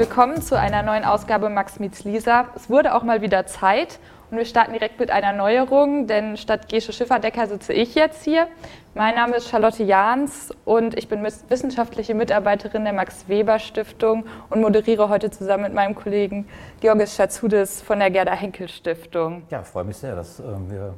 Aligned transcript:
willkommen 0.00 0.40
zu 0.40 0.58
einer 0.58 0.82
neuen 0.82 1.04
Ausgabe 1.04 1.50
Max 1.50 1.78
meets 1.78 2.04
Lisa. 2.04 2.46
Es 2.56 2.70
wurde 2.70 2.94
auch 2.94 3.02
mal 3.02 3.20
wieder 3.20 3.44
Zeit 3.44 3.98
und 4.30 4.38
wir 4.38 4.46
starten 4.46 4.72
direkt 4.72 4.98
mit 4.98 5.10
einer 5.10 5.34
Neuerung, 5.34 6.06
denn 6.06 6.38
statt 6.38 6.70
Gesche 6.70 6.94
Schifferdecker 6.94 7.46
sitze 7.46 7.74
ich 7.74 7.94
jetzt 7.94 8.24
hier. 8.24 8.48
Mein 8.94 9.14
Name 9.14 9.36
ist 9.36 9.50
Charlotte 9.50 9.82
Jahns 9.82 10.54
und 10.64 10.96
ich 10.96 11.08
bin 11.08 11.22
wissenschaftliche 11.22 12.14
Mitarbeiterin 12.14 12.84
der 12.84 12.94
Max 12.94 13.28
Weber 13.28 13.58
Stiftung 13.58 14.24
und 14.48 14.62
moderiere 14.62 15.10
heute 15.10 15.30
zusammen 15.30 15.64
mit 15.64 15.74
meinem 15.74 15.94
Kollegen 15.94 16.48
Georgis 16.80 17.14
Schatzudis 17.14 17.82
von 17.82 17.98
der 17.98 18.10
Gerda 18.10 18.32
Henkel 18.32 18.68
Stiftung. 18.68 19.42
Ja, 19.50 19.62
freue 19.62 19.84
mich 19.84 19.98
sehr, 19.98 20.16
dass 20.16 20.40
äh, 20.40 20.44
wir 20.70 20.94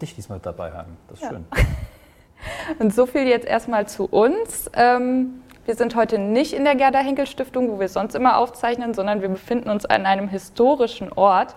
dich 0.00 0.16
diesmal 0.16 0.40
dabei 0.40 0.72
haben. 0.72 0.96
Das 1.06 1.18
ist 1.18 1.22
ja. 1.22 1.30
schön. 1.30 1.46
Und 2.80 2.92
so 2.92 3.06
viel 3.06 3.28
jetzt 3.28 3.46
erstmal 3.46 3.86
zu 3.86 4.06
uns. 4.06 4.68
Ähm, 4.74 5.41
wir 5.64 5.76
sind 5.76 5.94
heute 5.94 6.18
nicht 6.18 6.52
in 6.54 6.64
der 6.64 6.74
Gerda 6.74 6.98
Henkel 6.98 7.26
Stiftung, 7.26 7.70
wo 7.70 7.78
wir 7.78 7.88
sonst 7.88 8.16
immer 8.16 8.38
aufzeichnen, 8.38 8.94
sondern 8.94 9.22
wir 9.22 9.28
befinden 9.28 9.70
uns 9.70 9.86
an 9.86 10.06
einem 10.06 10.28
historischen 10.28 11.12
Ort, 11.12 11.54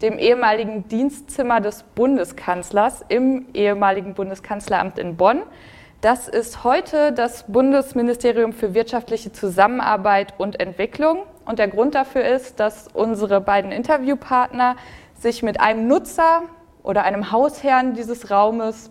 dem 0.00 0.18
ehemaligen 0.18 0.86
Dienstzimmer 0.86 1.60
des 1.60 1.82
Bundeskanzlers 1.82 3.04
im 3.08 3.46
ehemaligen 3.52 4.14
Bundeskanzleramt 4.14 4.98
in 4.98 5.16
Bonn. 5.16 5.42
Das 6.00 6.28
ist 6.28 6.62
heute 6.62 7.12
das 7.12 7.44
Bundesministerium 7.48 8.52
für 8.52 8.74
wirtschaftliche 8.74 9.32
Zusammenarbeit 9.32 10.34
und 10.38 10.60
Entwicklung. 10.60 11.22
Und 11.44 11.58
der 11.58 11.68
Grund 11.68 11.96
dafür 11.96 12.24
ist, 12.24 12.60
dass 12.60 12.88
unsere 12.92 13.40
beiden 13.40 13.72
Interviewpartner 13.72 14.76
sich 15.18 15.42
mit 15.42 15.60
einem 15.60 15.88
Nutzer 15.88 16.42
oder 16.84 17.02
einem 17.04 17.32
Hausherrn 17.32 17.94
dieses 17.94 18.30
Raumes 18.30 18.90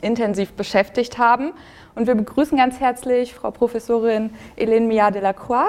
intensiv 0.00 0.52
beschäftigt 0.52 1.18
haben 1.18 1.52
und 1.96 2.06
wir 2.06 2.14
begrüßen 2.14 2.56
ganz 2.56 2.78
herzlich 2.78 3.34
Frau 3.34 3.50
Professorin 3.50 4.30
Hélène 4.56 4.86
Mia 4.86 5.10
Delacroix 5.10 5.66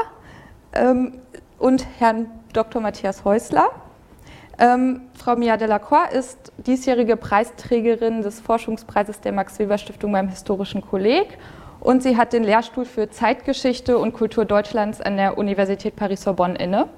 ähm, 0.73 1.13
und 1.57 1.87
Herrn 1.97 2.29
Dr. 2.53 2.81
Matthias 2.81 3.25
Häusler. 3.25 3.69
Ähm, 4.59 5.01
Frau 5.13 5.35
Mia 5.35 5.57
Delacroix 5.57 6.11
ist 6.11 6.51
diesjährige 6.57 7.15
Preisträgerin 7.15 8.21
des 8.21 8.41
Forschungspreises 8.41 9.21
der 9.21 9.31
Max-Weber-Stiftung 9.31 10.11
beim 10.11 10.27
Historischen 10.27 10.81
Kolleg 10.81 11.37
und 11.79 12.03
sie 12.03 12.17
hat 12.17 12.33
den 12.33 12.43
Lehrstuhl 12.43 12.85
für 12.85 13.09
Zeitgeschichte 13.09 13.97
und 13.97 14.13
Kultur 14.13 14.43
Deutschlands 14.43 14.99
an 14.99 15.15
der 15.15 15.37
Universität 15.37 15.95
Paris-Sorbonne 15.95 16.57
inne. 16.57 16.89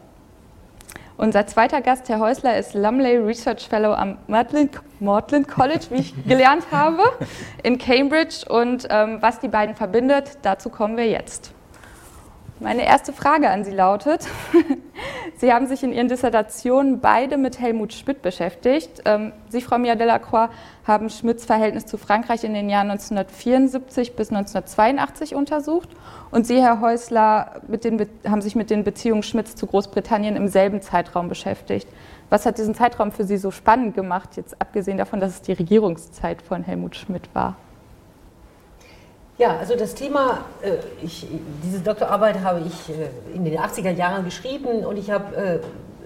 Unser 1.19 1.45
zweiter 1.47 1.81
Gast, 1.81 2.07
Herr 2.07 2.21
Häusler, 2.21 2.57
ist 2.57 2.73
Lumley 2.73 3.17
Research 3.17 3.67
Fellow 3.67 3.91
am 3.91 4.17
Magdalen 4.27 4.69
College, 5.45 5.87
wie 5.89 5.99
ich 5.99 6.13
gelernt 6.25 6.63
habe, 6.71 7.03
in 7.61 7.77
Cambridge. 7.77 8.45
Und 8.47 8.87
ähm, 8.89 9.17
was 9.19 9.41
die 9.41 9.49
beiden 9.49 9.75
verbindet, 9.75 10.37
dazu 10.43 10.69
kommen 10.69 10.95
wir 10.95 11.09
jetzt. 11.09 11.51
Meine 12.61 12.85
erste 12.85 13.13
Frage 13.13 13.49
an 13.49 13.63
Sie 13.63 13.71
lautet, 13.71 14.27
Sie 15.37 15.53
haben 15.53 15.67
sich 15.67 15.81
in 15.81 15.93
Ihren 15.93 16.09
Dissertationen 16.09 16.99
beide 16.99 17.37
mit 17.37 17.57
Helmut 17.57 17.93
Schmidt 17.93 18.21
beschäftigt. 18.21 19.01
Ähm, 19.05 19.31
Sie, 19.47 19.61
Frau 19.61 19.77
Mia 19.77 19.95
Delacroix, 19.95 20.49
haben 20.85 21.09
Schmidts 21.09 21.45
Verhältnis 21.45 21.85
zu 21.85 21.97
Frankreich 21.97 22.43
in 22.43 22.53
den 22.53 22.69
Jahren 22.69 22.91
1974 22.91 24.13
bis 24.17 24.29
1982 24.29 25.35
untersucht 25.35 25.87
und 26.31 26.45
Sie, 26.45 26.61
Herr 26.61 26.81
Häusler, 26.81 27.61
haben 28.27 28.41
sich 28.41 28.57
mit 28.57 28.69
den 28.69 28.83
Beziehungen 28.83 29.23
Schmidts 29.23 29.55
zu 29.55 29.65
Großbritannien 29.65 30.35
im 30.35 30.49
selben 30.49 30.81
Zeitraum 30.81 31.29
beschäftigt. 31.29 31.87
Was 32.29 32.45
hat 32.45 32.57
diesen 32.57 32.75
Zeitraum 32.75 33.13
für 33.13 33.23
Sie 33.23 33.37
so 33.37 33.51
spannend 33.51 33.95
gemacht, 33.95 34.35
jetzt 34.35 34.61
abgesehen 34.61 34.97
davon, 34.97 35.21
dass 35.21 35.31
es 35.31 35.41
die 35.41 35.53
Regierungszeit 35.53 36.41
von 36.41 36.63
Helmut 36.63 36.97
Schmidt 36.97 37.33
war? 37.33 37.55
Ja, 39.39 39.55
also 39.55 39.77
das 39.77 39.95
Thema, 39.95 40.43
äh, 40.61 40.73
ich, 41.01 41.25
diese 41.63 41.79
Doktorarbeit 41.79 42.41
habe 42.43 42.59
ich 42.59 42.89
äh, 42.89 43.07
in 43.33 43.45
den 43.45 43.57
80er 43.57 43.91
Jahren 43.91 44.25
geschrieben 44.25 44.85
und 44.85 44.97
ich 44.97 45.09
habe 45.09 45.33
äh, 45.33 45.59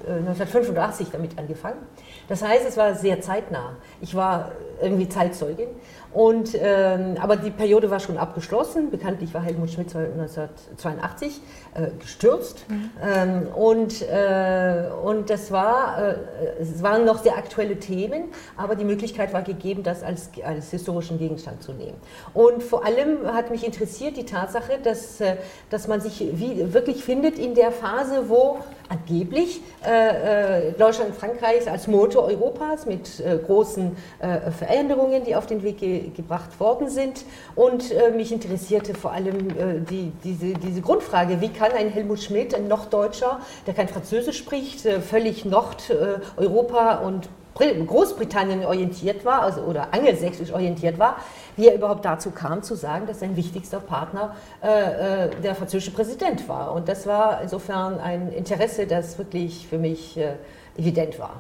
1985 0.07 1.07
damit 1.11 1.39
angefangen. 1.39 1.79
Das 2.27 2.43
heißt, 2.43 2.63
es 2.67 2.77
war 2.77 2.93
sehr 2.93 3.21
zeitnah. 3.21 3.77
Ich 4.01 4.13
war 4.13 4.51
irgendwie 4.79 5.09
Zeitzeugin 5.09 5.69
und, 6.13 6.51
ähm, 6.55 7.15
aber 7.19 7.37
die 7.37 7.49
Periode 7.49 7.89
war 7.89 7.99
schon 7.99 8.17
abgeschlossen. 8.17 8.91
Bekanntlich 8.91 9.33
war 9.33 9.41
Helmut 9.41 9.71
Schmidt 9.71 9.95
1982 9.95 11.41
äh, 11.73 11.87
gestürzt. 11.99 12.65
Mhm. 12.69 12.91
Ähm, 13.03 13.47
und, 13.55 14.01
äh, 14.03 14.89
und 15.03 15.29
das 15.29 15.51
war, 15.51 15.97
äh, 15.97 16.15
es 16.61 16.83
waren 16.83 17.05
noch 17.05 17.23
sehr 17.23 17.35
aktuelle 17.37 17.79
Themen, 17.79 18.25
aber 18.55 18.75
die 18.75 18.85
Möglichkeit 18.85 19.33
war 19.33 19.41
gegeben, 19.41 19.81
das 19.81 20.03
als, 20.03 20.29
als 20.45 20.69
historischen 20.69 21.17
Gegenstand 21.17 21.63
zu 21.63 21.73
nehmen. 21.73 21.97
Und 22.33 22.61
vor 22.61 22.85
allem 22.85 23.25
hat 23.33 23.49
mich 23.49 23.65
interessiert 23.65 24.15
die 24.15 24.25
Tatsache, 24.25 24.79
dass, 24.83 25.19
äh, 25.19 25.37
dass 25.71 25.87
man 25.87 25.99
sich 25.99 26.19
wie, 26.33 26.73
wirklich 26.73 27.03
findet 27.03 27.39
in 27.39 27.55
der 27.55 27.71
Phase, 27.71 28.29
wo 28.29 28.59
angeblich 28.89 29.61
äh, 29.85 30.69
äh, 30.69 30.71
Deutschland 30.73 31.11
und 31.11 31.17
Frankreich 31.17 31.69
als 31.69 31.87
Motor 31.87 32.25
Europas 32.25 32.85
mit 32.85 33.19
äh, 33.19 33.37
großen 33.37 33.95
äh, 34.19 34.51
Veränderungen, 34.51 35.23
die 35.23 35.35
auf 35.35 35.45
den 35.45 35.63
Weg 35.63 35.79
ge 35.79 36.09
gebracht 36.15 36.59
worden 36.59 36.89
sind. 36.89 37.25
Und 37.55 37.91
äh, 37.91 38.11
mich 38.11 38.31
interessierte 38.31 38.93
vor 38.93 39.11
allem 39.11 39.49
äh, 39.49 39.79
die, 39.89 40.11
diese, 40.23 40.53
diese 40.53 40.81
Grundfrage, 40.81 41.41
wie 41.41 41.49
kann 41.49 41.71
ein 41.71 41.89
Helmut 41.89 42.21
Schmidt, 42.21 42.53
ein 42.53 42.67
Norddeutscher, 42.67 43.39
der 43.67 43.73
kein 43.73 43.87
Französisch 43.87 44.37
spricht, 44.37 44.81
völlig 44.81 45.45
Nordeuropa 45.45 46.95
und 46.97 47.29
Großbritannien 47.55 48.65
orientiert 48.65 49.25
war 49.25 49.43
also, 49.43 49.61
oder 49.61 49.93
angelsächsisch 49.93 50.51
orientiert 50.51 50.97
war, 50.97 51.17
wie 51.55 51.67
er 51.67 51.75
überhaupt 51.75 52.03
dazu 52.03 52.31
kam, 52.31 52.63
zu 52.63 52.75
sagen, 52.75 53.05
dass 53.05 53.19
sein 53.19 53.35
wichtigster 53.35 53.79
Partner 53.79 54.35
äh, 54.61 55.25
äh, 55.25 55.29
der 55.41 55.55
französische 55.55 55.91
Präsident 55.91 56.47
war. 56.49 56.73
Und 56.73 56.87
das 56.87 57.05
war 57.05 57.41
insofern 57.41 57.99
ein 57.99 58.31
Interesse, 58.31 58.87
das 58.87 59.17
wirklich 59.17 59.67
für 59.67 59.77
mich 59.77 60.17
äh, 60.17 60.33
evident 60.77 61.19
war. 61.19 61.35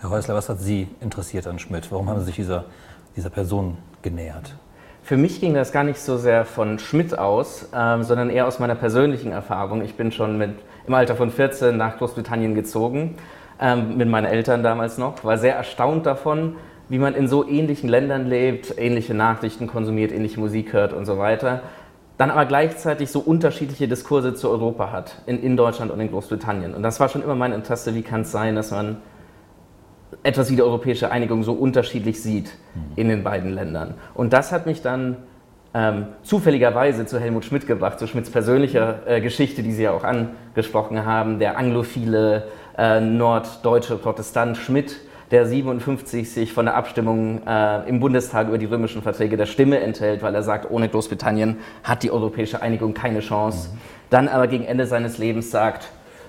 Herr 0.00 0.10
Häusler, 0.10 0.34
was 0.34 0.48
hat 0.48 0.60
Sie 0.60 0.88
interessiert 1.00 1.46
an 1.46 1.58
Schmidt? 1.58 1.92
Warum 1.92 2.08
haben 2.08 2.20
Sie 2.20 2.26
sich 2.26 2.36
dieser, 2.36 2.64
dieser 3.14 3.30
Person 3.30 3.76
genähert? 4.00 4.54
Für 5.04 5.16
mich 5.16 5.40
ging 5.40 5.52
das 5.54 5.72
gar 5.72 5.84
nicht 5.84 6.00
so 6.00 6.16
sehr 6.16 6.44
von 6.44 6.78
Schmidt 6.78 7.18
aus, 7.18 7.66
ähm, 7.74 8.04
sondern 8.04 8.30
eher 8.30 8.46
aus 8.46 8.58
meiner 8.58 8.76
persönlichen 8.76 9.32
Erfahrung. 9.32 9.82
Ich 9.82 9.96
bin 9.96 10.12
schon 10.12 10.38
mit, 10.38 10.54
im 10.86 10.94
Alter 10.94 11.16
von 11.16 11.30
14 11.30 11.76
nach 11.76 11.98
Großbritannien 11.98 12.54
gezogen 12.54 13.16
ähm, 13.62 13.96
mit 13.96 14.08
meinen 14.08 14.26
Eltern 14.26 14.62
damals 14.62 14.98
noch, 14.98 15.22
war 15.24 15.38
sehr 15.38 15.54
erstaunt 15.54 16.04
davon, 16.04 16.56
wie 16.88 16.98
man 16.98 17.14
in 17.14 17.28
so 17.28 17.48
ähnlichen 17.48 17.88
Ländern 17.88 18.26
lebt, 18.26 18.74
ähnliche 18.76 19.14
Nachrichten 19.14 19.68
konsumiert, 19.68 20.12
ähnliche 20.12 20.40
Musik 20.40 20.72
hört 20.72 20.92
und 20.92 21.06
so 21.06 21.16
weiter, 21.16 21.62
dann 22.18 22.30
aber 22.30 22.44
gleichzeitig 22.44 23.10
so 23.10 23.20
unterschiedliche 23.20 23.88
Diskurse 23.88 24.34
zu 24.34 24.50
Europa 24.50 24.90
hat, 24.90 25.22
in, 25.26 25.42
in 25.42 25.56
Deutschland 25.56 25.90
und 25.90 26.00
in 26.00 26.10
Großbritannien. 26.10 26.74
Und 26.74 26.82
das 26.82 27.00
war 27.00 27.08
schon 27.08 27.22
immer 27.22 27.36
mein 27.36 27.52
Interesse, 27.52 27.94
wie 27.94 28.02
kann 28.02 28.22
es 28.22 28.32
sein, 28.32 28.56
dass 28.56 28.72
man 28.72 28.98
etwas 30.22 30.50
wie 30.50 30.56
die 30.56 30.62
europäische 30.62 31.10
Einigung 31.10 31.42
so 31.42 31.52
unterschiedlich 31.52 32.20
sieht 32.20 32.52
mhm. 32.74 32.80
in 32.96 33.08
den 33.08 33.22
beiden 33.22 33.52
Ländern. 33.54 33.94
Und 34.14 34.32
das 34.32 34.52
hat 34.52 34.66
mich 34.66 34.82
dann 34.82 35.16
ähm, 35.74 36.06
zufälligerweise 36.22 37.06
zu 37.06 37.18
Helmut 37.18 37.44
Schmidt 37.44 37.66
gebracht, 37.66 37.98
zu 37.98 38.06
Schmidts 38.06 38.30
persönlicher 38.30 39.06
äh, 39.06 39.20
Geschichte, 39.20 39.62
die 39.62 39.72
Sie 39.72 39.84
ja 39.84 39.92
auch 39.92 40.04
angesprochen 40.04 41.06
haben, 41.06 41.38
der 41.38 41.56
anglophile 41.56 42.48
äh, 42.78 43.00
norddeutsche 43.00 43.96
Protestant 43.96 44.56
Schmidt, 44.56 44.96
der 45.30 45.46
57 45.46 46.30
sich 46.30 46.52
von 46.52 46.66
der 46.66 46.76
Abstimmung 46.76 47.40
äh, 47.46 47.88
im 47.88 48.00
Bundestag 48.00 48.48
über 48.48 48.58
die 48.58 48.66
römischen 48.66 49.02
Verträge 49.02 49.36
der 49.36 49.46
Stimme 49.46 49.80
enthält, 49.80 50.22
weil 50.22 50.34
er 50.34 50.42
sagt, 50.42 50.70
ohne 50.70 50.88
Großbritannien 50.88 51.56
hat 51.82 52.02
die 52.02 52.10
europäische 52.10 52.60
Einigung 52.60 52.92
keine 52.92 53.20
Chance. 53.20 53.70
Mhm. 53.70 53.78
Dann 54.10 54.28
aber 54.28 54.46
gegen 54.46 54.64
Ende 54.64 54.86
seines 54.86 55.16
Lebens 55.16 55.50
sagt, 55.50 55.88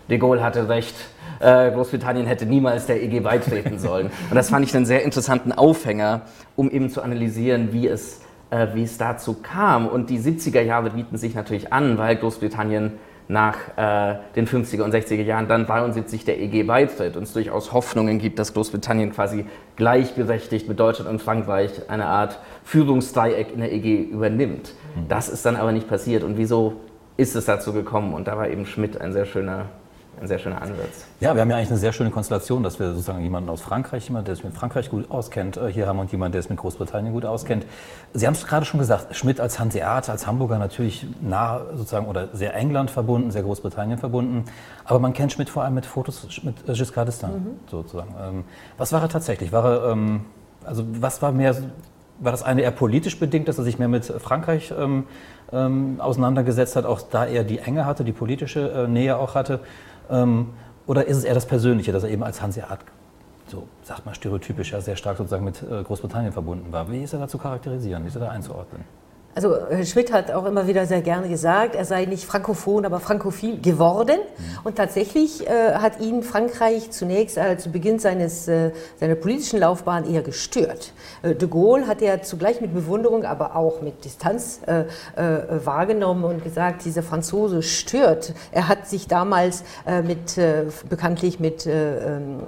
de 0.10 0.18
Gaulle 0.18 0.42
hatte 0.42 0.70
recht, 0.70 0.96
äh, 1.40 1.72
Großbritannien 1.72 2.26
hätte 2.26 2.46
niemals 2.46 2.86
der 2.86 3.04
EG 3.04 3.20
beitreten 3.20 3.78
sollen. 3.78 4.10
Und 4.30 4.36
das 4.36 4.50
fand 4.50 4.66
ich 4.66 4.74
einen 4.76 4.86
sehr 4.86 5.04
interessanten 5.04 5.52
Aufhänger, 5.52 6.22
um 6.56 6.72
eben 6.72 6.90
zu 6.90 7.02
analysieren, 7.02 7.74
wie 7.74 7.88
es, 7.88 8.22
äh, 8.52 8.68
wie 8.74 8.84
es 8.84 8.98
dazu 8.98 9.36
kam. 9.42 9.88
Und 9.88 10.10
die 10.10 10.20
70er 10.20 10.62
Jahre 10.62 10.92
bieten 10.92 11.18
sich 11.18 11.36
natürlich 11.36 11.74
an, 11.74 11.98
weil 11.98 12.16
Großbritannien 12.16 12.94
nach 13.28 13.56
äh, 13.78 14.18
den 14.36 14.48
50er 14.48 14.82
und 14.84 14.94
60er 14.94 15.24
Jahren 15.24 15.48
dann 15.48 15.66
73 15.66 16.26
der 16.26 16.40
EG 16.40 16.64
beitritt 16.64 17.16
und 17.16 17.24
es 17.24 17.34
durchaus 17.34 17.72
Hoffnungen 17.72 18.20
gibt, 18.20 18.40
dass 18.40 18.54
Großbritannien 18.54 19.12
quasi 19.12 19.46
gleichberechtigt 19.76 20.68
mit 20.68 20.80
Deutschland 20.80 21.10
und 21.10 21.22
Frankreich 21.22 21.90
eine 21.90 22.06
Art 22.06 22.40
Führungsdreieck 22.64 23.54
in 23.54 23.60
der 23.60 23.72
EG 23.72 24.04
übernimmt. 24.04 24.74
Mhm. 24.96 25.08
Das 25.08 25.30
ist 25.30 25.46
dann 25.46 25.56
aber 25.56 25.72
nicht 25.72 25.88
passiert. 25.88 26.24
Und 26.24 26.38
wieso 26.38 26.74
ist 27.18 27.36
es 27.36 27.46
dazu 27.46 27.74
gekommen? 27.74 28.14
Und 28.14 28.28
da 28.28 28.38
war 28.38 28.50
eben 28.50 28.66
Schmidt 28.66 29.00
ein 29.00 29.14
sehr 29.14 29.26
schöner 29.26 29.70
ein 30.24 30.28
sehr 30.28 30.40
schöner 30.40 30.62
Ansatz. 30.62 31.06
Ja, 31.20 31.36
wir 31.36 31.42
haben 31.42 31.50
ja 31.50 31.58
eigentlich 31.58 31.70
eine 31.70 31.80
sehr 31.80 31.94
schöne 31.94 32.10
Konstellation, 32.10 32.64
dass 32.64 32.80
wir 32.80 32.92
sozusagen 32.92 33.22
jemanden 33.22 33.50
aus 33.50 33.62
Frankreich, 33.62 34.08
jemanden, 34.08 34.26
der 34.26 34.36
sich 34.36 34.44
mit 34.44 34.54
Frankreich 34.54 34.90
gut 34.90 35.12
auskennt, 35.12 35.58
äh, 35.58 35.72
hier 35.72 35.88
haben 35.88 36.00
und 36.00 36.12
jemanden, 36.12 36.34
der 36.34 36.40
es 36.40 36.50
mit 36.50 36.58
Großbritannien 36.58 37.14
gut 37.14 37.26
auskennt. 37.26 37.66
Sie 38.14 38.26
haben 38.26 38.34
es 38.34 38.46
gerade 38.46 38.66
schon 38.66 38.80
gesagt, 38.80 39.16
Schmidt 39.16 39.40
als 39.40 39.60
Hanseat, 39.60 40.10
als 40.10 40.26
Hamburger 40.26 40.58
natürlich 40.58 41.06
nah 41.22 41.62
sozusagen 41.76 42.08
oder 42.08 42.30
sehr 42.34 42.56
England 42.56 42.90
verbunden, 42.90 43.32
sehr 43.32 43.44
Großbritannien 43.44 44.00
verbunden. 44.00 44.46
Aber 44.86 45.00
man 45.00 45.14
kennt 45.14 45.32
Schmidt 45.34 45.50
vor 45.50 45.64
allem 45.64 45.74
mit 45.74 45.86
Fotos 45.86 46.28
mit 46.44 46.68
äh, 46.68 46.74
Giscard 46.74 47.10
d'Estaing 47.10 47.28
mhm. 47.28 47.60
sozusagen. 47.70 48.16
Ähm, 48.22 48.44
was 48.78 48.94
war 48.94 49.02
er 49.02 49.10
tatsächlich? 49.10 49.52
War 49.52 49.66
er, 49.66 49.92
ähm, 49.92 50.22
also 50.66 50.86
was 51.00 51.22
war 51.22 51.32
mehr 51.32 51.56
war 52.20 52.32
das 52.32 52.44
eine 52.44 52.62
eher 52.62 52.72
politisch 52.72 53.20
bedingt, 53.20 53.48
dass 53.48 53.58
er 53.58 53.64
sich 53.64 53.80
mehr 53.80 53.88
mit 53.88 54.06
Frankreich 54.06 54.74
ähm, 54.78 55.06
ähm, 55.52 56.00
auseinandergesetzt 56.00 56.76
hat, 56.76 56.86
auch 56.86 57.02
da 57.02 57.26
er 57.26 57.44
die 57.44 57.60
Enge 57.60 57.86
hatte, 57.86 58.04
die 58.04 58.12
politische 58.12 58.72
äh, 58.72 58.88
Nähe 58.88 59.18
auch 59.18 59.36
hatte? 59.36 59.60
Ähm, 60.10 60.50
oder 60.86 61.06
ist 61.08 61.18
es 61.18 61.24
eher 61.24 61.34
das 61.34 61.46
Persönliche, 61.46 61.92
dass 61.92 62.04
er 62.04 62.10
eben 62.10 62.24
als 62.24 62.42
Hanseat, 62.42 62.80
so 63.48 63.68
sagt 63.84 64.06
man 64.06 64.16
stereotypisch, 64.16 64.72
ja, 64.72 64.82
sehr 64.82 64.96
stark 64.96 65.18
sozusagen 65.18 65.46
mit 65.46 65.62
äh, 65.64 65.84
Großbritannien 65.84 66.34
verbunden 66.34 66.72
war? 66.72 66.92
Wie 66.92 67.04
ist 67.04 67.14
er 67.14 67.20
da 67.20 67.28
zu 67.28 67.38
charakterisieren? 67.38 68.04
Wie 68.04 68.08
ist 68.08 68.16
er 68.16 68.22
da 68.22 68.30
einzuordnen? 68.30 68.84
Also 69.36 69.58
Herr 69.68 69.86
Schmidt 69.86 70.14
hat 70.14 70.32
auch 70.32 70.46
immer 70.46 70.68
wieder 70.68 70.86
sehr 70.86 71.02
gerne 71.02 71.28
gesagt, 71.28 71.74
er 71.76 71.86
sei 71.86 72.06
nicht 72.06 72.26
frankophon, 72.26 72.86
aber 72.86 73.00
frankophil 73.00 73.60
geworden. 73.60 74.20
Mhm. 74.20 74.60
Und 74.64 74.76
tatsächlich 74.76 75.48
äh, 75.48 75.74
hat 75.74 76.00
ihn 76.00 76.22
Frankreich 76.22 76.92
zunächst 76.92 77.38
äh, 77.38 77.58
zu 77.58 77.72
Beginn 77.72 77.98
seines, 77.98 78.48
äh, 78.48 78.72
seiner 79.00 79.16
politischen 79.16 79.60
Laufbahn 79.60 80.08
eher 80.08 80.22
gestört. 80.22 80.94
Äh, 81.24 81.34
de 81.34 81.48
Gaulle 81.48 81.88
hat 81.88 82.04
er 82.04 82.22
zugleich 82.22 82.62
mit 82.62 82.76
Bewunderung, 82.76 83.26
aber 83.26 83.56
auch 83.56 83.82
mit 83.82 84.06
Distanz 84.06 84.60
äh, 84.68 84.82
äh, 84.82 85.66
wahrgenommen 85.66 86.26
und 86.26 86.44
gesagt, 86.44 86.86
dieser 86.86 87.02
Franzose 87.02 87.64
stört. 87.64 88.34
Er 88.52 88.68
hat 88.68 88.88
sich 88.88 89.08
damals 89.08 89.64
mit, 90.06 90.40
bekanntlich 90.90 91.40
mit 91.40 91.66
ähm, 91.66 92.40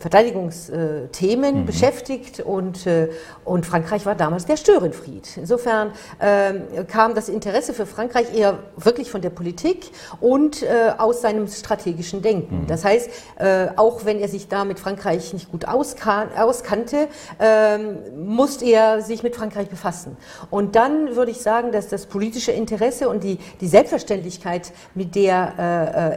Verteidigungsthemen 0.00 1.60
mhm. 1.60 1.66
beschäftigt 1.66 2.40
und, 2.40 2.86
äh, 2.86 3.08
und 3.44 3.64
Frankreich 3.64 4.04
war 4.04 4.14
damals 4.14 4.44
der 4.44 4.58
Störenfried. 4.58 5.36
Insofern 5.36 5.92
ähm, 6.20 6.64
kam 6.88 7.14
das 7.14 7.30
Interesse 7.30 7.72
für 7.72 7.86
Frankreich 7.86 8.34
eher 8.36 8.58
wirklich 8.76 9.10
von 9.10 9.22
der 9.22 9.30
Politik 9.30 9.90
und 10.20 10.62
äh, 10.62 10.92
aus 10.98 11.22
seinem 11.22 11.48
strategischen 11.48 12.20
Denken. 12.20 12.62
Mhm. 12.62 12.66
Das 12.66 12.84
heißt, 12.84 13.10
äh, 13.38 13.68
auch 13.76 14.04
wenn 14.04 14.18
er 14.18 14.28
sich 14.28 14.48
da 14.48 14.66
mit 14.66 14.78
Frankreich 14.78 15.32
nicht 15.32 15.50
gut 15.50 15.66
auskan 15.66 16.28
auskannte, 16.36 17.08
ähm, 17.40 17.98
musste 18.26 18.66
er 18.66 19.00
sich 19.00 19.22
mit 19.22 19.36
Frankreich 19.36 19.68
befassen. 19.68 20.18
Und 20.50 20.76
dann 20.76 21.16
würde 21.16 21.30
ich 21.30 21.40
sagen, 21.40 21.72
dass 21.72 21.88
das 21.88 22.06
politische 22.06 22.52
Interesse 22.52 23.08
und 23.08 23.24
die, 23.24 23.38
die 23.60 23.68
Selbstverständlichkeit, 23.68 24.72
mit 24.94 25.14
der 25.14 25.36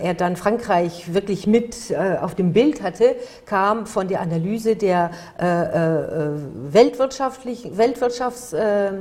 er 0.02 0.14
dann 0.14 0.36
Frankreich 0.36 1.14
wirklich 1.14 1.48
mit 1.48 1.96
auf 2.22 2.36
dem 2.36 2.54
Bild 2.54 2.82
hatte, 2.82 3.16
kam 3.46 3.86
von 3.86 4.08
der 4.08 4.22
Analyse 4.22 4.76
der 4.76 5.12
äh, 5.40 5.46
äh, 5.46 6.32
weltwirtschaftlich, 6.72 7.78
Weltwirtschafts... 7.78 8.54
Äh, 8.54 8.92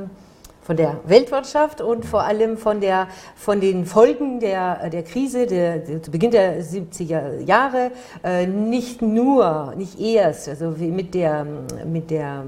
von 0.69 0.77
der 0.77 1.01
Weltwirtschaft 1.07 1.81
und 1.81 2.05
vor 2.05 2.25
allem 2.25 2.59
von, 2.59 2.83
der, 2.83 3.09
von 3.35 3.59
den 3.59 3.87
Folgen 3.87 4.39
der, 4.39 4.91
der 4.91 5.03
Krise 5.03 5.47
der, 5.47 5.79
der, 5.79 6.03
zu 6.03 6.11
Beginn 6.11 6.31
der 6.31 6.63
70er 6.63 7.41
Jahre, 7.41 7.91
äh, 8.23 8.47
nicht 8.47 9.01
nur, 9.01 9.73
nicht 9.79 9.99
erst 9.99 10.47
also 10.47 10.75
mit, 10.79 11.15
der, 11.15 11.47
mit 11.87 12.11
der 12.11 12.45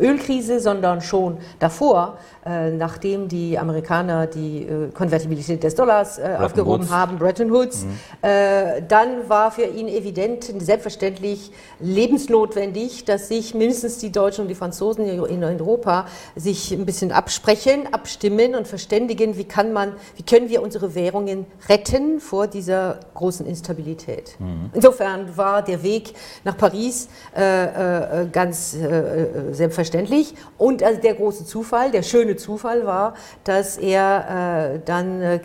Ölkrise, 0.00 0.60
sondern 0.60 1.00
schon 1.00 1.38
davor, 1.58 2.18
äh, 2.44 2.70
nachdem 2.70 3.28
die 3.28 3.58
Amerikaner 3.58 4.26
die 4.26 4.62
äh, 4.62 4.90
Konvertibilität 4.92 5.62
des 5.62 5.74
Dollars 5.74 6.18
äh, 6.18 6.36
aufgehoben 6.40 6.84
Woods. 6.84 6.92
haben, 6.92 7.18
Bretton 7.18 7.52
Woods, 7.52 7.84
mhm. 7.84 7.90
Äh, 8.22 8.82
dann 8.86 9.28
war 9.28 9.50
für 9.50 9.64
ihn 9.64 9.88
evident, 9.88 10.44
selbstverständlich 10.58 11.52
lebensnotwendig, 11.78 13.04
dass 13.04 13.28
sich 13.28 13.54
mindestens 13.54 13.98
die 13.98 14.10
Deutschen 14.10 14.42
und 14.42 14.48
die 14.48 14.54
Franzosen 14.54 15.06
in 15.06 15.44
Europa 15.44 16.06
sich 16.34 16.72
ein 16.72 16.84
bisschen 16.84 17.12
absprechen, 17.28 17.92
abstimmen 17.92 18.54
und 18.54 18.66
verständigen, 18.66 19.36
wie 19.36 19.44
kann 19.44 19.72
man, 19.72 19.92
wie 20.16 20.22
können 20.22 20.48
wir 20.48 20.62
unsere 20.62 20.94
Währungen 20.94 21.44
retten 21.68 22.20
vor 22.20 22.46
dieser 22.46 23.00
großen 23.12 23.44
Instabilität. 23.46 24.34
Mhm. 24.38 24.70
Insofern 24.72 25.36
war 25.36 25.62
der 25.62 25.82
Weg 25.82 26.14
nach 26.44 26.56
Paris 26.56 27.08
äh, 27.36 28.22
äh, 28.22 28.26
ganz 28.32 28.72
selbstverständlich 28.72 29.98
selbstverständlich. 29.98 30.34
Und 30.56 30.82
also 30.82 31.00
der 31.00 31.14
große 31.14 31.44
Zufall, 31.44 31.90
der 31.90 32.02
schöne 32.02 32.36
Zufall 32.36 32.86
war, 32.86 33.14
dass 33.44 33.76
er 33.76 34.74
äh, 34.74 34.80
dann 34.84 35.20
äh, 35.20 35.40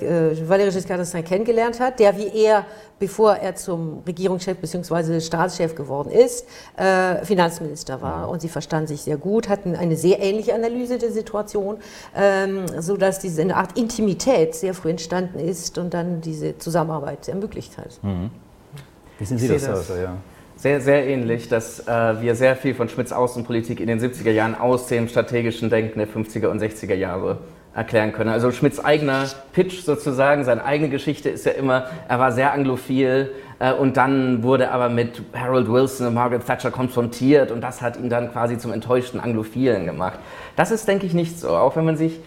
Valéry 0.47 0.71
Giscard 0.71 1.01
d'Estaing 1.01 1.23
kennengelernt 1.23 1.79
hat, 1.79 1.99
der 1.99 2.17
wie 2.17 2.27
er, 2.27 2.65
bevor 3.03 3.35
er 3.35 3.53
zum 3.55 4.01
Regierungschef 4.07 4.57
bzw. 4.59 5.19
Staatschef 5.19 5.75
geworden 5.75 6.09
ist, 6.09 6.47
äh, 6.77 7.25
Finanzminister 7.25 8.01
war. 8.01 8.29
Und 8.29 8.41
sie 8.41 8.47
verstanden 8.47 8.87
sich 8.87 9.01
sehr 9.01 9.17
gut, 9.17 9.49
hatten 9.49 9.75
eine 9.75 9.97
sehr 9.97 10.21
ähnliche 10.21 10.55
Analyse 10.55 10.97
der 10.97 11.11
Situation, 11.11 11.79
ähm, 12.15 12.65
sodass 12.79 13.19
diese 13.19 13.41
eine 13.41 13.57
Art 13.57 13.77
Intimität 13.77 14.55
sehr 14.55 14.73
früh 14.73 14.91
entstanden 14.91 15.37
ist 15.37 15.77
und 15.77 15.93
dann 15.93 16.21
diese 16.21 16.57
Zusammenarbeit 16.59 17.27
ermöglicht 17.27 17.77
hat. 17.77 17.99
Mhm. 18.03 18.29
Wie 19.19 19.25
sehen 19.25 19.37
Sie 19.37 19.49
das, 19.49 19.65
das? 19.65 19.91
Also, 19.91 20.01
ja 20.01 20.15
sehr, 20.55 20.79
sehr 20.79 21.05
ähnlich, 21.05 21.49
dass 21.49 21.85
äh, 21.89 22.21
wir 22.21 22.35
sehr 22.35 22.55
viel 22.55 22.73
von 22.73 22.87
Schmidts 22.87 23.11
Außenpolitik 23.11 23.81
in 23.81 23.87
den 23.87 23.99
70er 23.99 24.31
Jahren 24.31 24.55
aus 24.55 24.87
dem 24.87 25.09
strategischen 25.09 25.69
Denken 25.69 25.99
der 25.99 26.07
50er 26.07 26.47
und 26.47 26.61
60er 26.61 26.93
Jahre 26.93 27.39
erklären 27.75 28.13
können. 28.13 28.29
Also 28.29 28.51
Schmidts 28.51 28.79
eigener 28.79 29.25
Pitch 29.51 29.81
sozusagen, 29.81 30.43
seine 30.43 30.63
eigene 30.63 30.89
Geschichte 30.89 31.29
ist 31.29 31.45
ja 31.45 31.53
immer, 31.53 31.87
er 32.07 32.19
war 32.19 32.31
sehr 32.31 32.53
anglophil 32.53 33.31
äh, 33.59 33.73
und 33.73 33.97
dann 33.97 34.43
wurde 34.43 34.71
aber 34.71 34.89
mit 34.89 35.21
Harold 35.33 35.71
Wilson 35.71 36.07
und 36.07 36.13
Margaret 36.13 36.45
Thatcher 36.45 36.71
konfrontiert 36.71 37.51
und 37.51 37.61
das 37.61 37.81
hat 37.81 37.97
ihn 37.97 38.09
dann 38.09 38.31
quasi 38.31 38.57
zum 38.57 38.71
enttäuschten 38.73 39.19
Anglophilen 39.19 39.85
gemacht. 39.85 40.19
Das 40.55 40.69
ist, 40.71 40.87
denke 40.87 41.05
ich, 41.05 41.13
nicht 41.13 41.39
so. 41.39 41.49
Auch 41.49 41.75
wenn 41.75 41.85
man 41.85 41.97
sich 41.97 42.19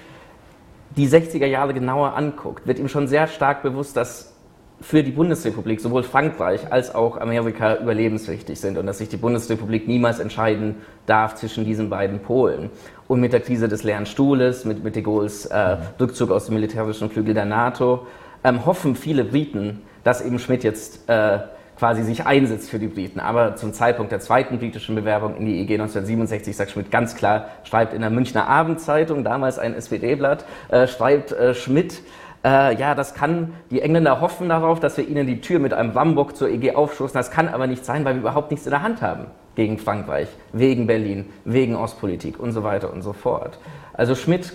die 0.97 1.09
60er 1.09 1.47
Jahre 1.47 1.75
genauer 1.75 2.17
anguckt, 2.17 2.67
wird 2.67 2.79
ihm 2.79 2.89
schon 2.89 3.07
sehr 3.07 3.27
stark 3.29 3.63
bewusst, 3.63 3.97
dass 3.97 4.36
für 4.81 5.03
die 5.03 5.11
Bundesrepublik 5.11 5.81
sowohl 5.81 6.03
Frankreich 6.03 6.71
als 6.71 6.95
auch 6.95 7.19
Amerika 7.19 7.77
überlebenswichtig 7.77 8.61
sind 8.61 8.77
und 8.77 8.87
dass 8.87 8.99
sich 8.99 9.09
die 9.09 9.17
Bundesrepublik 9.17 9.89
niemals 9.89 10.19
entscheiden 10.19 10.77
darf 11.07 11.35
zwischen 11.35 11.65
diesen 11.65 11.89
beiden 11.89 12.21
Polen. 12.21 12.71
Und 13.09 13.21
mit 13.21 13.33
der 13.33 13.41
Krise 13.41 13.69
des 13.69 13.85
leeren 13.85 14.07
Stuhles, 14.07 14.65
mit, 14.65 14.85
mit 14.85 14.95
de 14.97 15.03
Gaulle's 15.03 15.47
äh, 15.47 15.79
Rückzug 15.99 16.31
aus 16.31 16.47
dem 16.47 16.55
militärischen 16.55 17.09
Flügel 17.09 17.35
der 17.35 17.47
NATO, 17.47 18.07
ähm, 18.45 18.67
hoffen 18.67 18.97
viele 18.97 19.25
Briten, 19.25 19.83
dass 20.05 20.21
eben 20.21 20.39
Schmidt 20.39 20.63
jetzt 20.63 21.09
äh, 21.09 21.39
quasi 21.79 22.03
sich 22.03 22.27
einsetzt 22.27 22.71
für 22.71 22.79
die 22.79 22.87
Briten. 22.89 23.21
Aber 23.21 23.57
zum 23.57 23.73
Zeitpunkt 23.73 24.13
der 24.13 24.21
zweiten 24.21 24.59
britischen 24.59 24.95
Bewerbung 24.95 25.37
in 25.37 25.47
die 25.47 25.61
EG 25.61 25.75
1967 25.75 26.57
sagt 26.57 26.71
Schmidt 26.71 26.91
ganz 26.91 27.15
klar, 27.15 27.49
schreibt 27.65 27.93
in 27.93 28.01
der 28.01 28.11
Münchner 28.11 28.49
Abendzeitung, 28.49 29.25
damals 29.25 29.59
ein 29.59 29.75
SPD-Blatt, 29.75 30.45
äh, 30.69 30.87
schreibt 30.87 31.33
äh, 31.33 31.55
Schmidt, 31.55 32.03
äh, 32.47 32.77
ja, 32.77 32.95
das 32.95 33.13
kann, 33.13 33.55
die 33.71 33.83
Engländer 33.83 34.21
hoffen 34.21 34.49
darauf, 34.49 34.79
dass 34.79 34.97
wir 34.97 35.09
ihnen 35.09 35.27
die 35.27 35.41
Tür 35.41 35.59
mit 35.59 35.73
einem 35.75 35.97
Wambock 35.97 36.37
zur 36.37 36.49
EG 36.49 36.77
aufstoßen. 36.77 37.15
Das 37.15 37.33
kann 37.33 37.49
aber 37.49 37.67
nicht 37.67 37.85
sein, 37.85 38.05
weil 38.05 38.15
wir 38.15 38.21
überhaupt 38.21 38.53
nichts 38.53 38.67
in 38.67 38.71
der 38.71 38.83
Hand 38.83 39.03
haben 39.03 39.27
gegen 39.57 39.79
Frankreich, 39.79 40.29
wegen 40.53 40.87
Berlin, 40.87 41.27
wegen 41.45 41.75
Ostpolitik 41.75 42.39
und 42.39 42.53
so 42.53 42.63
weiter 42.63 42.93
und 42.93 43.03
so 43.03 43.13
fort. 43.13 43.59
Also 43.95 44.15
Schmidt 44.15 44.53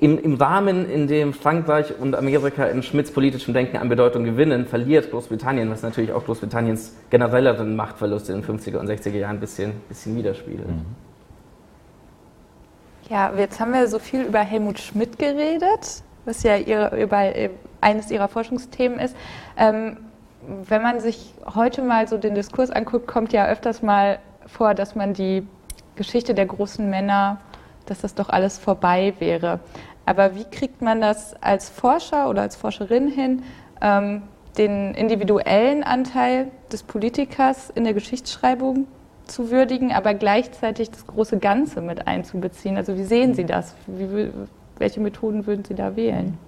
im, 0.00 0.18
im, 0.18 0.34
Rahmen, 0.34 0.90
in 0.90 1.06
dem 1.06 1.34
Frankreich 1.34 1.94
und 2.00 2.16
Amerika 2.16 2.64
in 2.64 2.82
Schmidts 2.82 3.12
politischem 3.12 3.54
Denken 3.54 3.76
an 3.76 3.88
Bedeutung 3.88 4.24
gewinnen, 4.24 4.66
verliert 4.66 5.10
Großbritannien, 5.12 5.70
was 5.70 5.82
natürlich 5.82 6.12
auch 6.12 6.24
Großbritanniens 6.24 6.96
generelleren 7.10 7.76
Machtverlust 7.76 8.28
in 8.28 8.40
den 8.40 8.44
50er 8.44 8.78
und 8.78 8.88
60er 8.88 9.10
Jahren 9.10 9.36
ein 9.36 9.40
bisschen, 9.40 9.72
bisschen 9.88 10.16
widerspiegelt. 10.16 10.68
Mhm. 10.68 10.84
Ja, 13.08 13.32
jetzt 13.36 13.60
haben 13.60 13.72
wir 13.72 13.86
so 13.86 14.00
viel 14.00 14.22
über 14.22 14.40
Helmut 14.40 14.80
Schmidt 14.80 15.16
geredet 15.18 16.02
was 16.28 16.42
ja 16.42 16.56
ihre, 16.56 16.96
über, 17.00 17.32
eines 17.80 18.10
ihrer 18.10 18.28
Forschungsthemen 18.28 19.00
ist. 19.00 19.16
Ähm, 19.56 19.96
wenn 20.46 20.82
man 20.82 21.00
sich 21.00 21.34
heute 21.54 21.82
mal 21.82 22.06
so 22.06 22.16
den 22.16 22.34
Diskurs 22.34 22.70
anguckt, 22.70 23.08
kommt 23.08 23.32
ja 23.32 23.46
öfters 23.48 23.82
mal 23.82 24.18
vor, 24.46 24.74
dass 24.74 24.94
man 24.94 25.14
die 25.14 25.46
Geschichte 25.96 26.34
der 26.34 26.46
großen 26.46 26.88
Männer, 26.88 27.38
dass 27.86 28.02
das 28.02 28.14
doch 28.14 28.28
alles 28.28 28.58
vorbei 28.58 29.14
wäre. 29.18 29.60
Aber 30.06 30.34
wie 30.36 30.44
kriegt 30.44 30.80
man 30.80 31.00
das 31.00 31.34
als 31.42 31.68
Forscher 31.68 32.30
oder 32.30 32.42
als 32.42 32.56
Forscherin 32.56 33.08
hin, 33.08 33.42
ähm, 33.82 34.22
den 34.56 34.94
individuellen 34.94 35.82
Anteil 35.84 36.50
des 36.72 36.82
Politikers 36.82 37.70
in 37.70 37.84
der 37.84 37.94
Geschichtsschreibung 37.94 38.86
zu 39.26 39.50
würdigen, 39.50 39.92
aber 39.92 40.14
gleichzeitig 40.14 40.90
das 40.90 41.06
große 41.06 41.38
Ganze 41.38 41.80
mit 41.80 42.06
einzubeziehen? 42.06 42.76
Also 42.76 42.96
wie 42.96 43.04
sehen 43.04 43.34
Sie 43.34 43.44
das? 43.44 43.74
Wie, 43.86 44.30
welche 44.78 45.00
Methoden 45.00 45.46
würden 45.46 45.64
Sie 45.64 45.74
da 45.74 45.96
wählen? 45.96 46.38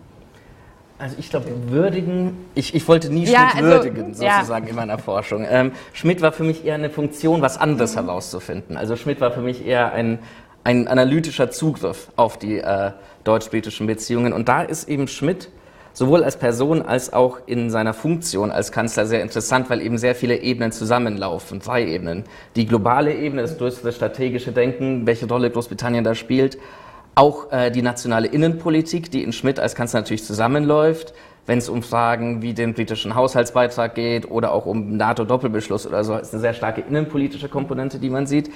Also 1.00 1.16
ich 1.18 1.30
glaube, 1.30 1.46
würdigen, 1.68 2.36
ich, 2.54 2.74
ich 2.74 2.86
wollte 2.86 3.10
nie 3.10 3.24
ja, 3.24 3.50
Schmidt 3.50 3.64
also, 3.64 3.84
würdigen, 3.84 4.12
sozusagen 4.12 4.66
ja. 4.66 4.70
in 4.70 4.76
meiner 4.76 4.98
Forschung. 4.98 5.46
Ähm, 5.48 5.72
Schmidt 5.94 6.20
war 6.20 6.30
für 6.30 6.44
mich 6.44 6.64
eher 6.66 6.74
eine 6.74 6.90
Funktion, 6.90 7.40
was 7.40 7.56
anderes 7.56 7.94
mhm. 7.96 8.00
herauszufinden. 8.06 8.76
Also 8.76 8.96
Schmidt 8.96 9.18
war 9.20 9.30
für 9.30 9.40
mich 9.40 9.66
eher 9.66 9.92
ein, 9.92 10.18
ein 10.62 10.88
analytischer 10.88 11.50
Zugriff 11.50 12.10
auf 12.16 12.38
die 12.38 12.58
äh, 12.58 12.90
deutsch-britischen 13.24 13.86
Beziehungen. 13.86 14.34
Und 14.34 14.50
da 14.50 14.60
ist 14.60 14.90
eben 14.90 15.08
Schmidt 15.08 15.48
sowohl 15.94 16.22
als 16.22 16.36
Person 16.36 16.82
als 16.82 17.12
auch 17.12 17.38
in 17.46 17.70
seiner 17.70 17.94
Funktion 17.94 18.50
als 18.50 18.70
Kanzler 18.70 19.06
sehr 19.06 19.22
interessant, 19.22 19.70
weil 19.70 19.80
eben 19.80 19.96
sehr 19.96 20.14
viele 20.14 20.36
Ebenen 20.40 20.70
zusammenlaufen, 20.70 21.62
zwei 21.62 21.84
Ebenen. 21.84 22.24
Die 22.56 22.66
globale 22.66 23.14
Ebene, 23.14 23.42
das 23.42 23.56
größere 23.56 23.92
strategische 23.92 24.52
Denken, 24.52 25.06
welche 25.06 25.26
Rolle 25.26 25.50
Großbritannien 25.50 26.04
da 26.04 26.14
spielt, 26.14 26.58
auch 27.20 27.52
äh, 27.52 27.70
die 27.70 27.82
nationale 27.82 28.28
Innenpolitik, 28.28 29.10
die 29.10 29.22
in 29.22 29.32
Schmidt 29.32 29.60
als 29.60 29.74
Kanzler 29.74 30.00
natürlich 30.00 30.24
zusammenläuft, 30.24 31.12
wenn 31.44 31.58
es 31.58 31.68
um 31.68 31.82
Fragen 31.82 32.40
wie 32.40 32.54
den 32.54 32.72
britischen 32.72 33.14
Haushaltsbeitrag 33.14 33.94
geht 33.94 34.30
oder 34.30 34.52
auch 34.52 34.64
um 34.64 34.96
NATO-Doppelbeschluss 34.96 35.86
oder 35.86 36.02
so. 36.02 36.16
Ist 36.16 36.32
eine 36.32 36.40
sehr 36.40 36.54
starke 36.54 36.80
innenpolitische 36.80 37.50
Komponente, 37.50 37.98
die 37.98 38.08
man 38.08 38.26
sieht 38.26 38.50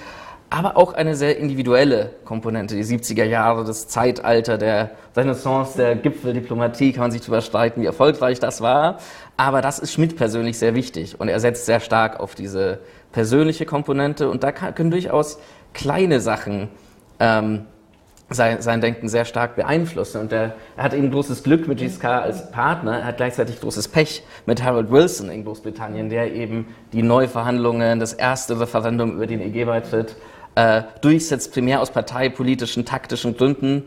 aber 0.50 0.76
auch 0.76 0.92
eine 0.92 1.16
sehr 1.16 1.36
individuelle 1.38 2.10
Komponente. 2.24 2.76
Die 2.76 2.84
70er 2.84 3.24
Jahre, 3.24 3.64
das 3.64 3.88
Zeitalter 3.88 4.56
der 4.56 4.92
Renaissance, 5.16 5.76
der 5.76 5.96
Gipfeldiplomatie, 5.96 6.92
kann 6.92 7.00
man 7.00 7.10
sich 7.10 7.22
darüber 7.22 7.40
streiten, 7.40 7.82
wie 7.82 7.86
erfolgreich 7.86 8.38
das 8.38 8.60
war. 8.60 8.98
Aber 9.36 9.62
das 9.62 9.80
ist 9.80 9.92
Schmidt 9.92 10.16
persönlich 10.16 10.56
sehr 10.58 10.76
wichtig 10.76 11.18
und 11.18 11.26
er 11.26 11.40
setzt 11.40 11.66
sehr 11.66 11.80
stark 11.80 12.20
auf 12.20 12.36
diese 12.36 12.78
persönliche 13.10 13.66
Komponente 13.66 14.30
und 14.30 14.44
da 14.44 14.52
können 14.52 14.92
durchaus 14.92 15.40
kleine 15.72 16.20
Sachen 16.20 16.68
ähm, 17.18 17.64
sein, 18.30 18.62
sein 18.62 18.80
Denken 18.80 19.08
sehr 19.08 19.24
stark 19.24 19.56
beeinflussen. 19.56 20.20
Und 20.20 20.32
er, 20.32 20.54
er 20.76 20.84
hat 20.84 20.94
eben 20.94 21.10
großes 21.10 21.42
Glück 21.42 21.68
mit 21.68 21.78
Giscard 21.78 22.24
als 22.24 22.50
Partner, 22.50 23.00
er 23.00 23.04
hat 23.04 23.16
gleichzeitig 23.18 23.60
großes 23.60 23.88
Pech 23.88 24.22
mit 24.46 24.62
Harold 24.62 24.90
Wilson 24.90 25.30
in 25.30 25.44
Großbritannien, 25.44 26.08
der 26.08 26.32
eben 26.32 26.66
die 26.92 27.02
Neuverhandlungen, 27.02 28.00
das 28.00 28.12
erste 28.12 28.58
Referendum 28.58 29.16
über 29.16 29.26
den 29.26 29.40
EG-Beitritt 29.40 30.16
äh, 30.54 30.82
durchsetzt, 31.00 31.52
primär 31.52 31.80
aus 31.80 31.90
parteipolitischen, 31.90 32.84
taktischen 32.84 33.36
Gründen, 33.36 33.84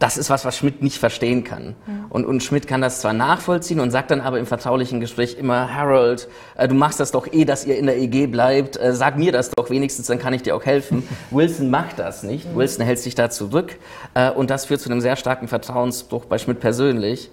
das 0.00 0.16
ist 0.16 0.30
was, 0.30 0.46
was 0.46 0.56
Schmidt 0.56 0.82
nicht 0.82 0.98
verstehen 0.98 1.44
kann. 1.44 1.76
Mhm. 1.86 2.06
Und, 2.08 2.24
und 2.24 2.42
Schmidt 2.42 2.66
kann 2.66 2.80
das 2.80 3.02
zwar 3.02 3.12
nachvollziehen 3.12 3.80
und 3.80 3.90
sagt 3.90 4.10
dann 4.10 4.22
aber 4.22 4.38
im 4.38 4.46
vertraulichen 4.46 4.98
Gespräch 4.98 5.36
immer, 5.38 5.74
Harold, 5.74 6.26
äh, 6.56 6.66
du 6.66 6.74
machst 6.74 7.00
das 7.00 7.12
doch 7.12 7.30
eh, 7.30 7.44
dass 7.44 7.66
ihr 7.66 7.76
in 7.76 7.84
der 7.84 7.98
EG 7.98 8.26
bleibt, 8.26 8.80
äh, 8.80 8.94
sag 8.94 9.18
mir 9.18 9.30
das 9.30 9.50
doch 9.50 9.68
wenigstens, 9.68 10.06
dann 10.06 10.18
kann 10.18 10.32
ich 10.32 10.42
dir 10.42 10.56
auch 10.56 10.64
helfen. 10.64 11.06
Wilson 11.30 11.68
macht 11.68 11.98
das 11.98 12.22
nicht, 12.22 12.50
mhm. 12.50 12.56
Wilson 12.56 12.84
hält 12.86 12.98
sich 12.98 13.14
da 13.14 13.28
zurück 13.28 13.76
äh, 14.14 14.30
und 14.30 14.48
das 14.48 14.64
führt 14.64 14.80
zu 14.80 14.90
einem 14.90 15.02
sehr 15.02 15.16
starken 15.16 15.48
Vertrauensbruch 15.48 16.24
bei 16.24 16.38
Schmidt 16.38 16.60
persönlich, 16.60 17.30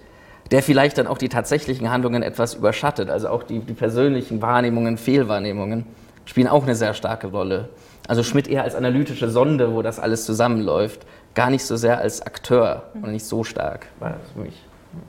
der 0.50 0.62
vielleicht 0.62 0.98
dann 0.98 1.06
auch 1.06 1.18
die 1.18 1.30
tatsächlichen 1.30 1.90
Handlungen 1.90 2.22
etwas 2.22 2.52
überschattet. 2.52 3.08
Also 3.08 3.30
auch 3.30 3.44
die, 3.44 3.60
die 3.60 3.72
persönlichen 3.72 4.42
Wahrnehmungen, 4.42 4.98
Fehlwahrnehmungen 4.98 5.86
spielen 6.26 6.48
auch 6.48 6.64
eine 6.64 6.74
sehr 6.74 6.92
starke 6.92 7.28
Rolle. 7.28 7.70
Also 8.08 8.22
Schmidt 8.22 8.48
eher 8.48 8.62
als 8.64 8.74
analytische 8.74 9.28
Sonde, 9.28 9.74
wo 9.74 9.82
das 9.82 9.98
alles 9.98 10.24
zusammenläuft, 10.24 11.06
gar 11.34 11.50
nicht 11.50 11.64
so 11.64 11.76
sehr 11.76 11.98
als 11.98 12.22
Akteur 12.22 12.84
und 12.94 13.12
nicht 13.12 13.26
so 13.26 13.44
stark 13.44 13.86
war 13.98 14.10
das 14.10 14.32
für 14.32 14.40
mich. 14.40 14.64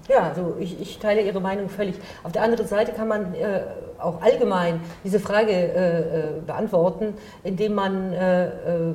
Ja, 0.08 0.24
also 0.24 0.58
ich, 0.60 0.80
ich, 0.82 1.00
teile 1.00 1.22
Ihre 1.22 1.40
Meinung 1.40 1.70
völlig. 1.70 1.96
Auf 2.24 2.32
der 2.32 2.44
anderen 2.44 2.68
Seite 2.68 2.92
kann 2.92 3.08
man 3.08 3.34
äh, 3.34 3.62
auch 3.98 4.22
allgemein 4.22 4.82
diese 5.04 5.20
Frage 5.20 5.52
äh, 5.52 6.00
äh 6.00 6.42
beantworten, 6.46 7.14
indem 7.44 7.76
man 7.76 8.14
äh, 8.14 8.48
äh 8.48 8.94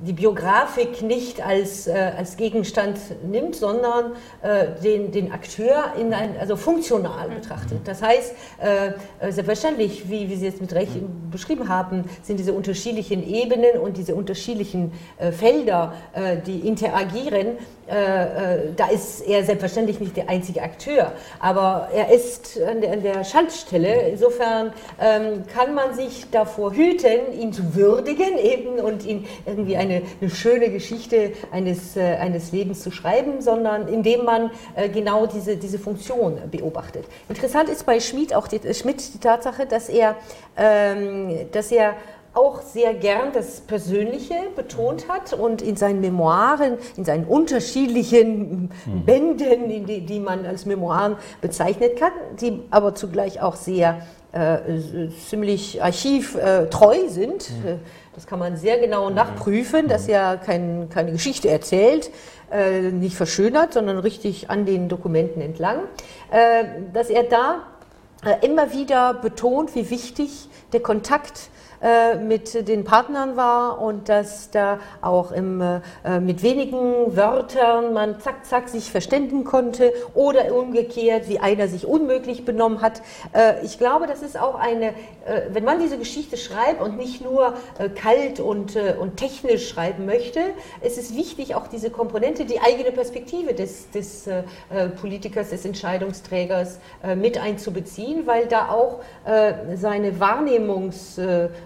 die 0.00 0.12
Biografik 0.12 1.02
nicht 1.02 1.44
als, 1.44 1.88
äh, 1.88 2.12
als 2.16 2.36
Gegenstand 2.36 2.98
nimmt, 3.28 3.56
sondern 3.56 4.12
äh, 4.42 4.80
den, 4.82 5.10
den 5.10 5.32
Akteur 5.32 5.92
in 5.98 6.14
ein, 6.14 6.36
also 6.38 6.54
funktional 6.56 7.28
betrachtet. 7.28 7.80
Das 7.84 8.00
heißt, 8.00 8.34
äh, 8.62 8.88
äh, 9.18 9.32
selbstverständlich, 9.32 10.08
wie, 10.08 10.28
wie 10.28 10.36
Sie 10.36 10.46
jetzt 10.46 10.60
mit 10.60 10.72
Recht 10.72 10.92
beschrieben 11.30 11.68
haben, 11.68 12.04
sind 12.22 12.38
diese 12.38 12.52
unterschiedlichen 12.52 13.28
Ebenen 13.28 13.80
und 13.80 13.96
diese 13.96 14.14
unterschiedlichen 14.14 14.92
äh, 15.18 15.32
Felder, 15.32 15.94
äh, 16.12 16.36
die 16.38 16.60
interagieren, 16.60 17.58
da 17.88 18.88
ist 18.92 19.22
er 19.22 19.44
selbstverständlich 19.44 19.98
nicht 19.98 20.14
der 20.14 20.28
einzige 20.28 20.60
Akteur, 20.60 21.12
aber 21.40 21.88
er 21.94 22.10
ist 22.10 22.60
an 22.60 22.82
der, 22.82 22.92
an 22.92 23.02
der 23.02 23.24
Schaltstelle. 23.24 24.10
Insofern 24.10 24.74
ähm, 25.00 25.44
kann 25.46 25.74
man 25.74 25.94
sich 25.94 26.26
davor 26.30 26.74
hüten, 26.74 27.32
ihn 27.32 27.50
zu 27.50 27.74
würdigen 27.74 28.36
eben 28.36 28.78
und 28.78 29.06
ihn 29.06 29.24
irgendwie 29.46 29.78
ein 29.78 29.87
eine, 29.88 30.02
eine 30.20 30.30
schöne 30.30 30.70
Geschichte 30.70 31.32
eines, 31.50 31.96
äh, 31.96 32.16
eines 32.16 32.52
Lebens 32.52 32.82
zu 32.82 32.90
schreiben, 32.90 33.40
sondern 33.40 33.88
indem 33.88 34.24
man 34.24 34.50
äh, 34.74 34.88
genau 34.88 35.26
diese, 35.26 35.56
diese 35.56 35.78
Funktion 35.78 36.38
beobachtet. 36.50 37.04
Interessant 37.28 37.68
ist 37.68 37.86
bei 37.86 38.00
Schmidt 38.00 38.34
auch 38.34 38.48
die, 38.48 38.60
Schmidt 38.74 39.14
die 39.14 39.18
Tatsache, 39.18 39.66
dass 39.66 39.88
er, 39.88 40.16
ähm, 40.56 41.50
dass 41.52 41.72
er 41.72 41.94
auch 42.34 42.60
sehr 42.62 42.94
gern 42.94 43.32
das 43.32 43.60
Persönliche 43.62 44.34
betont 44.54 45.08
hat 45.08 45.32
und 45.32 45.60
in 45.60 45.76
seinen 45.76 46.00
Memoiren, 46.00 46.78
in 46.96 47.04
seinen 47.04 47.24
unterschiedlichen 47.24 48.70
mhm. 48.86 49.04
Bänden, 49.04 49.86
die, 49.86 50.00
die, 50.04 50.20
man 50.20 50.46
als 50.46 50.66
Memoiren 50.66 51.16
bezeichnet 51.40 51.96
kann, 51.96 52.12
die 52.40 52.62
aber 52.70 52.94
zugleich 52.94 53.40
auch 53.40 53.56
sehr 53.56 54.02
äh, 54.32 54.58
ziemlich 55.28 55.82
archivtreu 55.82 57.08
sind. 57.08 57.50
Mhm. 57.50 57.80
Das 58.18 58.26
kann 58.26 58.40
man 58.40 58.56
sehr 58.56 58.80
genau 58.80 59.10
nachprüfen, 59.10 59.86
dass 59.86 60.08
er 60.08 60.38
kein, 60.38 60.88
keine 60.88 61.12
Geschichte 61.12 61.48
erzählt, 61.48 62.10
äh, 62.50 62.90
nicht 62.90 63.14
verschönert, 63.14 63.74
sondern 63.74 63.96
richtig 64.00 64.50
an 64.50 64.66
den 64.66 64.88
Dokumenten 64.88 65.40
entlang, 65.40 65.82
äh, 66.32 66.64
dass 66.92 67.10
er 67.10 67.22
da 67.22 67.62
äh, 68.24 68.44
immer 68.44 68.72
wieder 68.72 69.14
betont, 69.14 69.76
wie 69.76 69.88
wichtig 69.90 70.48
der 70.72 70.80
Kontakt 70.80 71.38
äh, 71.38 71.57
mit 72.26 72.68
den 72.68 72.84
Partnern 72.84 73.36
war 73.36 73.80
und 73.80 74.08
dass 74.08 74.50
da 74.50 74.80
auch 75.00 75.30
im, 75.30 75.60
äh, 75.60 76.20
mit 76.20 76.42
wenigen 76.42 77.16
Wörtern 77.16 77.92
man 77.92 78.20
zack, 78.20 78.44
zack 78.44 78.68
sich 78.68 78.90
verständigen 78.90 79.44
konnte 79.44 79.92
oder 80.14 80.52
umgekehrt, 80.54 81.28
wie 81.28 81.38
einer 81.38 81.68
sich 81.68 81.86
unmöglich 81.86 82.44
benommen 82.44 82.82
hat. 82.82 83.00
Äh, 83.32 83.64
ich 83.64 83.78
glaube, 83.78 84.06
das 84.06 84.22
ist 84.22 84.38
auch 84.38 84.56
eine, 84.56 84.94
wenn 85.50 85.64
man 85.64 85.78
diese 85.78 85.98
Geschichte 85.98 86.38
schreibt 86.38 86.80
und 86.80 86.96
nicht 86.96 87.22
nur 87.22 87.52
kalt 87.94 88.40
und, 88.40 88.76
und 88.76 89.18
technisch 89.18 89.68
schreiben 89.68 90.06
möchte, 90.06 90.40
es 90.80 90.96
ist 90.96 91.14
wichtig, 91.14 91.54
auch 91.54 91.66
diese 91.66 91.90
Komponente, 91.90 92.46
die 92.46 92.60
eigene 92.60 92.92
Perspektive 92.92 93.52
des, 93.52 93.90
des 93.90 94.26
Politikers, 95.00 95.50
des 95.50 95.66
Entscheidungsträgers 95.66 96.78
mit 97.14 97.36
einzubeziehen, 97.36 98.26
weil 98.26 98.46
da 98.46 98.70
auch 98.70 99.00
seine 99.74 100.12
Wahrnehmungs- 100.12 101.20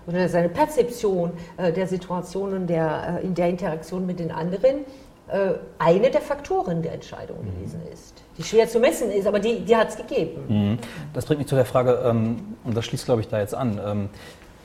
oder 0.07 0.29
seine 0.29 0.49
Perzeption 0.49 1.33
äh, 1.57 1.73
der 1.73 1.87
Situation 1.87 2.53
und 2.55 2.67
der, 2.67 3.21
äh, 3.23 3.27
in 3.27 3.35
der 3.35 3.49
Interaktion 3.49 4.07
mit 4.07 4.19
den 4.19 4.31
anderen 4.31 4.85
äh, 5.33 5.55
eine 5.79 6.11
der 6.11 6.21
Faktoren 6.21 6.83
der 6.83 6.93
Entscheidung 6.93 7.39
mhm. 7.43 7.55
gewesen 7.55 7.81
ist. 7.91 8.23
Die 8.37 8.43
schwer 8.43 8.69
zu 8.69 8.81
messen 8.81 9.11
ist, 9.11 9.27
aber 9.27 9.39
die, 9.39 9.61
die 9.61 9.75
hat 9.75 9.89
es 9.89 9.97
gegeben. 9.97 10.43
Mhm. 10.49 10.79
Das 11.15 11.25
bringt 11.25 11.39
mich 11.39 11.49
zu 11.49 11.55
der 11.55 11.65
Frage, 11.65 12.03
ähm, 12.05 12.57
und 12.65 12.77
das 12.77 12.85
schließt, 12.85 13.07
glaube 13.07 13.23
ich, 13.23 13.29
da 13.29 13.39
jetzt 13.39 13.55
an. 13.55 13.81
Ähm, 13.85 14.09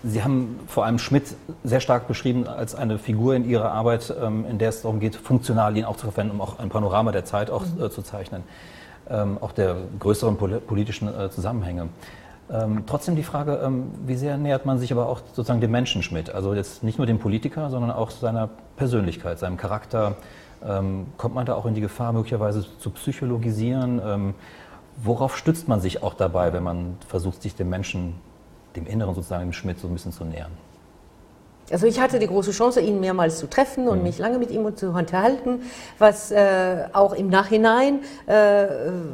Sie 0.04 0.24
haben 0.24 0.60
vor 0.68 0.86
allem 0.86 1.00
Schmidt 1.00 1.24
sehr 1.64 1.80
stark 1.80 2.08
beschrieben 2.08 2.48
als 2.48 2.76
eine 2.76 3.00
Figur 3.00 3.34
in 3.34 3.50
Ihrer 3.50 3.72
Arbeit, 3.72 4.14
ähm, 4.22 4.46
in 4.50 4.58
der 4.58 4.70
es 4.70 4.82
darum 4.82 5.00
geht, 5.00 5.16
Funktionalien 5.16 5.86
auch 5.86 5.98
zu 5.98 6.08
verwenden, 6.08 6.36
um 6.36 6.42
auch 6.42 6.60
ein 6.60 6.70
Panorama 6.70 7.12
der 7.12 7.26
Zeit 7.26 7.50
auch 7.50 7.64
mhm. 7.66 7.90
zu 7.90 8.02
zeichnen, 8.02 8.44
auch 9.40 9.54
der 9.54 9.78
größeren 10.00 10.36
politischen 10.36 11.10
Zusammenhänge. 11.32 11.88
Ähm, 12.50 12.84
trotzdem 12.86 13.16
die 13.16 13.24
Frage, 13.24 13.60
ähm, 13.64 13.92
wie 14.06 14.16
sehr 14.16 14.38
nähert 14.38 14.66
man 14.66 14.80
sich 14.80 14.92
aber 14.92 15.10
auch 15.10 15.20
sozusagen 15.34 15.60
dem 15.60 15.72
Menschen 15.72 16.02
Schmidt? 16.02 16.30
Also 16.30 16.54
jetzt 16.54 16.82
nicht 16.84 16.98
nur 16.98 17.06
dem 17.06 17.20
Politiker, 17.20 17.70
sondern 17.70 17.92
auch 17.92 18.10
seiner 18.10 18.50
Persönlichkeit, 18.78 19.40
seinem 19.40 19.58
Charakter. 19.58 20.16
Ähm, 20.66 21.08
kommt 21.18 21.36
man 21.36 21.46
da 21.46 21.56
auch 21.56 21.66
in 21.66 21.76
die 21.76 21.82
Gefahr, 21.82 22.14
möglicherweise 22.14 22.66
zu 22.80 22.90
psychologisieren? 22.92 24.02
Ähm, 24.04 24.34
worauf 24.96 25.38
stützt 25.38 25.68
man 25.68 25.82
sich 25.82 26.04
auch 26.04 26.14
dabei, 26.14 26.54
wenn 26.54 26.64
man 26.64 26.98
versucht, 27.08 27.42
sich 27.42 27.56
dem 27.56 27.70
Menschen, 27.70 28.16
dem 28.76 28.88
Inneren 28.88 29.14
sozusagen, 29.14 29.44
dem 29.44 29.54
Schmidt 29.54 29.80
so 29.80 29.88
ein 29.88 29.94
bisschen 29.94 30.14
zu 30.14 30.24
nähern? 30.24 30.52
Also 31.70 31.86
ich 31.86 32.00
hatte 32.00 32.18
die 32.18 32.28
große 32.28 32.52
Chance, 32.52 32.80
ihn 32.80 33.02
mehrmals 33.02 33.40
zu 33.40 33.48
treffen 33.48 33.90
und 33.90 33.98
mhm. 33.98 34.04
mich 34.04 34.20
lange 34.20 34.38
mit 34.38 34.52
ihm 34.52 34.74
zu 34.78 34.88
unterhalten, 34.88 35.64
was 36.00 36.32
äh, 36.32 36.86
auch 36.94 37.14
im 37.14 37.28
Nachhinein, 37.28 38.00
äh, 38.26 38.68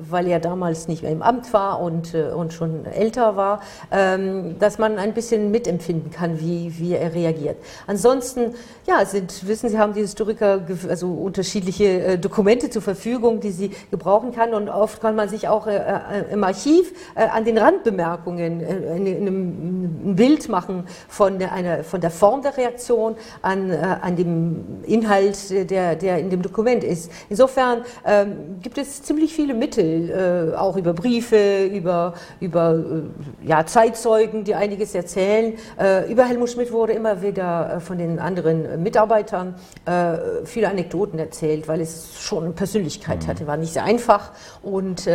weil 0.07 0.27
er 0.27 0.39
damals 0.39 0.87
nicht 0.87 1.01
mehr 1.01 1.11
im 1.11 1.23
Amt 1.23 1.51
war 1.51 1.81
und, 1.81 2.13
äh, 2.13 2.25
und 2.29 2.53
schon 2.53 2.85
älter 2.85 3.35
war, 3.35 3.61
ähm, 3.91 4.59
dass 4.59 4.77
man 4.77 4.99
ein 4.99 5.13
bisschen 5.13 5.49
mitempfinden 5.49 6.11
kann, 6.11 6.39
wie, 6.39 6.77
wie 6.77 6.93
er 6.93 7.15
reagiert. 7.15 7.57
Ansonsten, 7.87 8.53
ja, 8.85 9.03
sind, 9.03 9.47
wissen 9.47 9.69
Sie, 9.69 9.79
haben 9.79 9.93
die 9.93 10.01
Historiker 10.01 10.61
also 10.87 11.11
unterschiedliche 11.11 11.85
äh, 11.85 12.17
Dokumente 12.19 12.69
zur 12.69 12.83
Verfügung, 12.83 13.39
die 13.39 13.51
sie 13.51 13.71
gebrauchen 13.89 14.31
kann 14.31 14.53
und 14.53 14.69
oft 14.69 15.01
kann 15.01 15.15
man 15.15 15.27
sich 15.27 15.47
auch 15.47 15.65
äh, 15.65 15.77
äh, 15.77 16.31
im 16.31 16.43
Archiv 16.43 16.93
an 17.15 17.45
den 17.45 17.57
Randbemerkungen 17.57 18.63
ein 18.63 20.15
Bild 20.15 20.49
machen 20.49 20.85
von 21.07 21.39
der, 21.39 21.51
einer, 21.51 21.83
von 21.83 22.01
der 22.01 22.11
Form 22.11 22.42
der 22.43 22.57
Reaktion 22.57 23.15
an, 23.41 23.69
äh, 23.69 23.75
an 24.01 24.15
dem 24.15 24.83
Inhalt, 24.83 25.69
der, 25.69 25.95
der 25.95 26.19
in 26.19 26.29
dem 26.29 26.41
Dokument 26.41 26.83
ist. 26.83 27.11
Insofern 27.29 27.83
ähm, 28.05 28.59
gibt 28.61 28.77
es 28.77 29.01
ziemlich 29.03 29.33
viele 29.33 29.53
Mittel, 29.53 30.53
äh, 30.53 30.55
auch 30.55 30.77
über 30.77 30.93
Briefe, 30.93 31.65
über, 31.65 32.13
über 32.39 32.73
äh, 32.73 33.47
ja, 33.47 33.65
Zeitzeugen, 33.65 34.43
die 34.43 34.55
einiges 34.55 34.95
erzählen. 34.95 35.53
Äh, 35.79 36.11
über 36.11 36.25
Helmut 36.25 36.49
Schmidt 36.49 36.71
wurde 36.71 36.93
immer 36.93 37.21
wieder 37.21 37.75
äh, 37.75 37.79
von 37.79 37.97
den 37.97 38.19
anderen 38.19 38.83
Mitarbeitern 38.83 39.55
äh, 39.85 40.45
viele 40.45 40.69
Anekdoten 40.69 41.19
erzählt, 41.19 41.67
weil 41.67 41.81
es 41.81 42.19
schon 42.19 42.43
eine 42.43 42.53
Persönlichkeit 42.53 43.23
mhm. 43.23 43.27
hatte, 43.27 43.47
war 43.47 43.57
nicht 43.57 43.73
sehr 43.73 43.83
einfach 43.83 44.31
und 44.61 45.07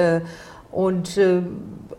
Und 0.70 1.16
äh, 1.16 1.40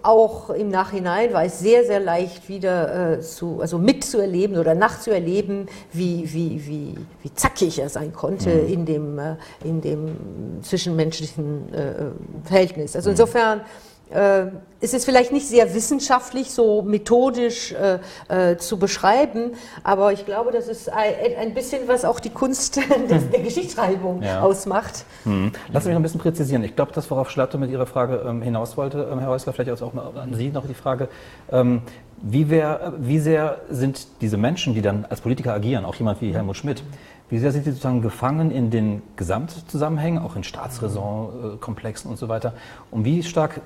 auch 0.04 0.50
im 0.52 0.70
Nachhinein 0.70 1.34
war 1.34 1.44
es 1.44 1.60
sehr, 1.60 1.84
sehr 1.86 2.00
leicht 2.00 2.48
wieder 2.48 3.18
äh, 3.18 3.22
zu, 3.22 3.60
also 3.62 3.78
mitzuerleben 3.78 4.58
oder 4.58 4.76
nachzuerleben, 4.76 5.68
wie, 5.92 6.32
wie, 6.32 6.66
wie, 6.68 6.96
wie 7.22 7.34
zackig 7.34 7.80
er 7.80 7.90
sein 7.90 8.14
konnte 8.14 8.50
mhm. 8.50 8.74
in, 8.74 8.86
dem, 8.86 9.20
äh, 9.20 9.36
in 9.64 9.82
dem 9.82 10.16
zwischenmenschlichen 10.62 11.74
äh, 11.74 12.48
Verhältnis. 12.48 12.96
Also 12.96 13.10
insofern 13.10 13.62
äh, 14.10 14.48
ist 14.82 14.94
es 14.94 15.06
vielleicht 15.06 15.32
nicht 15.32 15.48
sehr 15.48 15.74
wissenschaftlich, 15.74 16.52
so 16.52 16.82
methodisch 16.82 17.74
äh, 17.74 18.00
äh, 18.30 18.58
zu 18.58 18.80
beschreiben, 18.80 19.52
aber 19.84 20.14
ich 20.14 20.26
glaube, 20.26 20.52
das 20.52 20.68
ist 20.68 20.92
ein, 20.92 21.14
ein 21.40 21.54
bisschen, 21.54 21.88
was 21.88 22.06
auch 22.06 22.20
die 22.20 22.30
Kunst 22.30 22.78
des, 23.10 23.30
der 23.30 23.42
Geschichtsschreibung 23.42 24.24
ja. 24.24 24.42
ausmacht. 24.42 25.06
Hm. 25.24 25.52
Lassen 25.72 25.84
Sie 25.84 25.90
mich 25.90 25.94
noch 25.94 26.00
ein 26.00 26.04
bisschen 26.04 26.22
präzisieren. 26.22 26.64
Ich 26.64 26.76
glaube, 26.76 26.92
das, 26.94 27.12
worauf 27.12 27.30
Schlatte 27.30 27.58
mit 27.58 27.70
Ihrer 27.72 27.86
Frage 27.86 28.24
ähm, 28.26 28.42
hinaus 28.42 28.78
wollte, 28.78 29.10
ähm, 29.12 29.20
Herr 29.20 29.30
Häusler, 29.30 29.54
vielleicht 29.54 29.82
auch 29.82 29.94
mal 29.94 30.12
an 30.16 30.34
Sie 30.34 30.50
noch 30.50 30.66
die 30.66 30.74
Frage. 30.74 31.10
Ähm, 31.52 31.82
wie, 32.22 32.50
wär, 32.50 32.94
wie 33.00 33.20
sehr 33.20 33.62
sind 33.70 34.08
diese 34.22 34.38
Menschen, 34.38 34.74
die 34.74 34.82
dann 34.82 35.06
als 35.10 35.22
Politiker 35.22 35.54
agieren, 35.54 35.86
auch 35.86 35.96
jemand 35.96 36.22
wie 36.22 36.34
Helmut 36.34 36.58
Schmidt, 36.58 36.84
wie 37.30 37.38
sehr 37.38 37.52
sind 37.52 37.64
sie 37.64 37.72
sozusagen 37.72 38.02
gefangen 38.02 38.50
in 38.52 38.72
den 38.72 39.02
Gesamtzusammenhängen, 39.16 40.22
auch 40.22 40.36
in 40.36 40.44
Staatsräsonkomplexen 40.44 42.10
und 42.10 42.18
so 42.18 42.28
weiter? 42.28 42.54
Und 42.92 43.06
wie 43.06 43.24
stark 43.24 43.62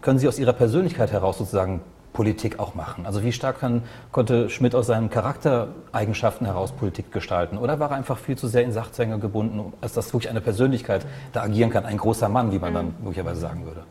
können 0.00 0.18
Sie 0.18 0.28
aus 0.28 0.38
Ihrer 0.38 0.52
Persönlichkeit 0.52 1.12
heraus 1.12 1.38
sozusagen 1.38 1.80
Politik 2.12 2.58
auch 2.58 2.74
machen? 2.74 3.06
Also 3.06 3.22
wie 3.22 3.32
stark 3.32 3.60
kann, 3.60 3.82
konnte 4.10 4.50
Schmidt 4.50 4.74
aus 4.74 4.86
seinen 4.86 5.10
Charaktereigenschaften 5.10 6.46
heraus 6.46 6.72
Politik 6.72 7.12
gestalten? 7.12 7.58
Oder 7.58 7.78
war 7.78 7.90
er 7.90 7.96
einfach 7.96 8.18
viel 8.18 8.36
zu 8.36 8.48
sehr 8.48 8.64
in 8.64 8.72
Sachzwänge 8.72 9.18
gebunden, 9.18 9.72
als 9.80 9.92
dass 9.92 10.12
wirklich 10.12 10.30
eine 10.30 10.40
Persönlichkeit 10.40 11.06
da 11.32 11.42
agieren 11.42 11.70
kann, 11.70 11.84
ein 11.84 11.96
großer 11.96 12.28
Mann, 12.28 12.50
wie 12.52 12.58
man 12.58 12.74
dann 12.74 12.94
möglicherweise 13.02 13.40
sagen 13.40 13.64
würde? 13.66 13.84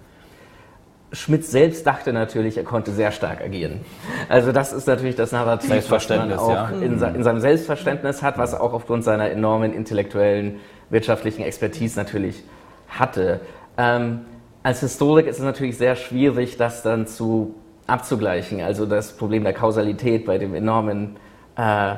Schmidt 1.14 1.46
selbst 1.46 1.88
dachte 1.88 2.12
natürlich, 2.12 2.58
er 2.58 2.66
konnte 2.66 2.92
sehr 2.92 3.12
stark 3.12 3.42
agieren. 3.42 3.80
Also 4.28 4.52
das 4.52 4.74
ist 4.74 4.88
natürlich 4.88 5.16
das 5.16 5.32
Narrativ, 5.32 5.90
was 5.90 6.10
man 6.10 6.34
auch 6.34 6.50
ja. 6.50 6.70
in, 6.70 7.00
in, 7.02 7.24
seinem 7.24 7.40
Selbstverständnis 7.40 8.22
hat, 8.22 8.38
was 8.38 8.52
er 8.52 8.62
auch 8.62 8.74
aufgrund 8.74 9.06
seiner 9.06 9.30
enormen 9.30 9.74
intellektuellen, 9.74 10.60
wirtschaftlichen 10.90 11.44
Expertise 11.44 11.98
natürlich 11.98 12.44
hatte. 12.90 13.40
Ähm, 13.78 14.26
als 14.64 14.82
Historiker 14.82 15.30
ist 15.30 15.38
es 15.38 15.44
natürlich 15.44 15.78
sehr 15.78 15.96
schwierig, 15.96 16.58
das 16.58 16.84
dann 16.84 17.08
zu 17.08 17.56
abzugleichen. 17.88 18.62
Also 18.62 18.86
das 18.86 19.14
Problem 19.14 19.44
der 19.44 19.54
Kausalität 19.54 20.26
bei 20.26 20.38
den 20.38 20.54
enormen 20.54 21.16
äh, 21.56 21.96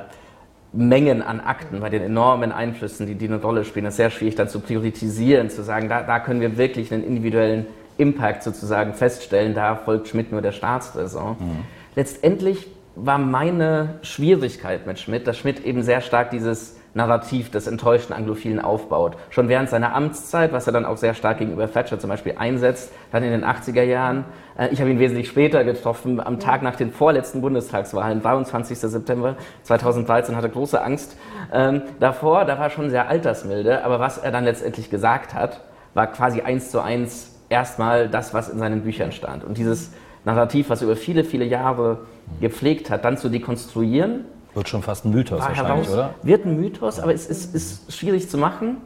Mengen 0.72 1.24
an 1.24 1.40
Akten, 1.40 1.80
bei 1.80 1.90
den 1.90 2.04
enormen 2.04 2.52
Einflüssen, 2.52 3.08
die, 3.08 3.16
die 3.16 3.28
eine 3.28 3.42
Rolle 3.42 3.66
spielen, 3.66 3.88
ist 3.88 3.96
sehr 3.96 4.12
schwierig 4.12 4.36
dann 4.36 4.50
zu 4.50 4.60
priorisieren, 4.60 5.50
zu 5.50 5.64
sagen, 5.64 5.90
da, 5.90 6.04
da 6.04 6.20
können 6.20 6.42
wir 6.42 6.58
wirklich 6.58 6.94
einen 6.94 7.04
individuellen 7.04 7.66
Impact 7.98 8.44
sozusagen 8.44 8.94
feststellen, 8.94 9.56
da 9.56 9.76
folgt 9.76 10.08
Schmidt 10.08 10.32
nur 10.32 10.42
der 10.42 10.52
Staatsräson. 10.52 11.38
Mhm. 11.40 11.66
Letztendlich 11.96 12.68
war 12.96 13.18
meine 13.18 14.00
Schwierigkeit 14.04 14.86
mit 14.86 15.00
Schmidt, 15.00 15.26
dass 15.26 15.38
Schmidt 15.38 15.66
eben 15.66 15.82
sehr 15.82 16.02
stark 16.02 16.30
dieses 16.32 16.79
Narrativ 16.94 17.52
des 17.52 17.68
enttäuschten 17.68 18.16
Anglophilen 18.16 18.60
aufbaut. 18.60 19.16
Schon 19.30 19.48
während 19.50 19.70
seiner 19.70 19.96
Amtszeit, 19.96 20.52
was 20.52 20.68
er 20.68 20.74
dann 20.74 20.86
auch 20.86 20.98
sehr 20.98 21.14
stark 21.14 21.38
gegenüber 21.38 21.72
Thatcher 21.72 22.00
zum 22.00 22.10
Beispiel 22.10 22.36
einsetzt, 22.38 22.92
dann 23.12 23.24
in 23.24 23.32
den 23.32 23.46
80er 23.46 23.84
Jahren. 23.84 24.26
Äh, 24.58 24.70
ich 24.70 24.80
habe 24.82 24.90
ihn 24.90 25.00
wesentlich 25.00 25.28
später 25.28 25.64
getroffen, 25.64 26.20
am 26.20 26.40
Tag 26.40 26.62
nach 26.62 26.76
den 26.76 26.92
vorletzten 26.92 27.42
Bundestagswahlen, 27.42 28.22
23. 28.22 28.78
September 28.78 29.36
2013, 29.64 30.36
hatte 30.36 30.50
große 30.50 30.82
Angst 30.82 31.18
ähm, 31.54 31.84
davor. 32.00 32.46
Da 32.46 32.58
war 32.58 32.70
schon 32.70 32.90
sehr 32.90 33.08
altersmilde, 33.08 33.84
aber 33.84 34.00
was 34.00 34.18
er 34.18 34.32
dann 34.32 34.46
letztendlich 34.46 34.90
gesagt 34.90 35.34
hat, 35.34 35.62
war 35.94 36.08
quasi 36.08 36.42
eins 36.42 36.72
zu 36.72 36.82
eins 36.82 37.36
erstmal 37.50 38.10
das, 38.10 38.34
was 38.34 38.50
in 38.50 38.60
seinen 38.60 38.82
Büchern 38.82 39.12
stand. 39.12 39.44
Und 39.44 39.58
dieses 39.58 39.92
Narrativ, 40.26 40.70
was 40.70 40.82
er 40.82 40.88
über 40.88 40.96
viele, 40.96 41.24
viele 41.24 41.46
Jahre 41.46 42.00
gepflegt 42.42 42.90
hat, 42.90 43.06
dann 43.06 43.18
zu 43.18 43.30
dekonstruieren 43.30 44.26
wird 44.60 44.70
schon 44.70 44.84
fast 44.84 45.06
ein 45.06 45.12
Mythos 45.12 45.40
wahrscheinlich, 45.40 45.88
heraus, 45.88 45.94
oder? 45.94 46.14
Wird 46.24 46.46
ein 46.46 46.60
Mythos, 46.60 47.00
aber 47.00 47.14
es 47.14 47.26
ist, 47.26 47.56
ist 47.56 47.92
schwierig 47.92 48.30
zu 48.30 48.38
machen 48.38 48.78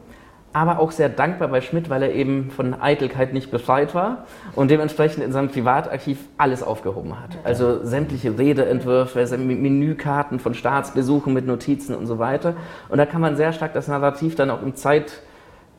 aber 0.54 0.78
auch 0.78 0.92
sehr 0.92 1.08
dankbar 1.08 1.48
bei 1.48 1.60
Schmidt, 1.60 1.90
weil 1.90 2.02
er 2.04 2.14
eben 2.14 2.52
von 2.52 2.80
Eitelkeit 2.80 3.34
nicht 3.34 3.50
befreit 3.50 3.92
war 3.92 4.24
und 4.54 4.70
dementsprechend 4.70 5.24
in 5.24 5.32
seinem 5.32 5.48
Privatarchiv 5.48 6.18
alles 6.38 6.62
aufgehoben 6.62 7.20
hat. 7.20 7.36
Also 7.42 7.84
sämtliche 7.84 8.38
Redeentwürfe, 8.38 9.26
Menükarten 9.36 10.38
von 10.38 10.54
Staatsbesuchen 10.54 11.34
mit 11.34 11.44
Notizen 11.44 11.96
und 11.96 12.06
so 12.06 12.20
weiter. 12.20 12.54
Und 12.88 12.98
da 12.98 13.04
kann 13.04 13.20
man 13.20 13.36
sehr 13.36 13.52
stark 13.52 13.74
das 13.74 13.88
Narrativ 13.88 14.36
dann 14.36 14.48
auch 14.48 14.62
im 14.62 14.76
Zeit 14.76 15.22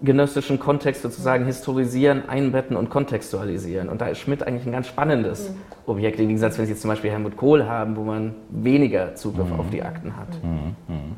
genössischen 0.01 0.59
Kontext 0.59 1.01
sozusagen 1.01 1.45
historisieren, 1.45 2.27
einbetten 2.27 2.75
und 2.75 2.89
kontextualisieren. 2.89 3.89
Und 3.89 4.01
da 4.01 4.07
ist 4.07 4.19
Schmidt 4.19 4.43
eigentlich 4.43 4.65
ein 4.65 4.71
ganz 4.71 4.87
spannendes 4.87 5.49
mhm. 5.49 5.55
Objekt, 5.85 6.19
im 6.19 6.27
Gegensatz, 6.27 6.57
wenn 6.57 6.65
Sie 6.65 6.71
jetzt 6.71 6.81
zum 6.81 6.89
Beispiel 6.89 7.11
Helmut 7.11 7.37
Kohl 7.37 7.65
haben, 7.65 7.95
wo 7.95 8.03
man 8.03 8.35
weniger 8.49 9.15
Zugriff 9.15 9.49
mhm. 9.49 9.59
auf 9.59 9.69
die 9.71 9.83
Akten 9.83 10.15
hat. 10.17 10.43
Mhm. 10.43 10.75
mhm. 10.87 11.15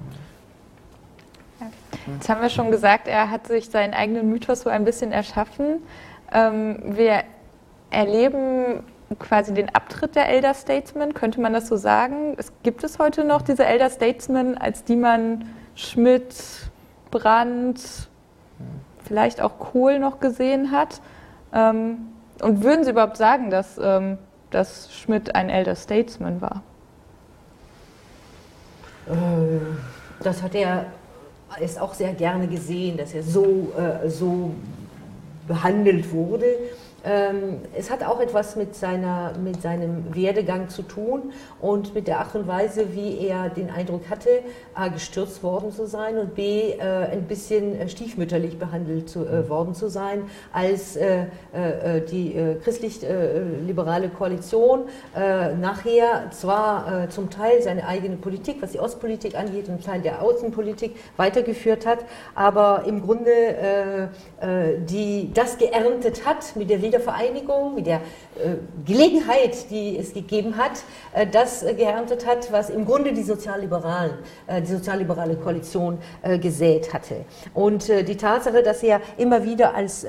Jetzt 2.13 2.29
haben 2.29 2.41
wir 2.41 2.49
schon 2.49 2.71
gesagt, 2.71 3.07
er 3.07 3.29
hat 3.29 3.47
sich 3.47 3.69
seinen 3.69 3.93
eigenen 3.93 4.29
Mythos 4.29 4.61
so 4.61 4.69
ein 4.69 4.85
bisschen 4.85 5.11
erschaffen. 5.11 5.81
Ähm, 6.31 6.77
wir 6.95 7.23
erleben 7.89 8.83
quasi 9.19 9.53
den 9.53 9.73
Abtritt 9.73 10.15
der 10.15 10.29
Elder 10.29 10.53
Statesmen, 10.53 11.13
könnte 11.13 11.41
man 11.41 11.53
das 11.53 11.67
so 11.67 11.75
sagen? 11.75 12.35
Es 12.37 12.51
gibt 12.63 12.83
es 12.83 12.99
heute 12.99 13.23
noch 13.23 13.41
diese 13.41 13.65
Elder 13.65 13.89
Statesmen, 13.89 14.57
als 14.57 14.83
die 14.83 14.95
man 14.95 15.45
Schmidt, 15.75 16.33
Brandt, 17.11 18.09
vielleicht 19.07 19.41
auch 19.41 19.57
Kohl 19.57 19.99
noch 19.99 20.19
gesehen 20.19 20.71
hat. 20.71 21.01
Ähm, 21.53 22.09
und 22.41 22.63
würden 22.63 22.83
Sie 22.83 22.91
überhaupt 22.91 23.17
sagen, 23.17 23.49
dass, 23.49 23.79
ähm, 23.81 24.17
dass 24.51 24.93
Schmidt 24.93 25.35
ein 25.35 25.49
Elder 25.49 25.75
Statesman 25.75 26.41
war? 26.41 26.61
Äh, 29.07 29.13
das 30.23 30.43
hat 30.43 30.53
er 30.53 30.85
ist 31.59 31.79
auch 31.79 31.93
sehr 31.93 32.13
gerne 32.13 32.47
gesehen, 32.47 32.97
dass 32.97 33.13
er 33.13 33.23
so, 33.23 33.73
äh, 33.77 34.09
so 34.09 34.53
behandelt 35.47 36.11
wurde. 36.11 36.45
Ähm, 37.07 37.61
es 37.73 37.89
hat 37.89 38.03
auch 38.03 38.19
etwas 38.19 38.57
mit, 38.57 38.75
seiner, 38.75 39.31
mit 39.41 39.61
seinem 39.61 40.13
Werdegang 40.13 40.67
zu 40.67 40.81
tun 40.81 41.31
und 41.61 41.95
mit 41.95 42.07
der 42.07 42.19
Art 42.19 42.35
und 42.35 42.47
Weise, 42.47 42.93
wie 42.93 43.25
er 43.25 43.47
den 43.49 43.69
Eindruck 43.69 44.09
hatte, 44.09 44.29
A, 44.73 44.89
gestürzt 44.89 45.41
worden 45.41 45.71
zu 45.71 45.85
sein 45.85 46.17
und 46.17 46.35
B, 46.35 46.71
äh, 46.71 46.81
ein 46.81 47.23
bisschen 47.23 47.79
äh, 47.79 47.87
stiefmütterlich 47.87 48.59
behandelt 48.59 49.09
zu, 49.09 49.25
äh, 49.25 49.47
worden 49.47 49.73
zu 49.73 49.87
sein, 49.87 50.23
als 50.51 50.97
äh, 50.97 51.27
äh, 51.53 52.01
die 52.01 52.35
äh, 52.35 52.55
christlich-liberale 52.55 54.09
Koalition 54.09 54.85
nachher 55.59 56.29
zwar 56.31 57.09
zum 57.09 57.29
Teil 57.29 57.61
seine 57.61 57.87
eigene 57.87 58.17
Politik, 58.17 58.57
was 58.61 58.71
die 58.71 58.79
Ostpolitik 58.79 59.35
angeht, 59.37 59.69
und 59.69 59.83
Teil 59.83 60.01
der 60.01 60.21
Außenpolitik 60.21 60.95
weitergeführt 61.17 61.85
hat, 61.85 61.99
aber 62.35 62.83
im 62.85 63.01
Grunde 63.01 64.09
die, 64.89 65.31
das 65.33 65.57
geerntet 65.57 66.25
hat 66.25 66.55
mit 66.55 66.69
der 66.69 66.81
Wiedervereinigung, 66.81 66.96
mit 67.75 67.87
der 67.87 67.97
äh, 67.97 68.55
Gelegenheit, 68.85 69.69
die 69.69 69.97
es 69.97 70.13
gegeben 70.13 70.57
hat, 70.57 70.83
äh, 71.13 71.25
das 71.27 71.61
geerntet 71.61 72.25
hat, 72.25 72.51
was 72.51 72.69
im 72.69 72.85
Grunde 72.85 73.13
die 73.13 73.23
Sozialliberalen, 73.23 74.13
äh, 74.47 74.61
die 74.61 74.71
sozialliberale 74.71 75.35
Koalition 75.35 75.97
gesät 76.41 76.93
hatte. 76.93 77.25
Und 77.53 77.87
die 77.87 78.17
Tatsache, 78.17 78.63
dass 78.63 78.83
er 78.83 79.01
immer 79.17 79.43
wieder 79.43 79.75
als 79.75 80.05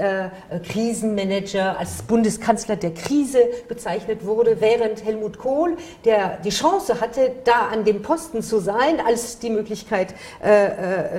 Krisenmanager, 0.65 1.79
als 1.79 2.03
Bundeskanzler 2.03 2.77
der 2.77 2.93
Krise 2.95 3.41
bezeichnet 3.69 4.25
wurde, 4.25 4.61
während 4.61 5.05
Helmut 5.05 5.39
Kohl, 5.39 5.77
der 6.05 6.39
die 6.45 6.51
Chance 6.51 7.01
hatte, 7.01 7.33
da 7.45 7.69
an 7.73 7.85
dem 7.85 8.03
Posten 8.03 8.43
zu 8.43 8.59
sein, 8.59 9.01
als 9.05 9.39
die 9.39 9.51
Möglichkeit 9.51 10.15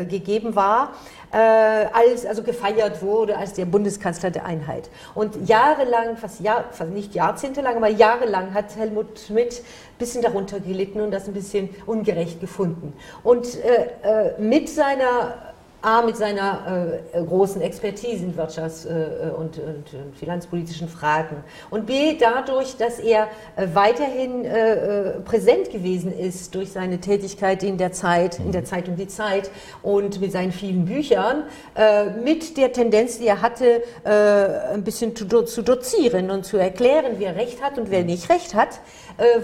gegeben 0.09 0.55
war, 0.55 0.93
äh, 1.31 1.37
als, 1.37 2.25
also 2.25 2.43
gefeiert 2.43 3.01
wurde 3.01 3.37
als 3.37 3.53
der 3.53 3.65
Bundeskanzler 3.65 4.31
der 4.31 4.45
Einheit. 4.45 4.89
Und 5.15 5.47
jahrelang, 5.47 6.17
fast, 6.17 6.39
Jahr, 6.41 6.65
fast 6.71 6.91
nicht 6.91 7.13
jahrzehntelang, 7.13 7.77
aber 7.77 7.89
jahrelang 7.89 8.53
hat 8.53 8.75
Helmut 8.75 9.19
Schmidt 9.19 9.61
ein 9.61 9.97
bisschen 9.97 10.21
darunter 10.21 10.59
gelitten 10.59 11.01
und 11.01 11.11
das 11.11 11.27
ein 11.27 11.33
bisschen 11.33 11.69
ungerecht 11.85 12.39
gefunden. 12.39 12.93
Und 13.23 13.47
äh, 13.63 13.89
äh 14.03 14.39
mit 14.39 14.69
seiner 14.69 15.48
A, 15.81 16.01
mit 16.01 16.17
seiner 16.17 16.99
äh, 17.13 17.23
großen 17.23 17.61
Expertise 17.61 18.25
in 18.25 18.35
Wirtschafts- 18.35 18.85
äh, 18.85 19.29
und, 19.29 19.57
und, 19.59 19.93
und, 19.93 20.15
finanzpolitischen 20.17 20.89
Fragen. 20.89 21.37
Und 21.69 21.85
B, 21.85 22.17
dadurch, 22.19 22.75
dass 22.75 22.99
er 22.99 23.29
äh, 23.55 23.67
weiterhin 23.73 24.43
äh, 24.43 24.73
äh, 24.73 25.19
präsent 25.21 25.71
gewesen 25.71 26.11
ist 26.11 26.53
durch 26.53 26.73
seine 26.73 26.99
Tätigkeit 26.99 27.63
in 27.63 27.77
der 27.77 27.93
Zeit, 27.93 28.39
in 28.39 28.51
der 28.51 28.65
Zeitung 28.65 28.97
Die 28.97 29.07
Zeit 29.07 29.51
und 29.81 30.19
mit 30.19 30.33
seinen 30.33 30.51
vielen 30.51 30.83
Büchern, 30.83 31.43
äh, 31.75 32.09
mit 32.09 32.57
der 32.57 32.73
Tendenz, 32.73 33.19
die 33.19 33.27
er 33.27 33.41
hatte, 33.41 33.83
ein 34.03 34.83
bisschen 34.83 35.15
zu, 35.15 35.25
zu 35.43 35.61
dozieren 35.61 36.31
und 36.31 36.45
zu 36.45 36.57
erklären, 36.57 37.15
wer 37.17 37.35
Recht 37.35 37.61
hat 37.61 37.77
und 37.77 37.91
wer 37.91 38.03
nicht 38.03 38.29
Recht 38.29 38.53
hat, 38.53 38.79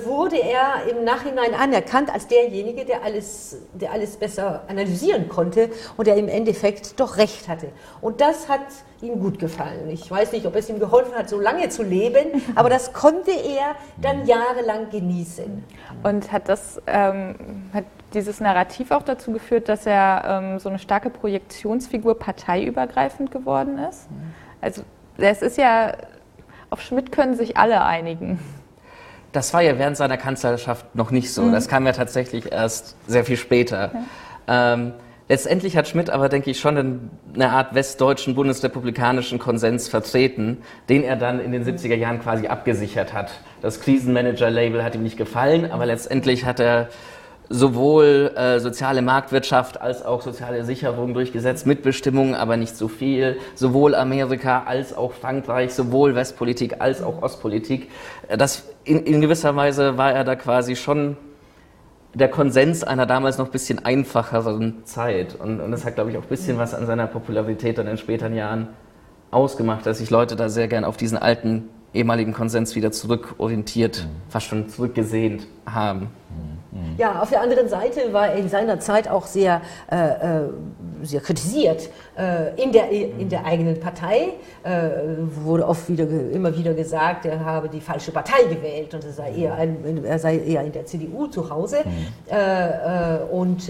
wurde 0.03 0.37
er 0.37 0.89
im 0.89 1.03
Nachhinein 1.03 1.53
anerkannt 1.53 2.13
als 2.13 2.27
derjenige, 2.27 2.85
der 2.85 3.03
alles, 3.03 3.57
der 3.73 3.91
alles 3.91 4.17
besser 4.17 4.63
analysieren 4.67 5.27
konnte 5.27 5.69
und 5.97 6.07
der 6.07 6.15
im 6.17 6.27
Endeffekt 6.27 6.99
doch 6.99 7.17
recht 7.17 7.47
hatte. 7.47 7.67
Und 8.01 8.21
das 8.21 8.47
hat 8.47 8.61
ihm 9.01 9.19
gut 9.19 9.39
gefallen. 9.39 9.89
Ich 9.89 10.09
weiß 10.09 10.31
nicht, 10.31 10.45
ob 10.45 10.55
es 10.55 10.69
ihm 10.69 10.79
geholfen 10.79 11.13
hat, 11.15 11.29
so 11.29 11.39
lange 11.39 11.69
zu 11.69 11.83
leben, 11.83 12.41
aber 12.55 12.69
das 12.69 12.93
konnte 12.93 13.31
er 13.31 13.75
dann 14.01 14.25
jahrelang 14.25 14.89
genießen. 14.89 15.63
Und 16.03 16.31
hat 16.31 16.49
das 16.49 16.81
ähm, 16.87 17.35
hat 17.73 17.85
dieses 18.13 18.39
Narrativ 18.39 18.91
auch 18.91 19.03
dazu 19.03 19.31
geführt, 19.31 19.69
dass 19.69 19.85
er 19.85 20.23
ähm, 20.25 20.59
so 20.59 20.69
eine 20.69 20.79
starke 20.79 21.09
Projektionsfigur 21.09 22.17
parteiübergreifend 22.17 23.31
geworden 23.31 23.77
ist? 23.77 24.07
Also 24.61 24.83
es 25.17 25.41
ist 25.41 25.57
ja, 25.57 25.93
auf 26.69 26.81
Schmidt 26.81 27.11
können 27.11 27.35
sich 27.35 27.57
alle 27.57 27.83
einigen. 27.83 28.39
Das 29.35 29.53
war 29.53 29.61
ja 29.61 29.77
während 29.77 29.97
seiner 29.97 30.15
Kanzlerschaft 30.15 30.95
noch 30.95 31.11
nicht 31.11 31.33
so. 31.33 31.43
Mhm. 31.43 31.51
Das 31.51 31.67
kam 31.67 31.85
ja 31.85 31.91
tatsächlich 31.91 32.51
erst 32.51 32.95
sehr 33.05 33.25
viel 33.25 33.35
später. 33.35 33.91
Ja. 34.47 34.73
Ähm, 34.73 34.93
letztendlich 35.27 35.75
hat 35.75 35.89
Schmidt 35.89 36.09
aber, 36.09 36.29
denke 36.29 36.51
ich, 36.51 36.59
schon 36.59 37.09
eine 37.33 37.49
Art 37.49 37.75
westdeutschen 37.75 38.33
bundesrepublikanischen 38.33 39.37
Konsens 39.37 39.89
vertreten, 39.89 40.59
den 40.87 41.03
er 41.03 41.17
dann 41.17 41.41
in 41.41 41.51
den 41.51 41.65
70er 41.65 41.95
Jahren 41.95 42.21
quasi 42.21 42.47
abgesichert 42.47 43.13
hat. 43.13 43.31
Das 43.61 43.81
Krisenmanager-Label 43.81 44.81
hat 44.83 44.95
ihm 44.95 45.03
nicht 45.03 45.17
gefallen, 45.17 45.69
aber 45.69 45.85
letztendlich 45.85 46.45
hat 46.45 46.61
er 46.61 46.87
sowohl 47.49 48.31
äh, 48.35 48.59
soziale 48.59 49.01
Marktwirtschaft 49.01 49.79
als 49.79 50.03
auch 50.03 50.21
soziale 50.21 50.63
Sicherung 50.63 51.13
durchgesetzt, 51.13 51.65
Mitbestimmung, 51.67 52.35
aber 52.35 52.57
nicht 52.57 52.75
so 52.75 52.87
viel, 52.87 53.37
sowohl 53.53 53.95
Amerika 53.95 54.63
als 54.65 54.95
auch 54.95 55.13
Frankreich, 55.13 55.73
sowohl 55.73 56.15
Westpolitik 56.15 56.75
als 56.79 57.01
auch 57.01 57.21
Ostpolitik. 57.21 57.89
Äh, 58.27 58.37
das 58.37 58.63
in, 58.83 59.03
in 59.03 59.21
gewisser 59.21 59.55
Weise 59.55 59.97
war 59.97 60.11
er 60.11 60.23
da 60.23 60.35
quasi 60.35 60.75
schon 60.75 61.17
der 62.13 62.29
Konsens 62.29 62.83
einer 62.83 63.05
damals 63.05 63.37
noch 63.37 63.47
ein 63.47 63.51
bisschen 63.51 63.83
einfacheren 63.83 64.85
Zeit. 64.85 65.35
Und, 65.35 65.59
und 65.59 65.71
das 65.71 65.85
hat, 65.85 65.95
glaube 65.95 66.11
ich, 66.11 66.17
auch 66.17 66.23
ein 66.23 66.29
bisschen 66.29 66.57
was 66.57 66.73
an 66.73 66.85
seiner 66.85 67.07
Popularität 67.07 67.77
dann 67.77 67.87
in 67.87 67.97
späteren 67.97 68.33
Jahren 68.35 68.69
ausgemacht, 69.31 69.85
dass 69.85 69.97
sich 69.97 70.09
Leute 70.09 70.35
da 70.37 70.47
sehr 70.47 70.69
gern 70.69 70.85
auf 70.85 70.95
diesen 70.95 71.17
alten 71.17 71.69
ehemaligen 71.93 72.33
Konsens 72.33 72.75
wieder 72.75 72.91
zurückorientiert, 72.91 74.05
mhm. 74.05 74.31
fast 74.31 74.47
schon 74.47 74.69
zurückgesehnt 74.69 75.47
haben. 75.65 76.01
Mhm. 76.29 76.54
Mhm. 76.75 76.95
Ja, 76.97 77.21
auf 77.21 77.29
der 77.29 77.41
anderen 77.41 77.69
Seite 77.69 78.11
war 78.11 78.27
er 78.27 78.35
in 78.35 78.49
seiner 78.49 78.79
Zeit 78.79 79.07
auch 79.07 79.25
sehr, 79.25 79.61
äh, 79.89 79.95
äh 79.95 80.49
sehr 81.03 81.21
kritisiert 81.21 81.89
äh, 82.17 82.59
in, 82.61 82.71
der, 82.71 82.89
in 82.89 83.29
der 83.29 83.45
eigenen 83.45 83.79
Partei. 83.79 84.33
Äh, 84.63 84.89
wurde 85.43 85.67
oft 85.67 85.87
wieder, 85.87 86.07
immer 86.09 86.57
wieder 86.57 86.73
gesagt, 86.73 87.25
er 87.25 87.45
habe 87.45 87.69
die 87.69 87.79
falsche 87.79 88.11
Partei 88.11 88.43
gewählt 88.45 88.91
und 88.93 89.05
er 89.05 89.11
sei 89.11 89.31
eher, 89.33 89.53
ein, 89.53 90.03
er 90.03 90.17
sei 90.17 90.39
eher 90.39 90.63
in 90.63 90.71
der 90.71 90.85
CDU 90.85 91.27
zu 91.27 91.49
Hause. 91.49 91.77
Mhm. 91.85 92.35
Äh, 92.35 93.15
äh, 93.15 93.19
und 93.31 93.69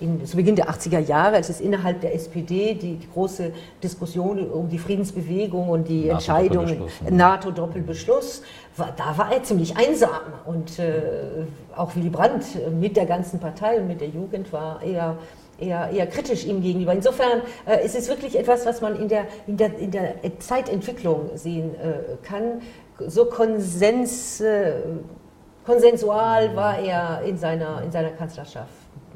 in, 0.00 0.24
zu 0.24 0.36
Beginn 0.36 0.54
der 0.54 0.70
80er 0.70 1.00
Jahre, 1.00 1.36
als 1.36 1.48
es 1.48 1.60
innerhalb 1.60 2.00
der 2.00 2.14
SPD 2.14 2.74
die, 2.74 2.96
die 2.96 3.08
große 3.12 3.50
Diskussion 3.82 4.48
um 4.48 4.68
die 4.68 4.78
Friedensbewegung 4.78 5.68
und 5.68 5.88
die 5.88 6.04
NATO 6.04 6.12
Entscheidung 6.12 6.88
NATO-Doppelbeschluss, 7.10 8.42
da 8.96 9.18
war 9.18 9.32
er 9.32 9.42
ziemlich 9.42 9.76
einsam 9.76 10.10
und 10.44 10.78
äh, 10.78 11.46
auch 11.76 11.94
Willy 11.96 12.10
Brandt 12.10 12.44
mit 12.72 12.96
der 12.96 13.06
ganzen 13.06 13.40
Partei 13.40 13.78
und 13.80 13.88
mit 13.88 14.00
der 14.00 14.08
Jugend 14.08 14.52
war 14.52 14.82
eher, 14.82 15.16
eher, 15.58 15.90
eher 15.90 16.06
kritisch 16.06 16.44
ihm 16.44 16.62
gegenüber. 16.62 16.92
Insofern 16.92 17.42
äh, 17.66 17.84
ist 17.84 17.96
es 17.96 18.08
wirklich 18.08 18.38
etwas, 18.38 18.66
was 18.66 18.80
man 18.80 18.96
in 18.96 19.08
der, 19.08 19.26
in 19.46 19.56
der, 19.56 19.78
in 19.78 19.90
der 19.90 20.14
Zeitentwicklung 20.38 21.30
sehen 21.34 21.74
äh, 21.74 22.16
kann. 22.26 22.62
So 23.06 23.26
Konsens, 23.26 24.40
äh, 24.40 24.72
konsensual 25.64 26.56
war 26.56 26.78
er 26.78 27.22
in 27.22 27.36
seiner, 27.36 27.82
in 27.82 27.90
seiner 27.90 28.10
Kanzlerschaft 28.10 28.68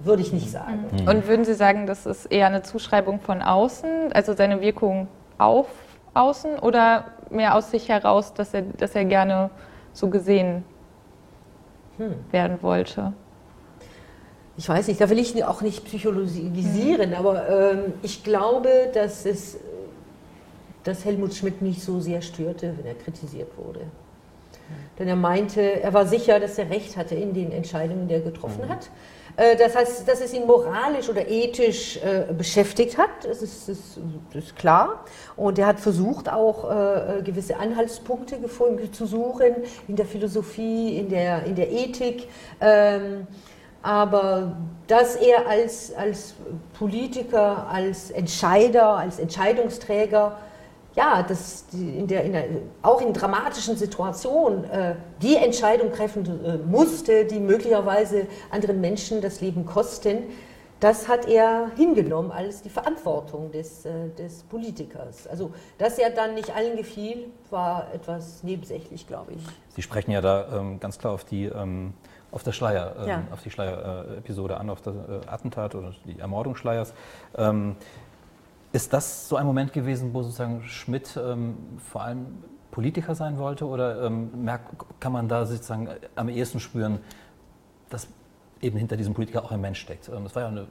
würde 0.04 0.22
ich 0.22 0.32
nicht 0.32 0.50
sagen. 0.50 0.84
Mhm. 0.90 1.08
Und 1.08 1.28
würden 1.28 1.44
Sie 1.44 1.54
sagen, 1.54 1.86
das 1.86 2.06
ist 2.06 2.26
eher 2.26 2.46
eine 2.46 2.62
Zuschreibung 2.62 3.20
von 3.20 3.40
außen, 3.40 4.12
also 4.12 4.34
seine 4.34 4.60
Wirkung 4.60 5.08
auf 5.38 5.66
außen 6.14 6.58
oder 6.58 7.06
mehr 7.30 7.54
aus 7.54 7.70
sich 7.70 7.88
heraus, 7.88 8.34
dass 8.34 8.54
er, 8.54 8.62
dass 8.62 8.94
er 8.94 9.04
gerne 9.04 9.50
so 9.92 10.08
gesehen 10.08 10.64
hm. 11.96 12.14
werden 12.30 12.62
wollte? 12.62 13.12
Ich 14.56 14.68
weiß 14.68 14.88
nicht, 14.88 15.00
da 15.00 15.08
will 15.08 15.18
ich 15.18 15.42
auch 15.44 15.62
nicht 15.62 15.84
psychologisieren, 15.84 17.10
hm. 17.10 17.18
aber 17.18 17.48
ähm, 17.48 17.94
ich 18.02 18.22
glaube, 18.22 18.68
dass 18.92 19.24
es 19.24 19.58
dass 20.84 21.04
Helmut 21.04 21.34
Schmidt 21.34 21.62
nicht 21.62 21.80
so 21.80 22.00
sehr 22.00 22.22
störte, 22.22 22.74
wenn 22.76 22.86
er 22.86 22.94
kritisiert 22.94 23.56
wurde. 23.56 23.80
Denn 25.02 25.08
er 25.08 25.16
meinte, 25.16 25.82
er 25.82 25.92
war 25.94 26.06
sicher, 26.06 26.38
dass 26.38 26.56
er 26.58 26.70
recht 26.70 26.96
hatte 26.96 27.16
in 27.16 27.34
den 27.34 27.50
Entscheidungen, 27.50 28.06
die 28.06 28.14
er 28.14 28.20
getroffen 28.20 28.62
hm. 28.62 28.68
hat. 28.68 28.88
Äh, 29.36 29.56
das 29.56 29.74
heißt, 29.74 30.06
dass 30.06 30.20
es 30.20 30.32
ihn 30.32 30.46
moralisch 30.46 31.08
oder 31.08 31.26
ethisch 31.28 31.96
äh, 31.96 32.32
beschäftigt 32.32 32.98
hat, 32.98 33.10
das 33.24 33.42
ist, 33.42 33.68
das 33.68 33.98
ist, 34.32 34.54
klar. 34.54 35.04
Und 35.34 35.58
er 35.58 35.66
hat 35.66 35.80
versucht, 35.80 36.30
auch 36.30 36.70
äh, 36.70 37.22
gewisse 37.22 37.56
Anhaltspunkte 37.56 38.38
gefunden, 38.38 38.92
zu 38.92 39.06
suchen 39.06 39.56
in 39.88 39.96
der 39.96 40.06
Philosophie, 40.06 40.96
in 40.96 41.08
der, 41.08 41.46
in 41.46 41.56
der 41.56 41.72
Ethik. 41.72 42.28
Ähm, 42.60 43.26
aber 43.82 44.54
dass 44.86 45.16
er 45.16 45.48
als, 45.48 45.92
als 45.96 46.34
Politiker, 46.78 47.66
als 47.68 48.12
Entscheider, 48.12 48.98
als 48.98 49.18
Entscheidungsträger 49.18 50.38
ja, 50.94 51.22
das, 51.22 51.66
in 51.72 52.06
der, 52.06 52.24
in 52.24 52.32
der, 52.32 52.44
auch 52.82 53.00
in 53.00 53.12
dramatischen 53.12 53.76
Situationen 53.76 54.64
äh, 54.64 54.94
die 55.22 55.36
Entscheidung 55.36 55.92
treffen 55.92 56.26
äh, 56.44 56.56
musste, 56.58 57.24
die 57.24 57.40
möglicherweise 57.40 58.26
anderen 58.50 58.80
Menschen 58.80 59.20
das 59.20 59.40
Leben 59.40 59.64
kosten, 59.64 60.24
das 60.82 61.06
hat 61.06 61.28
er 61.28 61.70
hingenommen 61.76 62.32
als 62.32 62.60
die 62.60 62.68
Verantwortung 62.68 63.52
des, 63.52 63.86
äh, 63.86 64.08
des 64.18 64.42
Politikers. 64.42 65.28
Also, 65.28 65.52
dass 65.78 65.96
er 65.96 66.10
dann 66.10 66.34
nicht 66.34 66.54
allen 66.54 66.76
gefiel, 66.76 67.28
war 67.50 67.86
etwas 67.94 68.42
nebensächlich, 68.42 69.06
glaube 69.06 69.34
ich. 69.34 69.42
Sie 69.68 69.82
sprechen 69.82 70.10
ja 70.10 70.20
da 70.20 70.58
ähm, 70.58 70.80
ganz 70.80 70.98
klar 70.98 71.12
auf 71.12 71.24
die, 71.24 71.44
ähm, 71.44 71.94
auf 72.32 72.42
das 72.42 72.56
Schleier, 72.56 72.96
ähm, 72.98 73.08
ja. 73.08 73.22
auf 73.30 73.42
die 73.42 73.50
Schleier-Episode 73.50 74.56
an, 74.56 74.70
auf 74.70 74.80
das 74.80 74.96
äh, 74.96 75.28
Attentat 75.28 75.76
oder 75.76 75.94
die 76.04 76.18
Ermordung 76.18 76.56
Schleiers. 76.56 76.94
Ähm, 77.36 77.76
ist 78.72 78.92
das 78.92 79.28
so 79.28 79.36
ein 79.36 79.46
Moment 79.46 79.72
gewesen, 79.72 80.14
wo 80.14 80.22
sozusagen 80.22 80.62
Schmidt 80.64 81.18
ähm, 81.22 81.56
vor 81.78 82.02
allem 82.02 82.26
Politiker 82.70 83.14
sein 83.14 83.38
wollte 83.38 83.66
oder 83.66 84.06
ähm, 84.06 84.44
merkt, 84.44 84.74
kann 84.98 85.12
man 85.12 85.28
da 85.28 85.44
sozusagen 85.44 85.88
am 86.16 86.28
ehesten 86.28 86.58
spüren, 86.58 87.00
dass 87.90 88.08
eben 88.62 88.78
hinter 88.78 88.96
diesem 88.96 89.12
Politiker 89.12 89.44
auch 89.44 89.52
ein 89.52 89.60
Mensch 89.60 89.80
steckt? 89.80 90.08
Ähm, 90.08 90.24
das 90.24 90.34
war 90.34 90.42
ja 90.42 90.48
eine 90.48 90.66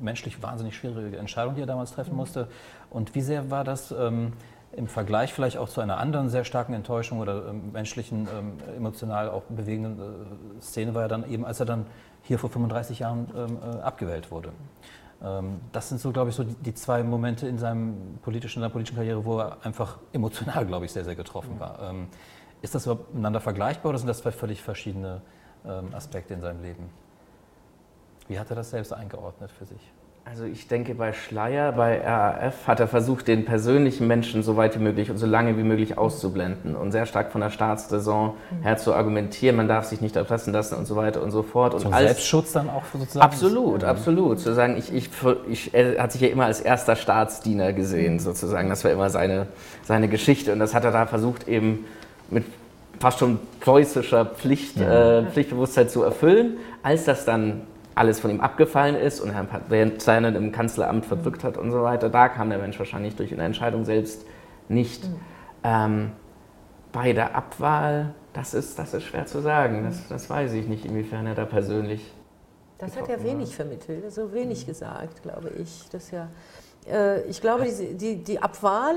menschlich 0.00 0.42
wahnsinnig 0.42 0.74
schwierige 0.74 1.18
Entscheidung, 1.18 1.54
die 1.54 1.60
er 1.60 1.66
damals 1.66 1.92
treffen 1.92 2.12
mhm. 2.12 2.16
musste. 2.16 2.48
Und 2.88 3.14
wie 3.14 3.20
sehr 3.20 3.50
war 3.50 3.64
das 3.64 3.92
ähm, 3.92 4.32
im 4.74 4.86
Vergleich 4.86 5.34
vielleicht 5.34 5.58
auch 5.58 5.68
zu 5.68 5.82
einer 5.82 5.98
anderen 5.98 6.30
sehr 6.30 6.44
starken 6.44 6.72
Enttäuschung 6.72 7.20
oder 7.20 7.48
ähm, 7.48 7.72
menschlichen, 7.72 8.26
ähm, 8.34 8.52
emotional 8.76 9.28
auch 9.28 9.42
bewegenden 9.50 9.98
äh, 10.58 10.62
Szene 10.62 10.94
war 10.94 11.02
ja 11.02 11.08
dann 11.08 11.30
eben, 11.30 11.44
als 11.44 11.60
er 11.60 11.66
dann 11.66 11.86
hier 12.22 12.38
vor 12.38 12.48
35 12.48 13.00
Jahren 13.00 13.28
äh, 13.34 13.80
abgewählt 13.82 14.30
wurde. 14.30 14.52
Ähm, 15.22 15.60
das 15.72 15.88
sind 15.88 16.00
so, 16.00 16.12
glaube 16.12 16.30
ich, 16.30 16.36
so 16.36 16.44
die, 16.44 16.74
zwei 16.74 17.02
Momente 17.02 17.46
in, 17.46 17.58
seinem 17.58 18.18
politischen, 18.22 18.58
in 18.58 18.62
seiner 18.62 18.72
politischen 18.72 18.96
Karriere, 18.96 19.24
wo 19.24 19.38
er 19.38 19.64
einfach 19.64 19.98
emotional, 20.12 20.66
glaube 20.66 20.86
ich, 20.86 20.92
sehr, 20.92 21.04
sehr 21.04 21.16
getroffen 21.16 21.60
war. 21.60 21.90
Ähm, 21.90 22.08
ist 22.60 22.74
das 22.74 22.86
überhaupt 22.86 23.10
miteinander 23.10 23.40
vergleichbar 23.40 23.90
oder 23.90 23.98
sind 23.98 24.08
das 24.08 24.18
zwei 24.18 24.32
völlig 24.32 24.62
verschiedene 24.62 25.22
ähm, 25.64 25.94
Aspekte 25.94 26.34
in 26.34 26.40
seinem 26.40 26.62
Leben? 26.62 26.90
Wie 28.28 28.38
hat 28.38 28.50
er 28.50 28.56
das 28.56 28.70
selbst 28.70 28.92
eingeordnet 28.92 29.50
für 29.50 29.64
sich? 29.64 29.92
Also 30.24 30.44
ich 30.44 30.68
denke, 30.68 30.94
bei 30.94 31.12
Schleier, 31.12 31.72
bei 31.72 32.00
RAF 32.00 32.66
hat 32.68 32.78
er 32.78 32.86
versucht, 32.86 33.26
den 33.26 33.44
persönlichen 33.44 34.06
Menschen 34.06 34.44
so 34.44 34.56
weit 34.56 34.78
wie 34.78 34.82
möglich 34.82 35.10
und 35.10 35.18
so 35.18 35.26
lange 35.26 35.58
wie 35.58 35.64
möglich 35.64 35.98
auszublenden 35.98 36.76
und 36.76 36.92
sehr 36.92 37.06
stark 37.06 37.32
von 37.32 37.40
der 37.40 37.50
Staatsräson 37.50 38.28
mhm. 38.30 38.62
her 38.62 38.76
zu 38.76 38.94
argumentieren, 38.94 39.56
man 39.56 39.66
darf 39.66 39.86
sich 39.86 40.00
nicht 40.00 40.14
erpressen 40.14 40.52
lassen 40.52 40.76
und 40.76 40.86
so 40.86 40.94
weiter 40.94 41.22
und 41.22 41.32
so 41.32 41.42
fort. 41.42 41.74
Und 41.74 41.92
Selbstschutz 41.92 42.52
dann 42.52 42.70
auch 42.70 42.84
sozusagen? 42.92 43.20
Absolut, 43.20 43.82
absolut. 43.82 44.38
Zu 44.38 44.54
sagen, 44.54 44.76
ich, 44.78 44.94
ich, 44.94 45.10
ich, 45.50 45.74
er 45.74 46.00
hat 46.00 46.12
sich 46.12 46.20
ja 46.20 46.28
immer 46.28 46.46
als 46.46 46.60
erster 46.60 46.94
Staatsdiener 46.94 47.72
gesehen, 47.72 48.20
sozusagen. 48.20 48.68
Das 48.68 48.84
war 48.84 48.92
immer 48.92 49.10
seine, 49.10 49.48
seine 49.82 50.08
Geschichte 50.08 50.52
und 50.52 50.60
das 50.60 50.72
hat 50.72 50.84
er 50.84 50.92
da 50.92 51.06
versucht 51.06 51.48
eben 51.48 51.84
mit 52.30 52.44
fast 53.00 53.18
schon 53.18 53.40
preußischer 53.60 54.24
Pflicht, 54.24 54.76
ja. 54.76 55.18
äh, 55.18 55.26
Pflichtbewusstsein 55.26 55.88
zu 55.88 56.04
erfüllen. 56.04 56.58
Als 56.84 57.04
das 57.04 57.24
dann 57.24 57.62
alles 57.94 58.20
von 58.20 58.30
ihm 58.30 58.40
abgefallen 58.40 58.94
ist 58.94 59.20
und 59.20 59.32
Herrn 59.32 59.98
Seinen 59.98 60.34
im 60.34 60.52
Kanzleramt 60.52 61.06
verdrückt 61.06 61.44
hat 61.44 61.56
und 61.56 61.70
so 61.70 61.82
weiter. 61.82 62.08
Da 62.08 62.28
kam 62.28 62.50
der 62.50 62.58
Mensch 62.58 62.78
wahrscheinlich 62.78 63.16
durch 63.16 63.32
eine 63.32 63.42
Entscheidung 63.42 63.84
selbst 63.84 64.24
nicht. 64.68 65.04
Mhm. 65.04 65.20
Ähm, 65.64 66.12
bei 66.92 67.12
der 67.12 67.34
Abwahl, 67.34 68.14
das 68.32 68.54
ist, 68.54 68.78
das 68.78 68.94
ist 68.94 69.04
schwer 69.04 69.26
zu 69.26 69.40
sagen. 69.40 69.84
Das, 69.84 70.08
das 70.08 70.28
weiß 70.28 70.52
ich 70.52 70.66
nicht, 70.66 70.84
inwiefern 70.84 71.26
er 71.26 71.34
da 71.34 71.44
persönlich. 71.44 72.12
Das 72.78 72.96
hat 72.96 73.08
er 73.08 73.22
wenig 73.22 73.50
war. 73.50 73.66
vermittelt, 73.66 74.12
so 74.12 74.32
wenig 74.32 74.64
mhm. 74.64 74.70
gesagt, 74.70 75.22
glaube 75.22 75.50
ich. 75.50 75.88
Das 75.90 76.10
ja, 76.10 76.28
äh, 76.90 77.22
ich 77.22 77.40
glaube, 77.40 77.64
die, 77.64 77.94
die, 77.94 78.16
die, 78.16 78.42
Abwahl 78.42 78.96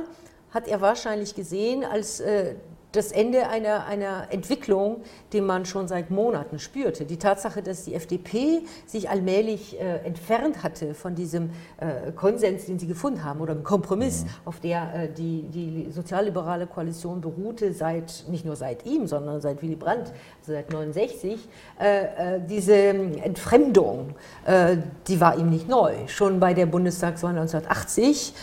hat 0.51 0.67
er 0.67 0.81
wahrscheinlich 0.81 1.35
gesehen 1.35 1.83
als 1.83 2.19
äh, 2.19 2.55
das 2.95 3.11
Ende 3.11 3.47
einer, 3.49 3.85
einer 3.85 4.27
Entwicklung, 4.31 5.01
die 5.33 5.41
man 5.41 5.65
schon 5.65 5.87
seit 5.87 6.11
Monaten 6.11 6.59
spürte. 6.59 7.05
Die 7.05 7.17
Tatsache, 7.17 7.61
dass 7.61 7.85
die 7.85 7.93
FDP 7.93 8.61
sich 8.85 9.09
allmählich 9.09 9.79
äh, 9.79 9.97
entfernt 10.05 10.63
hatte 10.63 10.93
von 10.93 11.15
diesem 11.15 11.49
äh, 11.77 12.11
Konsens, 12.11 12.65
den 12.65 12.79
sie 12.79 12.87
gefunden 12.87 13.23
haben, 13.23 13.41
oder 13.41 13.53
dem 13.53 13.63
Kompromiss, 13.63 14.23
mhm. 14.23 14.29
auf 14.45 14.59
der 14.59 14.93
äh, 14.93 15.09
die, 15.09 15.43
die 15.43 15.91
sozialliberale 15.91 16.67
Koalition 16.67 17.21
beruhte, 17.21 17.73
seit, 17.73 18.25
nicht 18.29 18.45
nur 18.45 18.55
seit 18.55 18.85
ihm, 18.85 19.07
sondern 19.07 19.41
seit 19.41 19.61
Willy 19.61 19.75
Brandt, 19.75 20.11
also 20.39 20.53
seit 20.53 20.71
69, 20.71 21.39
äh, 21.79 22.35
äh, 22.35 22.41
diese 22.47 22.75
Entfremdung, 22.75 24.15
äh, 24.45 24.77
die 25.07 25.19
war 25.19 25.37
ihm 25.37 25.49
nicht 25.49 25.67
neu. 25.67 25.93
Schon 26.07 26.39
bei 26.39 26.53
der 26.53 26.65
Bundestagswahl 26.65 27.37
1980 27.37 28.33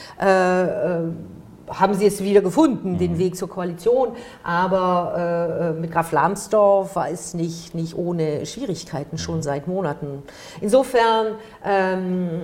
haben 1.68 1.94
sie 1.94 2.06
es 2.06 2.22
wieder 2.22 2.40
gefunden, 2.40 2.98
den 2.98 3.12
mhm. 3.12 3.18
Weg 3.18 3.36
zur 3.36 3.48
Koalition. 3.48 4.10
Aber 4.42 5.74
äh, 5.76 5.80
mit 5.80 5.92
Graf 5.92 6.12
Lambsdorff 6.12 6.96
war 6.96 7.10
es 7.10 7.34
nicht, 7.34 7.74
nicht 7.74 7.96
ohne 7.96 8.46
Schwierigkeiten 8.46 9.18
schon 9.18 9.36
mhm. 9.36 9.42
seit 9.42 9.66
Monaten. 9.66 10.22
Insofern, 10.60 11.34
ähm, 11.64 12.42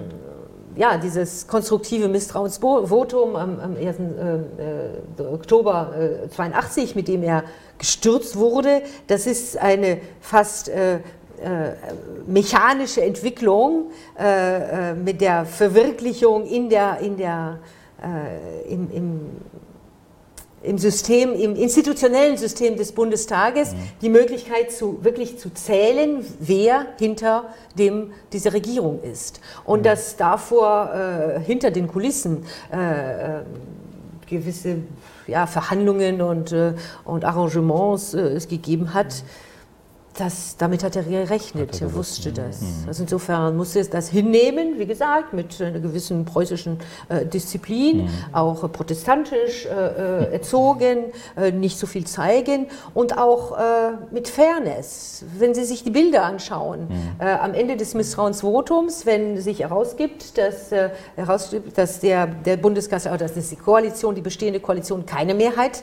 ja, 0.76 0.96
dieses 0.96 1.46
konstruktive 1.46 2.08
Misstrauensvotum 2.08 3.36
am, 3.36 3.58
am 3.58 3.76
1. 3.76 3.98
Äh, 3.98 5.22
äh, 5.22 5.26
Oktober 5.26 5.92
äh, 6.24 6.28
82, 6.28 6.94
mit 6.94 7.08
dem 7.08 7.22
er 7.22 7.44
gestürzt 7.78 8.36
wurde, 8.36 8.82
das 9.06 9.26
ist 9.26 9.58
eine 9.58 10.00
fast 10.20 10.68
äh, 10.68 11.00
äh, 11.40 11.74
mechanische 12.26 13.02
Entwicklung 13.02 13.90
äh, 14.18 14.94
mit 14.94 15.20
der 15.20 15.46
Verwirklichung 15.46 16.44
in 16.44 16.68
der, 16.68 16.98
in 16.98 17.16
der 17.16 17.60
äh, 18.02 18.72
im, 18.72 18.90
im, 18.90 19.20
im 20.62 20.78
System, 20.78 21.34
im 21.34 21.56
institutionellen 21.56 22.36
System 22.36 22.76
des 22.76 22.92
Bundestages 22.92 23.72
mhm. 23.72 23.76
die 24.02 24.08
Möglichkeit 24.08 24.72
zu 24.72 25.02
wirklich 25.02 25.38
zu 25.38 25.50
zählen, 25.50 26.24
wer 26.40 26.86
hinter 26.98 27.54
dem 27.78 28.12
diese 28.32 28.52
Regierung 28.52 29.02
ist 29.02 29.40
und 29.64 29.80
mhm. 29.80 29.84
dass 29.84 30.16
davor 30.16 30.92
äh, 30.94 31.40
hinter 31.40 31.70
den 31.70 31.88
Kulissen 31.88 32.44
äh, 32.72 33.38
äh 33.38 33.42
gewisse 34.28 34.76
ja, 35.26 35.46
Verhandlungen 35.46 36.20
und, 36.20 36.52
äh, 36.52 36.74
und 37.06 37.24
Arrangements 37.24 38.12
es 38.12 38.46
gegeben 38.46 38.92
hat. 38.92 39.06
Mhm 39.06 39.47
das, 40.18 40.56
damit 40.56 40.82
hat 40.82 40.96
er 40.96 41.04
gerechnet, 41.04 41.80
er, 41.80 41.88
er 41.88 41.94
wusste 41.94 42.32
das. 42.32 42.60
Mhm. 42.60 42.88
Also 42.88 43.02
insofern 43.04 43.56
musste 43.56 43.80
er 43.80 43.84
das 43.86 44.08
hinnehmen, 44.08 44.78
wie 44.78 44.86
gesagt, 44.86 45.32
mit 45.32 45.60
einer 45.60 45.78
gewissen 45.78 46.24
preußischen 46.24 46.78
äh, 47.08 47.24
Disziplin, 47.24 48.04
mhm. 48.04 48.10
auch 48.32 48.64
äh, 48.64 48.68
protestantisch 48.68 49.66
äh, 49.66 49.68
äh 49.68 50.32
erzogen, 50.32 51.12
äh, 51.36 51.52
nicht 51.52 51.78
so 51.78 51.86
viel 51.86 52.06
zeigen 52.06 52.66
und 52.94 53.16
auch 53.16 53.56
äh, 53.56 53.92
mit 54.10 54.28
Fairness. 54.28 55.24
Wenn 55.38 55.54
Sie 55.54 55.64
sich 55.64 55.84
die 55.84 55.90
Bilder 55.90 56.24
anschauen, 56.24 56.88
mhm. 56.88 57.26
am 57.26 57.54
Ende 57.54 57.76
des 57.76 57.94
Misstrauensvotums, 57.94 59.06
wenn 59.06 59.40
sich 59.40 59.60
herausgibt, 59.60 60.38
dass, 60.38 60.70
herausgibt, 61.16 61.76
dass 61.76 62.00
der, 62.00 62.26
der 62.26 62.56
Bundeskanzler, 62.56 63.16
dass 63.16 63.34
die 63.34 63.56
Koalition, 63.56 64.14
die 64.14 64.20
bestehende 64.20 64.60
Koalition 64.60 65.06
keine 65.06 65.34
Mehrheit 65.34 65.82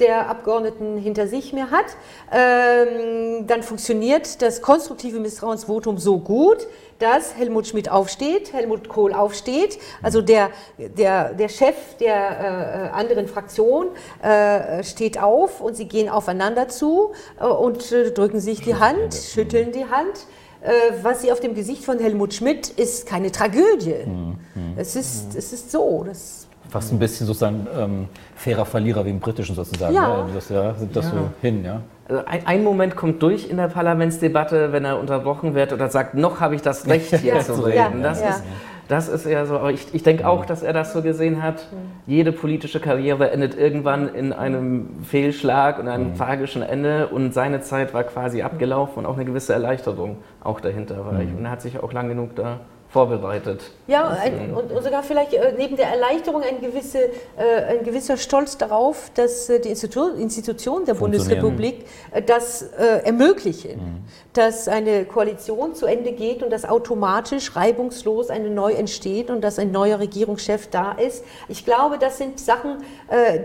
der 0.00 0.28
Abgeordneten 0.28 0.96
hinter 0.96 1.26
sich 1.26 1.52
mehr 1.52 1.70
hat, 1.70 1.86
ähm, 2.32 3.46
dann 3.62 3.68
funktioniert 3.68 4.42
das 4.42 4.60
konstruktive 4.60 5.20
Misstrauensvotum 5.20 5.96
so 5.96 6.18
gut, 6.18 6.66
dass 6.98 7.36
Helmut 7.36 7.68
Schmidt 7.68 7.88
aufsteht, 7.88 8.52
Helmut 8.52 8.88
Kohl 8.88 9.12
aufsteht, 9.12 9.78
also 10.02 10.20
der, 10.20 10.50
der, 10.78 11.32
der 11.34 11.48
Chef 11.48 11.76
der 12.00 12.90
äh, 12.92 12.96
anderen 12.96 13.28
Fraktion 13.28 13.88
äh, 14.20 14.82
steht 14.82 15.22
auf 15.22 15.60
und 15.60 15.76
sie 15.76 15.86
gehen 15.86 16.08
aufeinander 16.08 16.68
zu 16.68 17.12
äh, 17.40 17.46
und 17.46 17.92
äh, 17.92 18.10
drücken 18.10 18.40
sich 18.40 18.60
die 18.62 18.74
Hand, 18.74 19.14
schütteln 19.14 19.70
die 19.70 19.84
Hand. 19.84 20.26
Äh, 20.60 20.72
was 21.02 21.22
sie 21.22 21.30
auf 21.30 21.40
dem 21.40 21.54
Gesicht 21.54 21.84
von 21.84 21.98
Helmut 22.00 22.34
Schmidt 22.34 22.68
ist 22.68 23.06
keine 23.06 23.30
Tragödie. 23.30 24.06
Mhm. 24.06 24.38
Es, 24.76 24.96
ist, 24.96 25.36
es 25.36 25.52
ist 25.52 25.70
so. 25.70 26.04
Das 26.04 26.48
Fast 26.72 26.90
ein 26.90 26.98
bisschen 26.98 27.26
sozusagen 27.26 27.66
ähm, 27.78 28.08
fairer 28.34 28.64
Verlierer 28.64 29.04
wie 29.04 29.10
im 29.10 29.20
Britischen 29.20 29.54
sozusagen. 29.54 29.94
Ja. 29.94 30.20
ja 30.20 30.26
das, 30.32 30.48
ja, 30.48 30.72
sind 30.72 30.96
das 30.96 31.04
ja. 31.04 31.10
so 31.10 31.30
hin, 31.42 31.62
ja. 31.66 31.82
Also 32.08 32.24
ein, 32.24 32.46
ein, 32.46 32.64
Moment 32.64 32.96
kommt 32.96 33.22
durch 33.22 33.50
in 33.50 33.58
der 33.58 33.68
Parlamentsdebatte, 33.68 34.72
wenn 34.72 34.86
er 34.86 34.98
unterbrochen 34.98 35.54
wird 35.54 35.74
oder 35.74 35.90
sagt, 35.90 36.14
noch 36.14 36.40
habe 36.40 36.54
ich 36.54 36.62
das 36.62 36.86
Recht 36.88 37.14
hier 37.18 37.40
zu 37.40 37.60
reden. 37.60 38.02
Das, 38.02 38.22
Ist, 38.22 38.42
das 38.88 39.08
ist 39.08 39.26
eher 39.26 39.44
so, 39.44 39.58
aber 39.58 39.70
ich, 39.70 39.86
ich 39.92 40.02
denke 40.02 40.26
auch, 40.26 40.46
dass 40.46 40.62
er 40.62 40.72
das 40.72 40.94
so 40.94 41.02
gesehen 41.02 41.42
hat. 41.42 41.68
Jede 42.06 42.32
politische 42.32 42.80
Karriere 42.80 43.30
endet 43.30 43.54
irgendwann 43.54 44.08
in 44.08 44.32
einem 44.32 44.88
Fehlschlag 45.04 45.78
und 45.78 45.88
einem 45.88 46.12
mhm. 46.12 46.16
tragischen 46.16 46.62
Ende 46.62 47.08
und 47.08 47.34
seine 47.34 47.60
Zeit 47.60 47.92
war 47.92 48.04
quasi 48.04 48.40
abgelaufen 48.40 49.00
und 49.00 49.06
auch 49.06 49.16
eine 49.16 49.26
gewisse 49.26 49.52
Erleichterung 49.52 50.16
auch 50.42 50.60
dahinter 50.60 51.04
war. 51.04 51.12
Mhm. 51.12 51.36
Und 51.36 51.44
er 51.44 51.50
hat 51.50 51.60
sich 51.60 51.82
auch 51.82 51.92
lang 51.92 52.08
genug 52.08 52.34
da 52.34 52.60
vorbereitet. 52.92 53.62
Ja, 53.86 54.06
ein, 54.08 54.54
und, 54.54 54.70
und, 54.70 54.84
sogar 54.84 55.02
vielleicht 55.02 55.32
äh, 55.32 55.54
neben 55.56 55.76
der 55.76 55.86
Erleichterung 55.86 56.42
ein, 56.42 56.60
gewisse, 56.60 57.04
äh, 57.38 57.78
ein 57.78 57.84
gewisser 57.84 58.18
Stolz 58.18 58.58
darauf, 58.58 59.10
dass 59.14 59.48
äh, 59.48 59.60
die 59.60 59.70
Institu 59.70 60.10
Institutionen 60.10 60.84
der 60.84 60.94
Bundesrepublik 60.94 61.86
äh, 62.12 62.20
das 62.20 62.60
äh, 62.62 63.00
ermöglichen, 63.04 63.78
mhm. 63.78 64.04
dass 64.34 64.68
eine 64.68 65.06
Koalition 65.06 65.74
zu 65.74 65.86
Ende 65.86 66.12
geht 66.12 66.42
und 66.42 66.50
dass 66.50 66.66
automatisch 66.66 67.56
reibungslos 67.56 68.28
eine 68.28 68.50
neu 68.50 68.72
entsteht 68.72 69.30
und 69.30 69.40
dass 69.40 69.58
ein 69.58 69.72
neuer 69.72 69.98
Regierungschef 69.98 70.68
da 70.68 70.92
ist. 70.92 71.24
Ich 71.48 71.64
glaube, 71.64 71.96
das 71.98 72.18
sind 72.18 72.38
Sachen, 72.38 72.78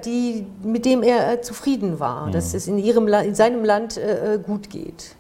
die, 0.06 0.46
mit 0.64 0.86
denen 0.86 1.04
er 1.04 1.42
zufrieden 1.42 2.00
war, 2.00 2.28
mhm. 2.28 2.32
dass 2.34 2.54
es 2.54 2.68
in, 2.68 2.78
ihrem, 2.78 3.08
in 3.08 3.36
seinem 3.36 3.64
Land 3.64 4.00
gut 4.46 4.70
geht. 4.70 5.16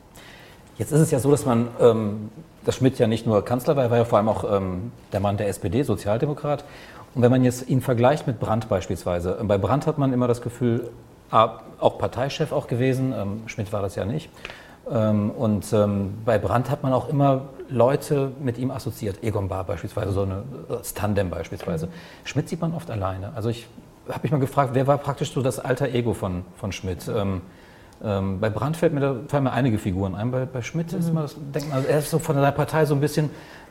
Jetzt 0.77 0.91
ist 0.91 1.01
es 1.01 1.11
ja 1.11 1.19
so, 1.19 1.31
dass 1.31 1.45
man 1.45 1.69
ähm, 1.79 2.29
dass 2.67 2.75
Schmidt 2.75 2.99
ja 2.99 3.07
nicht 3.07 3.25
nur 3.25 3.45
Kanzler 3.45 3.77
war, 3.77 3.85
er 3.85 3.91
war 3.91 3.97
ja 3.97 4.03
vor 4.03 4.17
allem 4.17 4.27
auch 4.27 4.43
ähm, 4.43 4.91
der 5.13 5.21
Mann 5.21 5.37
der 5.37 5.47
SPD, 5.47 5.83
Sozialdemokrat. 5.83 6.65
Und 7.15 7.21
wenn 7.21 7.31
man 7.31 7.45
jetzt 7.45 7.69
ihn 7.69 7.79
vergleicht 7.79 8.27
mit 8.27 8.41
Brandt 8.41 8.67
beispielsweise, 8.67 9.37
äh, 9.39 9.43
bei 9.45 9.57
Brandt 9.57 9.87
hat 9.87 9.97
man 9.97 10.11
immer 10.11 10.27
das 10.27 10.41
Gefühl, 10.41 10.89
ah, 11.31 11.61
auch 11.79 11.97
Parteichef 11.97 12.51
auch 12.51 12.67
gewesen, 12.67 13.13
ähm, 13.17 13.43
Schmidt 13.45 13.71
war 13.71 13.81
das 13.81 13.95
ja 13.95 14.03
nicht. 14.03 14.29
Ähm, 14.91 15.31
und 15.31 15.71
ähm, 15.71 16.15
bei 16.25 16.37
Brandt 16.37 16.69
hat 16.69 16.83
man 16.83 16.91
auch 16.91 17.07
immer 17.07 17.43
Leute 17.69 18.33
mit 18.41 18.57
ihm 18.57 18.71
assoziiert, 18.71 19.23
Egon 19.23 19.47
Bahr 19.47 19.63
beispielsweise, 19.63 20.11
so 20.11 20.23
eine, 20.23 20.43
das 20.67 20.93
Tandem 20.93 21.29
beispielsweise. 21.29 21.87
Schmidt 22.25 22.49
sieht 22.49 22.59
man 22.59 22.73
oft 22.73 22.91
alleine. 22.91 23.31
Also 23.33 23.47
ich 23.47 23.65
habe 24.09 24.23
mich 24.23 24.31
mal 24.33 24.41
gefragt, 24.41 24.71
wer 24.73 24.87
war 24.87 24.97
praktisch 24.97 25.31
so 25.31 25.41
das 25.41 25.59
alter 25.59 25.87
Ego 25.87 26.13
von, 26.13 26.43
von 26.57 26.73
Schmidt? 26.73 27.09
Ähm, 28.03 28.39
bei 28.39 28.49
Brandt 28.49 28.77
fällt 28.77 28.93
mir, 28.93 28.99
da, 28.99 29.15
fallen 29.27 29.45
mir 29.45 29.51
einige 29.51 29.77
Figuren 29.77 30.15
ein. 30.15 30.31
Bei, 30.31 30.45
bei 30.45 30.61
Schmidt 30.61 30.93
mhm. 30.93 30.99
ist 30.99 31.13
man 31.13 31.23
das, 31.23 31.35
denkt 31.35 31.69
man, 31.69 31.77
also 31.77 31.89
er 31.89 31.99
ist 31.99 32.09
so 32.09 32.19
von 32.19 32.35
der 32.35 32.51
Partei 32.51 32.85
so 32.85 32.93
ein 32.93 33.01
bisschen 33.01 33.29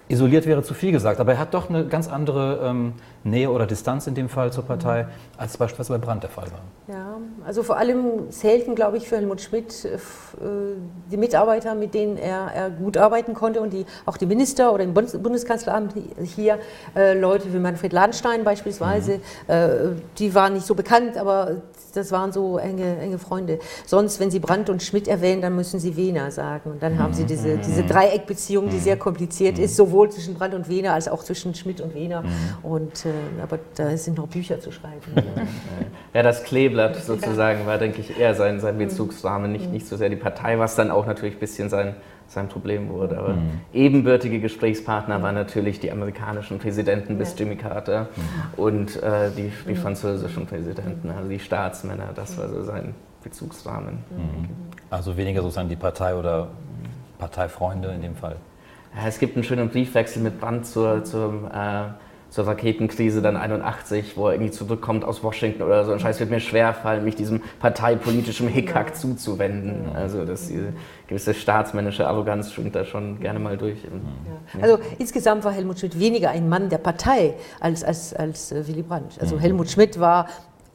isoliert 0.09 0.47
wäre 0.47 0.63
zu 0.63 0.75
viel 0.75 0.93
gesagt, 0.93 1.19
aber 1.19 1.33
er 1.33 1.39
hat 1.39 1.55
doch 1.55 1.69
eine 1.69 1.87
ganz 1.87 2.09
andere 2.09 2.61
ähm, 2.63 2.93
Nähe 3.25 3.51
oder 3.51 3.67
Distanz 3.67 4.07
in 4.07 4.15
dem 4.15 4.29
Fall 4.29 4.53
zur 4.53 4.65
Partei, 4.65 5.09
als 5.37 5.57
beispielsweise 5.57 5.99
bei 5.99 6.07
Brandt 6.07 6.23
der 6.23 6.31
Fall 6.31 6.47
war. 6.53 6.95
Ja, 6.95 7.17
also 7.45 7.65
vor 7.65 7.77
allem 7.77 8.31
zählten, 8.31 8.77
glaube 8.77 8.99
ich, 8.99 9.09
für 9.09 9.17
Helmut 9.17 9.41
Schmidt 9.41 9.85
äh, 9.85 9.95
äh, 9.95 9.99
die 11.11 11.17
Mitarbeiter, 11.17 11.75
mit 11.75 11.95
denen 11.95 12.19
er, 12.19 12.53
er, 12.55 12.71
gut 12.71 12.97
arbeiten 12.97 13.35
konnte 13.35 13.61
und 13.61 13.73
die, 13.73 13.85
auch 14.05 14.17
die 14.17 14.27
Minister 14.27 14.73
oder 14.73 14.85
im 14.85 14.95
Bundeskanzleramt 14.95 15.95
hier, 16.23 16.61
äh, 16.95 17.19
Leute 17.19 17.53
wie 17.53 17.59
Manfred 17.59 17.93
Ladenstein 17.93 18.45
beispielsweise, 18.45 19.17
mhm. 19.49 19.53
äh, 19.53 19.69
die 20.19 20.35
waren 20.35 20.55
nicht 20.55 20.67
so 20.67 20.77
bekannt, 20.77 21.17
aber 21.17 21.63
das 21.97 22.13
waren 22.13 22.33
so 22.33 22.59
enge, 22.59 22.99
enge 22.99 23.19
Freunde. 23.19 23.59
Sonst, 23.87 24.21
wenn 24.21 24.31
Sie 24.31 24.39
Brandt 24.39 24.71
und 24.71 24.83
Schmidt 24.83 25.09
erwähnen, 25.09 25.43
dann 25.43 25.57
müssen 25.57 25.81
Sie 25.81 25.97
Wehner 25.97 26.31
sagen. 26.31 26.71
Und 26.71 26.83
dann 26.83 26.99
haben 26.99 27.15
Sie 27.15 27.25
diese, 27.25 27.59
diese 27.59 27.83
Dreieckbeziehung, 27.85 28.69
die 28.69 28.79
sehr 28.79 28.97
kompliziert 28.97 29.59
ist, 29.59 29.77
sowohl 29.77 30.11
zwischen 30.11 30.35
Brandt 30.35 30.55
und 30.55 30.69
Wehner 30.69 30.93
als 30.93 31.09
auch 31.09 31.25
zwischen 31.25 31.55
Schmidt 31.55 31.81
und 31.81 31.95
Wehner. 31.95 32.25
Und, 32.63 33.07
äh, 33.07 33.43
aber 33.43 33.59
da 33.75 33.97
sind 33.97 34.19
noch 34.19 34.29
Bücher 34.29 34.61
zu 34.61 34.73
schreiben. 34.73 35.01
ja, 36.15 36.23
das 36.23 36.45
Kleeblatt 36.45 36.97
sozusagen 36.97 37.67
war, 37.67 37.79
denke 37.79 38.01
ich, 38.01 38.19
eher 38.19 38.35
sein, 38.35 38.61
sein 38.61 38.79
Bezugsrahmen, 38.79 39.53
nicht, 39.53 39.73
nicht 39.73 39.87
so 39.87 39.97
sehr 39.97 40.09
die 40.09 40.17
Partei, 40.17 40.59
was 40.59 40.77
dann 40.77 40.91
auch 40.91 41.07
natürlich 41.07 41.37
ein 41.37 41.41
bisschen 41.41 41.69
sein 41.69 41.95
sein 42.29 42.49
Problem 42.49 42.89
wurde. 42.89 43.19
Aber 43.19 43.35
mhm. 43.35 43.61
ebenbürtige 43.73 44.41
Gesprächspartner 44.41 45.23
waren 45.23 45.35
natürlich 45.35 45.81
die 45.81 45.91
amerikanischen 45.91 46.59
Präsidenten 46.59 47.19
bis 47.19 47.39
Jimmy 47.39 47.57
Carter 47.57 48.09
mhm. 48.17 48.63
und 48.63 49.03
äh, 49.03 49.31
die, 49.37 49.53
die 49.67 49.73
mhm. 49.73 49.77
französischen 49.77 50.47
Präsidenten, 50.47 51.11
also 51.11 51.29
die 51.29 51.39
Staatsmänner. 51.39 52.11
Das 52.15 52.37
war 52.39 52.49
so 52.49 52.63
sein 52.63 52.95
Bezugsrahmen. 53.23 53.99
Mhm. 54.11 54.49
Also 54.91 55.17
weniger 55.17 55.43
sozusagen 55.43 55.69
die 55.69 55.77
Partei 55.77 56.15
oder 56.15 56.49
Parteifreunde 57.19 57.89
in 57.89 58.03
dem 58.03 58.17
Fall. 58.17 58.37
Ja, 58.95 59.09
es 59.09 59.19
gibt 59.19 59.37
einen 59.37 59.45
schönen 59.45 59.69
Briefwechsel 59.69 60.23
mit 60.23 60.41
Brandt 60.41 60.67
zur, 60.67 61.05
zur 61.05 61.51
äh, 61.53 61.93
zur 62.31 62.47
Raketenkrise 62.47 63.23
dann 63.23 63.37
81, 63.37 64.17
wo 64.17 64.27
er 64.27 64.35
irgendwie 64.35 64.51
zurückkommt 64.51 65.05
aus 65.05 65.23
Washington 65.23 65.63
oder 65.63 65.85
so. 65.85 65.93
Und 65.93 66.01
Scheiß 66.01 66.21
wird 66.21 66.31
mir 66.31 66.41
schwerfallen, 66.41 67.05
mich 67.05 67.15
diesem 67.15 67.41
parteipolitischen 67.61 68.49
Hickhack 68.49 68.89
ja. 68.89 68.95
zuzuwenden. 68.95 69.95
Also 69.95 70.25
das, 70.25 70.49
diese 70.49 70.73
gewisse 71.09 71.35
staatsmännische 71.35 72.07
Arroganz 72.07 72.53
schwingt 72.53 72.75
da 72.75 72.85
schon 72.85 73.21
gerne 73.21 73.39
mal 73.39 73.57
durch. 73.57 73.79
Ja. 73.85 74.61
Also 74.61 74.79
insgesamt 74.99 75.45
war 75.45 75.53
Helmut 75.53 75.79
Schmidt 75.79 75.99
weniger 75.99 76.31
ein 76.31 76.49
Mann 76.49 76.69
der 76.69 76.79
Partei 76.79 77.35
als, 77.61 77.85
als, 77.85 78.13
als 78.15 78.53
äh, 78.53 78.67
Willy 78.67 78.83
Brandt. 78.83 79.19
Also 79.21 79.37
mhm. 79.37 79.41
Helmut 79.41 79.71
Schmidt 79.71 80.01
war 80.01 80.27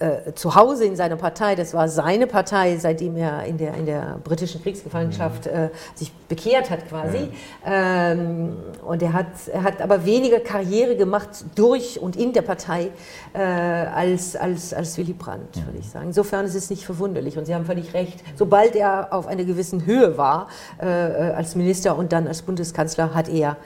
äh, 0.02 0.34
zu 0.34 0.56
Hause 0.56 0.86
in 0.86 0.96
seiner 0.96 1.16
Partei, 1.16 1.56
das 1.56 1.74
war 1.74 1.88
seine 1.88 2.26
Partei, 2.26 2.78
seitdem 2.78 3.16
er 3.18 3.44
in 3.46 3.58
der, 3.58 3.76
in 3.76 3.86
der 3.86 4.20
britischen 4.24 4.62
Kriegsgefangenschaft 4.62 5.46
äh, 5.46 5.70
sich 5.94 6.12
bekehrt 6.28 6.70
hat 6.70 6.88
quasi. 6.88 7.30
Ja. 7.64 8.12
Ähm, 8.12 8.58
und 8.86 9.04
er 9.04 9.14
hat, 9.14 9.28
er 9.52 9.64
hat 9.64 9.82
aber 9.82 10.06
weniger 10.06 10.40
Karriere 10.40 10.96
gemacht 10.96 11.46
durch 11.56 12.00
und 12.02 12.16
in 12.16 12.34
der 12.34 12.42
Partei 12.42 12.90
äh, 13.34 13.40
als, 13.40 14.36
als, 14.36 14.74
als 14.74 14.98
Willy 14.98 15.14
Brandt, 15.14 15.56
ja. 15.56 15.66
würde 15.66 15.78
ich 15.80 15.90
sagen. 15.90 16.08
Insofern 16.08 16.46
ist 16.46 16.56
es 16.56 16.70
nicht 16.70 16.86
verwunderlich 16.86 17.38
und 17.38 17.46
Sie 17.46 17.54
haben 17.54 17.66
völlig 17.66 17.94
recht. 17.94 18.24
Sobald 18.36 18.76
er 18.76 19.14
auf 19.14 19.28
einer 19.28 19.44
gewissen 19.44 19.86
Höhe 19.86 20.18
war 20.18 20.48
äh, 20.82 20.88
äh, 20.88 21.34
als 21.34 21.56
Minister 21.56 21.96
und 21.96 22.12
dann 22.12 22.28
als 22.28 22.42
Bundeskanzler, 22.42 23.14
hat 23.14 23.30
er 23.30 23.58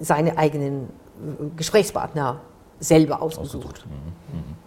seine 0.00 0.38
eigenen 0.38 0.88
Gesprächspartner 1.56 2.40
selber 2.80 3.22
ausgesucht. 3.22 3.66
ausgesucht. 3.66 3.86
Mhm. 3.86 4.38
Mhm. 4.38 4.61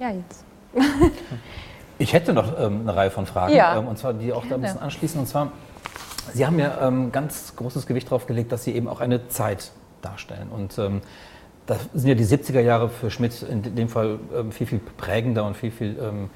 Ja, 0.00 0.10
jetzt. 0.10 0.44
ich 1.98 2.14
hätte 2.14 2.32
noch 2.32 2.58
ähm, 2.58 2.80
eine 2.80 2.96
Reihe 2.96 3.10
von 3.10 3.26
Fragen, 3.26 3.54
ja. 3.54 3.76
ähm, 3.76 3.86
und 3.86 3.98
zwar 3.98 4.14
die 4.14 4.32
auch 4.32 4.46
da 4.46 4.54
ein 4.54 4.62
bisschen 4.62 4.80
anschließen. 4.80 5.20
Und 5.20 5.26
zwar, 5.26 5.52
Sie 6.32 6.46
haben 6.46 6.58
ja 6.58 6.88
ähm, 6.88 7.12
ganz 7.12 7.54
großes 7.54 7.86
Gewicht 7.86 8.06
darauf 8.06 8.26
gelegt, 8.26 8.50
dass 8.50 8.64
Sie 8.64 8.74
eben 8.74 8.88
auch 8.88 9.00
eine 9.00 9.28
Zeit 9.28 9.72
darstellen. 10.00 10.48
Und 10.48 10.78
ähm, 10.78 11.02
das 11.66 11.78
sind 11.92 12.08
ja 12.08 12.14
die 12.14 12.24
70er 12.24 12.60
Jahre 12.60 12.88
für 12.88 13.10
Schmidt 13.10 13.42
in 13.42 13.74
dem 13.74 13.90
Fall 13.90 14.18
ähm, 14.34 14.52
viel, 14.52 14.66
viel 14.66 14.78
prägender 14.78 15.44
und 15.44 15.54
viel, 15.54 15.70
viel 15.70 15.98
ähm, 16.00 16.24
äh, 16.24 16.28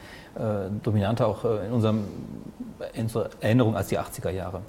dominanter 0.82 1.26
auch 1.26 1.44
äh, 1.44 1.66
in, 1.66 1.72
unserem, 1.72 2.04
in 2.92 3.02
unserer 3.02 3.30
Erinnerung 3.40 3.76
als 3.76 3.88
die 3.88 3.98
80er 3.98 4.30
Jahre. 4.30 4.62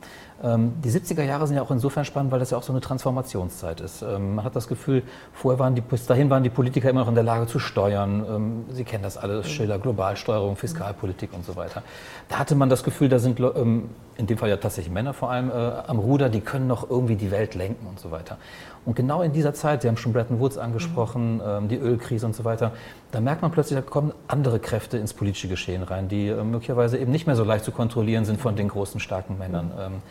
Ähm, 0.43 0.73
die 0.83 0.89
70er 0.89 1.23
Jahre 1.23 1.47
sind 1.47 1.55
ja 1.55 1.61
auch 1.61 1.71
insofern 1.71 2.05
spannend, 2.05 2.31
weil 2.31 2.39
das 2.39 2.51
ja 2.51 2.57
auch 2.57 2.63
so 2.63 2.73
eine 2.73 2.81
Transformationszeit 2.81 3.81
ist. 3.81 4.01
Ähm, 4.01 4.35
man 4.35 4.45
hat 4.45 4.55
das 4.55 4.67
Gefühl, 4.67 5.03
vorher 5.33 5.59
waren 5.59 5.75
die, 5.75 5.81
bis 5.81 6.05
dahin 6.05 6.29
waren 6.29 6.43
die 6.43 6.49
Politiker 6.49 6.89
immer 6.89 7.01
noch 7.01 7.07
in 7.07 7.15
der 7.15 7.23
Lage 7.23 7.47
zu 7.47 7.57
steuern. 7.57 8.25
Ähm, 8.29 8.65
Sie 8.71 8.83
kennen 8.83 9.03
das 9.03 9.17
alles, 9.17 9.49
Schilder, 9.49 9.79
Globalsteuerung, 9.79 10.55
Fiskalpolitik 10.55 11.33
und 11.33 11.45
so 11.45 11.55
weiter. 11.55 11.83
Da 12.29 12.39
hatte 12.39 12.55
man 12.55 12.69
das 12.69 12.83
Gefühl, 12.83 13.09
da 13.09 13.19
sind 13.19 13.39
in 13.39 14.27
dem 14.27 14.37
Fall 14.37 14.49
ja 14.49 14.57
tatsächlich 14.57 14.93
Männer 14.93 15.13
vor 15.13 15.31
allem 15.31 15.49
äh, 15.49 15.53
am 15.53 15.99
Ruder, 15.99 16.29
die 16.29 16.41
können 16.41 16.67
noch 16.67 16.89
irgendwie 16.89 17.15
die 17.15 17.31
Welt 17.31 17.55
lenken 17.55 17.87
und 17.87 17.99
so 17.99 18.11
weiter. 18.11 18.37
Und 18.85 18.95
genau 18.95 19.21
in 19.21 19.33
dieser 19.33 19.53
Zeit, 19.53 19.81
Sie 19.81 19.87
haben 19.87 19.97
schon 19.97 20.13
Bretton 20.13 20.39
Woods 20.39 20.57
angesprochen, 20.57 21.37
mhm. 21.37 21.67
die 21.67 21.77
Ölkrise 21.77 22.25
und 22.25 22.35
so 22.35 22.45
weiter, 22.45 22.71
da 23.11 23.19
merkt 23.19 23.41
man 23.41 23.51
plötzlich, 23.51 23.79
da 23.79 23.81
kommen 23.81 24.13
andere 24.27 24.59
Kräfte 24.59 24.97
ins 24.97 25.13
politische 25.13 25.47
Geschehen 25.47 25.83
rein, 25.83 26.07
die 26.07 26.31
möglicherweise 26.31 26.97
eben 26.97 27.11
nicht 27.11 27.27
mehr 27.27 27.35
so 27.35 27.43
leicht 27.43 27.65
zu 27.65 27.71
kontrollieren 27.71 28.25
sind 28.25 28.39
von 28.39 28.55
den 28.55 28.67
großen, 28.67 28.99
starken 28.99 29.37
Männern. 29.37 29.65
Mhm. 29.65 30.01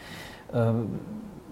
Ähm, 0.54 0.86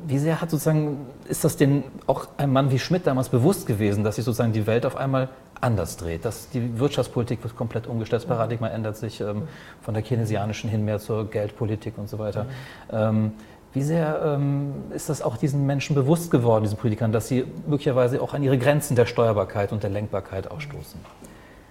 wie 0.07 0.19
sehr 0.19 0.41
hat 0.41 0.51
sozusagen, 0.51 1.07
ist 1.29 1.45
das 1.45 1.57
denn 1.57 1.85
auch 2.07 2.27
einem 2.37 2.53
Mann 2.53 2.71
wie 2.71 2.79
Schmidt 2.79 3.07
damals 3.07 3.29
bewusst 3.29 3.67
gewesen, 3.67 4.05
dass 4.05 4.17
sich 4.17 4.25
sozusagen 4.25 4.53
die 4.53 4.67
Welt 4.67 4.85
auf 4.85 4.97
einmal 4.97 5.29
anders 5.61 5.97
dreht, 5.97 6.25
dass 6.25 6.51
die 6.51 6.79
Wirtschaftspolitik 6.81 7.43
wird 7.45 7.57
komplett 7.57 7.87
umgestellt, 7.87 8.23
das 8.23 8.29
Paradigma 8.29 8.67
ändert 8.69 8.97
sich 8.97 9.21
ähm, 9.21 9.45
von 9.81 9.95
der 9.95 10.03
keynesianischen 10.03 10.69
hin 10.69 10.85
mehr 10.85 10.99
zur 10.99 11.31
Geldpolitik 11.31 11.99
und 11.99 12.09
so 12.09 12.19
weiter. 12.19 12.47
Ähm, 12.91 13.33
wie 13.75 13.83
sehr 13.83 14.21
ähm, 14.25 14.75
ist 14.95 15.09
das 15.09 15.23
auch 15.23 15.37
diesen 15.37 15.67
Menschen 15.67 15.95
bewusst 15.95 16.31
geworden, 16.31 16.65
diesen 16.65 16.77
Politikern, 16.77 17.13
dass 17.13 17.29
sie 17.29 17.45
möglicherweise 17.67 18.21
auch 18.21 18.35
an 18.35 18.43
ihre 18.43 18.59
Grenzen 18.59 18.97
der 18.97 19.07
Steuerbarkeit 19.07 19.73
und 19.73 19.83
der 19.83 19.91
Lenkbarkeit 19.91 20.51
ausstoßen? 20.51 21.01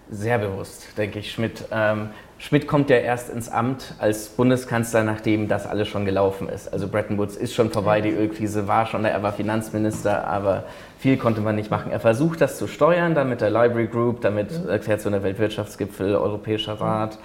Sehr 0.09 0.39
bewusst, 0.39 0.97
denke 0.97 1.19
ich, 1.19 1.31
Schmidt. 1.31 1.63
Ähm, 1.71 2.09
Schmidt 2.37 2.67
kommt 2.67 2.89
ja 2.89 2.97
erst 2.97 3.29
ins 3.29 3.47
Amt 3.47 3.93
als 3.99 4.29
Bundeskanzler, 4.29 5.03
nachdem 5.03 5.47
das 5.47 5.67
alles 5.67 5.87
schon 5.87 6.05
gelaufen 6.05 6.49
ist. 6.49 6.73
Also 6.73 6.87
Bretton 6.87 7.17
Woods 7.17 7.37
ist 7.37 7.53
schon 7.53 7.69
vorbei, 7.69 8.01
die 8.01 8.09
Ölkrise 8.09 8.67
war 8.67 8.87
schon, 8.87 9.05
er 9.05 9.21
war 9.23 9.31
Finanzminister, 9.31 10.27
aber 10.27 10.65
viel 10.97 11.17
konnte 11.17 11.39
man 11.39 11.55
nicht 11.55 11.69
machen. 11.71 11.91
Er 11.91 11.99
versucht 11.99 12.41
das 12.41 12.57
zu 12.57 12.67
steuern, 12.67 13.15
dann 13.15 13.29
mit 13.29 13.41
der 13.41 13.51
Library 13.51 13.87
Group, 13.87 14.21
damit 14.21 14.65
erklärt 14.67 15.01
so 15.01 15.07
eine 15.07 15.23
Weltwirtschaftsgipfel, 15.23 16.15
Europäischer 16.15 16.73
Rat. 16.73 17.19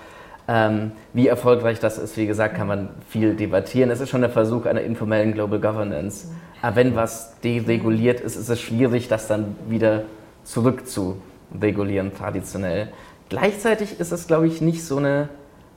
Ähm, 0.49 0.93
wie 1.13 1.27
erfolgreich 1.27 1.81
das 1.81 1.99
ist, 1.99 2.17
wie 2.17 2.27
gesagt, 2.27 2.55
kann 2.55 2.69
man 2.69 2.89
viel 3.09 3.35
debattieren. 3.35 3.91
Es 3.91 4.01
ist 4.01 4.11
schon 4.11 4.21
der 4.21 4.31
Versuch 4.31 4.67
einer 4.67 4.83
informellen 4.83 5.33
Global 5.33 5.61
Governance. 5.61 6.29
Aber 6.63 6.77
wenn 6.77 6.95
was 6.95 7.39
dereguliert 7.41 8.21
ist, 8.21 8.37
ist 8.37 8.49
es 8.49 8.61
schwierig, 8.61 9.09
das 9.09 9.27
dann 9.27 9.57
wieder 9.69 10.03
zurückzu 10.45 11.17
regulieren 11.61 12.13
traditionell. 12.15 12.89
Gleichzeitig 13.29 13.99
ist 13.99 14.13
es, 14.13 14.27
glaube 14.27 14.47
ich, 14.47 14.61
nicht 14.61 14.85
so 14.85 14.99
eine 14.99 15.29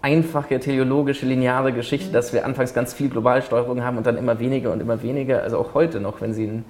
einfache 0.02 0.60
teleologische 0.60 1.26
lineare 1.26 1.74
Geschichte, 1.74 2.12
dass 2.12 2.32
wir 2.32 2.46
anfangs 2.46 2.74
ganz 2.74 2.94
viel 2.94 3.10
Globalsteuerung 3.10 3.84
haben 3.84 3.98
und 3.98 4.06
dann 4.06 4.18
immer 4.18 4.40
weniger 4.40 4.72
und 4.72 4.82
immer 4.82 5.02
weniger. 5.02 5.42
Also 5.42 5.58
auch 5.58 5.74
heute 5.74 6.00
noch, 6.00 6.22
wenn 6.22 6.34
Sie 6.34 6.46
ein 6.46 6.66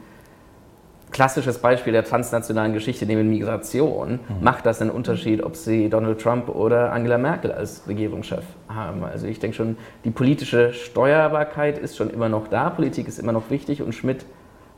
klassisches 1.19 1.57
Beispiel 1.57 1.91
der 1.91 2.05
transnationalen 2.05 2.71
Geschichte 2.71 3.05
nehmen, 3.05 3.29
Migration, 3.29 4.11
mhm. 4.11 4.19
macht 4.39 4.65
das 4.65 4.81
einen 4.81 4.89
Unterschied, 4.89 5.43
ob 5.43 5.57
Sie 5.57 5.89
Donald 5.89 6.21
Trump 6.21 6.47
oder 6.47 6.93
Angela 6.93 7.17
Merkel 7.17 7.51
als 7.51 7.85
Regierungschef 7.89 8.45
haben. 8.69 9.03
Also 9.03 9.27
ich 9.27 9.37
denke 9.37 9.57
schon, 9.57 9.75
die 10.05 10.11
politische 10.11 10.71
Steuerbarkeit 10.71 11.77
ist 11.77 11.97
schon 11.97 12.09
immer 12.09 12.29
noch 12.29 12.47
da, 12.47 12.69
Politik 12.69 13.09
ist 13.09 13.19
immer 13.19 13.33
noch 13.33 13.49
wichtig 13.49 13.81
und 13.81 13.93
Schmidt 13.93 14.25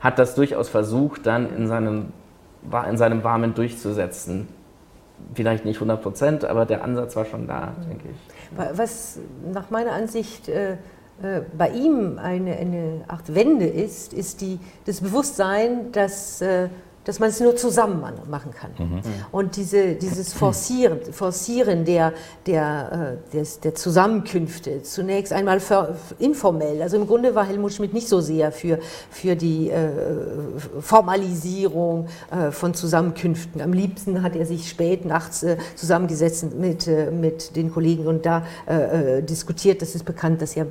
hat 0.00 0.18
das 0.18 0.34
durchaus 0.34 0.68
versucht, 0.68 1.26
dann 1.26 1.48
in 1.56 1.68
seinem 1.68 2.06
in 2.90 2.96
seinem 2.96 3.22
Warmen 3.22 3.54
durchzusetzen. 3.54 4.48
Vielleicht 5.34 5.64
nicht 5.64 5.76
100 5.76 6.02
Prozent, 6.02 6.44
aber 6.44 6.66
der 6.66 6.82
Ansatz 6.82 7.14
war 7.14 7.24
schon 7.24 7.46
da, 7.46 7.72
denke 7.88 8.08
ich. 8.10 8.76
Was 8.76 9.20
nach 9.52 9.70
meiner 9.70 9.92
Ansicht 9.92 10.48
äh, 10.48 10.78
äh, 11.22 11.42
bei 11.56 11.70
ihm 11.70 12.18
eine, 12.18 12.56
eine 12.56 13.04
Art 13.08 13.34
Wende 13.34 13.66
ist, 13.66 14.12
ist 14.12 14.40
die, 14.40 14.58
das 14.86 15.00
Bewusstsein, 15.00 15.92
dass 15.92 16.40
äh, 16.40 16.68
dass 17.04 17.18
man 17.18 17.30
es 17.30 17.40
nur 17.40 17.56
zusammen 17.56 18.02
machen 18.30 18.52
kann. 18.52 18.70
Mhm. 18.78 19.00
Und 19.32 19.56
diese, 19.56 19.94
dieses 19.94 20.32
Forcieren, 20.32 21.00
Forcieren 21.12 21.84
der, 21.84 22.12
der, 22.46 23.18
äh, 23.32 23.36
des, 23.36 23.60
der 23.60 23.74
Zusammenkünfte, 23.74 24.82
zunächst 24.82 25.32
einmal 25.32 25.60
für, 25.60 25.96
informell, 26.18 26.80
also 26.80 26.96
im 26.96 27.06
Grunde 27.06 27.34
war 27.34 27.44
Helmut 27.44 27.72
Schmidt 27.72 27.92
nicht 27.92 28.08
so 28.08 28.20
sehr 28.20 28.52
für, 28.52 28.78
für 29.10 29.34
die 29.34 29.70
äh, 29.70 29.90
Formalisierung 30.80 32.06
äh, 32.30 32.50
von 32.52 32.74
Zusammenkünften. 32.74 33.60
Am 33.60 33.72
liebsten 33.72 34.22
hat 34.22 34.36
er 34.36 34.46
sich 34.46 34.68
spät 34.68 35.04
nachts 35.04 35.42
äh, 35.42 35.56
zusammengesetzt 35.74 36.54
mit, 36.54 36.86
äh, 36.86 37.10
mit 37.10 37.56
den 37.56 37.72
Kollegen 37.72 38.06
und 38.06 38.26
da 38.26 38.44
äh, 38.66 39.22
diskutiert. 39.22 39.82
Das 39.82 39.94
ist 39.94 40.04
bekannt, 40.04 40.40
dass 40.40 40.56
er 40.56 40.66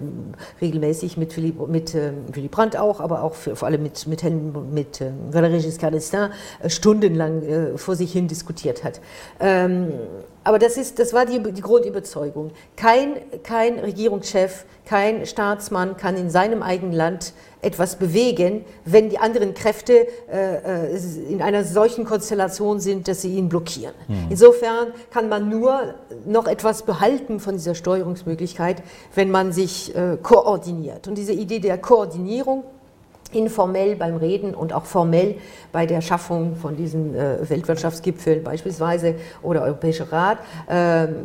regelmäßig 0.61 1.17
mit 1.17 1.33
Philipp, 1.33 1.67
mit, 1.67 1.93
Willy 1.93 2.47
Brandt 2.47 2.77
auch, 2.77 3.01
aber 3.01 3.23
auch 3.23 3.33
für, 3.33 3.55
vor 3.55 3.67
allem 3.67 3.83
mit, 3.83 4.07
mit, 4.07 4.23
Helmut, 4.23 4.71
mit 4.71 5.01
Valéry 5.31 5.61
Giscard 5.61 5.93
d'Estaing 5.93 6.20
äh, 6.61 6.69
stundenlang 6.69 7.43
äh, 7.43 7.77
vor 7.77 7.95
sich 7.95 8.11
hin 8.11 8.27
diskutiert 8.27 8.83
hat. 8.83 9.01
Ähm, 9.39 9.91
aber 10.43 10.57
das, 10.57 10.77
ist, 10.77 10.97
das 10.99 11.13
war 11.13 11.25
die, 11.25 11.39
die 11.51 11.61
Grundüberzeugung. 11.61 12.51
Kein, 12.75 13.15
kein 13.43 13.77
Regierungschef, 13.77 14.65
kein 14.85 15.25
Staatsmann 15.25 15.97
kann 15.97 16.17
in 16.17 16.29
seinem 16.29 16.63
eigenen 16.63 16.93
Land 16.93 17.33
etwas 17.61 17.97
bewegen, 17.97 18.65
wenn 18.83 19.09
die 19.09 19.19
anderen 19.19 19.53
Kräfte 19.53 20.07
äh, 20.31 20.97
in 21.29 21.43
einer 21.43 21.63
solchen 21.63 22.05
Konstellation 22.05 22.79
sind, 22.79 23.07
dass 23.07 23.21
sie 23.21 23.35
ihn 23.35 23.49
blockieren. 23.49 23.93
Mhm. 24.07 24.27
Insofern 24.31 24.87
kann 25.11 25.29
man 25.29 25.47
nur 25.47 25.93
noch 26.25 26.47
etwas 26.47 26.83
behalten 26.83 27.39
von 27.39 27.53
dieser 27.53 27.75
Steuerungsmöglichkeit, 27.75 28.81
wenn 29.13 29.29
man 29.29 29.51
sich 29.51 29.95
äh, 29.95 30.17
koordiniert. 30.21 31.07
Und 31.07 31.19
diese 31.19 31.33
Idee 31.33 31.59
der 31.59 31.77
Koordinierung 31.77 32.63
informell 33.35 33.95
beim 33.95 34.17
Reden 34.17 34.53
und 34.53 34.73
auch 34.73 34.85
formell 34.85 35.35
bei 35.71 35.85
der 35.85 36.01
Schaffung 36.01 36.55
von 36.55 36.75
diesen 36.75 37.15
äh, 37.15 37.49
Weltwirtschaftsgipfeln 37.49 38.43
beispielsweise 38.43 39.15
oder 39.41 39.63
Europäischer 39.63 40.11
Rat. 40.11 40.39
Ähm, 40.69 41.15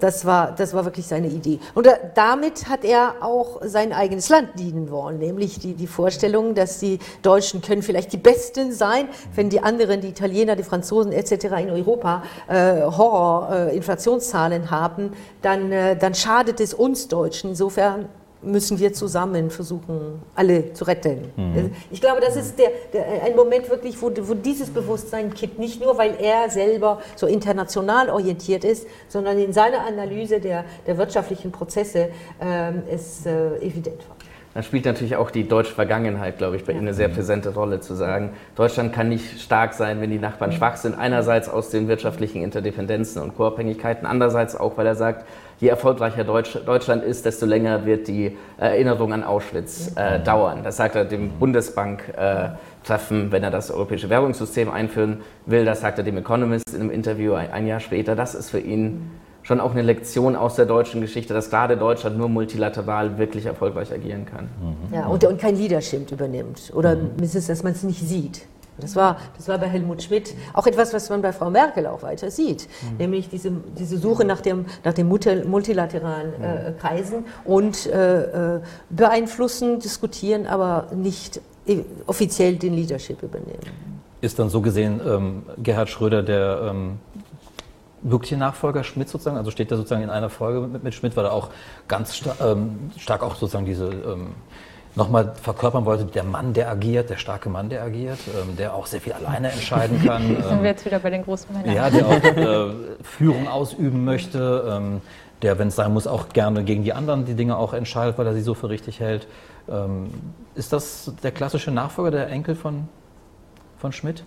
das, 0.00 0.24
war, 0.24 0.52
das 0.52 0.74
war 0.74 0.84
wirklich 0.84 1.06
seine 1.06 1.28
Idee. 1.28 1.58
Und 1.74 1.86
da, 1.86 1.94
damit 2.14 2.68
hat 2.68 2.84
er 2.84 3.16
auch 3.20 3.60
sein 3.62 3.92
eigenes 3.92 4.28
Land 4.28 4.58
dienen 4.58 4.90
wollen, 4.90 5.18
nämlich 5.18 5.58
die, 5.58 5.74
die 5.74 5.86
Vorstellung, 5.86 6.54
dass 6.54 6.78
die 6.78 6.98
Deutschen 7.22 7.60
können 7.60 7.82
vielleicht 7.82 8.12
die 8.12 8.18
Besten 8.18 8.72
sein, 8.72 9.08
wenn 9.34 9.48
die 9.48 9.60
anderen, 9.62 10.00
die 10.00 10.08
Italiener, 10.08 10.56
die 10.56 10.62
Franzosen 10.62 11.12
etc. 11.12 11.44
in 11.60 11.70
Europa 11.70 12.22
äh, 12.48 12.82
Horror-Inflationszahlen 12.82 14.64
äh, 14.64 14.66
haben, 14.66 15.12
dann, 15.42 15.72
äh, 15.72 15.96
dann 15.96 16.14
schadet 16.14 16.60
es 16.60 16.74
uns 16.74 17.08
Deutschen. 17.08 17.50
Insofern 17.50 18.08
müssen 18.42 18.78
wir 18.78 18.92
zusammen 18.92 19.50
versuchen, 19.50 20.22
alle 20.34 20.72
zu 20.72 20.84
retten. 20.84 21.32
Mhm. 21.36 21.72
Ich 21.90 22.00
glaube, 22.00 22.20
das 22.20 22.36
ist 22.36 22.58
der, 22.58 22.70
der, 22.92 23.24
ein 23.24 23.34
Moment 23.34 23.68
wirklich, 23.68 24.00
wo, 24.00 24.10
wo 24.10 24.34
dieses 24.34 24.70
Bewusstsein 24.70 25.34
kippt, 25.34 25.58
nicht 25.58 25.80
nur, 25.80 25.98
weil 25.98 26.14
er 26.20 26.48
selber 26.50 27.00
so 27.16 27.26
international 27.26 28.10
orientiert 28.10 28.64
ist, 28.64 28.86
sondern 29.08 29.38
in 29.38 29.52
seiner 29.52 29.84
Analyse 29.86 30.40
der, 30.40 30.64
der 30.86 30.98
wirtschaftlichen 30.98 31.50
Prozesse 31.50 32.10
ähm, 32.40 32.82
es 32.88 33.26
äh, 33.26 33.56
evident 33.56 34.08
war. 34.08 34.16
Da 34.54 34.62
spielt 34.62 34.86
natürlich 34.86 35.14
auch 35.14 35.30
die 35.30 35.46
deutsche 35.46 35.72
Vergangenheit, 35.72 36.38
glaube 36.38 36.56
ich, 36.56 36.64
bei 36.64 36.72
ja. 36.72 36.78
ihm 36.78 36.82
eine 36.82 36.94
sehr 36.94 37.08
präsente 37.08 37.54
Rolle, 37.54 37.80
zu 37.80 37.94
sagen, 37.94 38.30
Deutschland 38.56 38.92
kann 38.92 39.08
nicht 39.08 39.40
stark 39.40 39.74
sein, 39.74 40.00
wenn 40.00 40.10
die 40.10 40.18
Nachbarn 40.18 40.50
mhm. 40.50 40.56
schwach 40.56 40.76
sind. 40.76 40.98
Einerseits 40.98 41.48
aus 41.48 41.70
den 41.70 41.86
wirtschaftlichen 41.86 42.42
Interdependenzen 42.42 43.22
und 43.22 43.36
Co-Abhängigkeiten, 43.36 44.06
andererseits 44.06 44.56
auch, 44.56 44.76
weil 44.76 44.86
er 44.86 44.96
sagt, 44.96 45.26
je 45.60 45.68
erfolgreicher 45.68 46.24
Deutsch, 46.24 46.58
Deutschland 46.64 47.02
ist, 47.02 47.24
desto 47.24 47.46
länger 47.46 47.84
wird 47.84 48.08
die 48.08 48.36
Erinnerung 48.58 49.12
an 49.12 49.24
Auschwitz 49.24 49.92
äh, 49.96 50.20
dauern. 50.20 50.60
Das 50.62 50.76
sagt 50.76 50.94
er 50.94 51.04
dem 51.04 51.30
Bundesbank-Treffen, 51.38 53.32
wenn 53.32 53.42
er 53.42 53.50
das 53.50 53.70
europäische 53.70 54.08
Währungssystem 54.08 54.70
einführen 54.70 55.22
will. 55.46 55.64
Das 55.64 55.80
sagt 55.80 55.98
er 55.98 56.04
dem 56.04 56.16
Economist 56.18 56.72
in 56.74 56.80
einem 56.80 56.90
Interview 56.90 57.34
ein, 57.34 57.52
ein 57.52 57.66
Jahr 57.66 57.80
später. 57.80 58.14
Das 58.14 58.34
ist 58.34 58.50
für 58.50 58.60
ihn 58.60 59.10
schon 59.42 59.60
auch 59.60 59.70
eine 59.70 59.82
Lektion 59.82 60.36
aus 60.36 60.56
der 60.56 60.66
deutschen 60.66 61.00
Geschichte, 61.00 61.32
dass 61.32 61.48
gerade 61.48 61.76
Deutschland 61.76 62.18
nur 62.18 62.28
multilateral 62.28 63.18
wirklich 63.18 63.46
erfolgreich 63.46 63.92
agieren 63.92 64.26
kann. 64.26 64.48
Ja, 64.92 65.06
und, 65.06 65.24
und 65.24 65.40
kein 65.40 65.56
Leadership 65.56 66.12
übernimmt 66.12 66.70
oder 66.74 66.96
mhm. 66.96 67.12
dass 67.18 67.62
man 67.62 67.72
es 67.72 67.82
nicht 67.82 68.00
sieht. 68.00 68.42
Das 68.80 68.96
war, 68.96 69.16
das 69.36 69.48
war 69.48 69.58
bei 69.58 69.66
Helmut 69.66 70.02
Schmidt 70.02 70.34
auch 70.52 70.66
etwas, 70.66 70.92
was 70.92 71.10
man 71.10 71.22
bei 71.22 71.32
Frau 71.32 71.50
Merkel 71.50 71.86
auch 71.86 72.02
weiter 72.02 72.30
sieht, 72.30 72.68
mhm. 72.82 72.96
nämlich 72.98 73.28
diese, 73.28 73.50
diese 73.78 73.98
Suche 73.98 74.24
nach 74.24 74.40
dem, 74.40 74.66
nach 74.84 74.94
dem 74.94 75.08
multilateralen 75.08 76.42
äh, 76.42 76.72
Kreisen 76.78 77.24
und 77.44 77.86
äh, 77.86 78.56
äh, 78.56 78.60
beeinflussen, 78.90 79.80
diskutieren, 79.80 80.46
aber 80.46 80.86
nicht 80.94 81.40
offiziell 82.06 82.56
den 82.56 82.74
Leadership 82.74 83.22
übernehmen. 83.22 83.60
Ist 84.20 84.38
dann 84.38 84.48
so 84.48 84.60
gesehen 84.60 85.00
ähm, 85.06 85.42
Gerhard 85.58 85.90
Schröder 85.90 86.22
der 86.22 86.70
ähm, 86.70 86.98
wirkliche 88.02 88.36
Nachfolger 88.36 88.84
Schmidt 88.84 89.08
sozusagen? 89.08 89.36
Also 89.36 89.50
steht 89.50 89.70
er 89.70 89.76
sozusagen 89.76 90.02
in 90.02 90.10
einer 90.10 90.30
Folge 90.30 90.66
mit, 90.66 90.82
mit 90.82 90.94
Schmidt, 90.94 91.16
weil 91.16 91.26
er 91.26 91.32
auch 91.32 91.50
ganz 91.86 92.14
star 92.14 92.36
ähm, 92.40 92.90
stark 92.96 93.22
auch 93.22 93.36
sozusagen 93.36 93.66
diese 93.66 93.86
ähm, 93.86 94.34
nochmal 94.94 95.34
verkörpern 95.40 95.84
wollte, 95.84 96.04
der 96.04 96.24
Mann, 96.24 96.52
der 96.52 96.70
agiert, 96.70 97.10
der 97.10 97.16
starke 97.16 97.48
Mann, 97.48 97.68
der 97.68 97.82
agiert, 97.82 98.18
ähm, 98.28 98.56
der 98.56 98.74
auch 98.74 98.86
sehr 98.86 99.00
viel 99.00 99.12
alleine 99.12 99.50
entscheiden 99.52 100.04
kann. 100.04 100.22
Ähm, 100.22 100.42
sind 100.48 100.62
wir 100.62 100.70
jetzt 100.70 100.84
wieder 100.84 100.98
bei 100.98 101.10
den 101.10 101.24
großen 101.24 101.52
Männern. 101.54 101.74
Ja, 101.74 101.90
der 101.90 102.06
auch 102.06 102.24
äh, 102.24 102.74
Führung 103.02 103.48
ausüben 103.48 104.04
möchte, 104.04 104.64
ähm, 104.68 105.00
der, 105.42 105.58
wenn 105.58 105.68
es 105.68 105.76
sein 105.76 105.92
muss, 105.92 106.06
auch 106.06 106.30
gerne 106.30 106.64
gegen 106.64 106.82
die 106.82 106.92
anderen 106.92 107.24
die 107.24 107.34
Dinge 107.34 107.56
auch 107.56 107.72
entscheidet, 107.72 108.18
weil 108.18 108.26
er 108.26 108.34
sie 108.34 108.40
so 108.40 108.54
für 108.54 108.68
richtig 108.68 109.00
hält. 109.00 109.28
Ähm, 109.68 110.10
ist 110.54 110.72
das 110.72 111.12
der 111.22 111.30
klassische 111.30 111.70
Nachfolger, 111.70 112.10
der 112.10 112.28
Enkel 112.28 112.54
von, 112.56 112.88
von 113.78 113.92
Schmidt? 113.92 114.24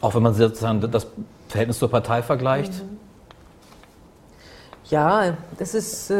Auch 0.00 0.14
wenn 0.14 0.22
man 0.22 0.34
sozusagen 0.34 0.80
das 0.90 1.06
Verhältnis 1.48 1.78
zur 1.78 1.90
Partei 1.90 2.22
vergleicht? 2.22 2.72
Mhm. 2.72 2.98
Ja, 4.90 5.36
das 5.58 5.74
ist. 5.74 6.12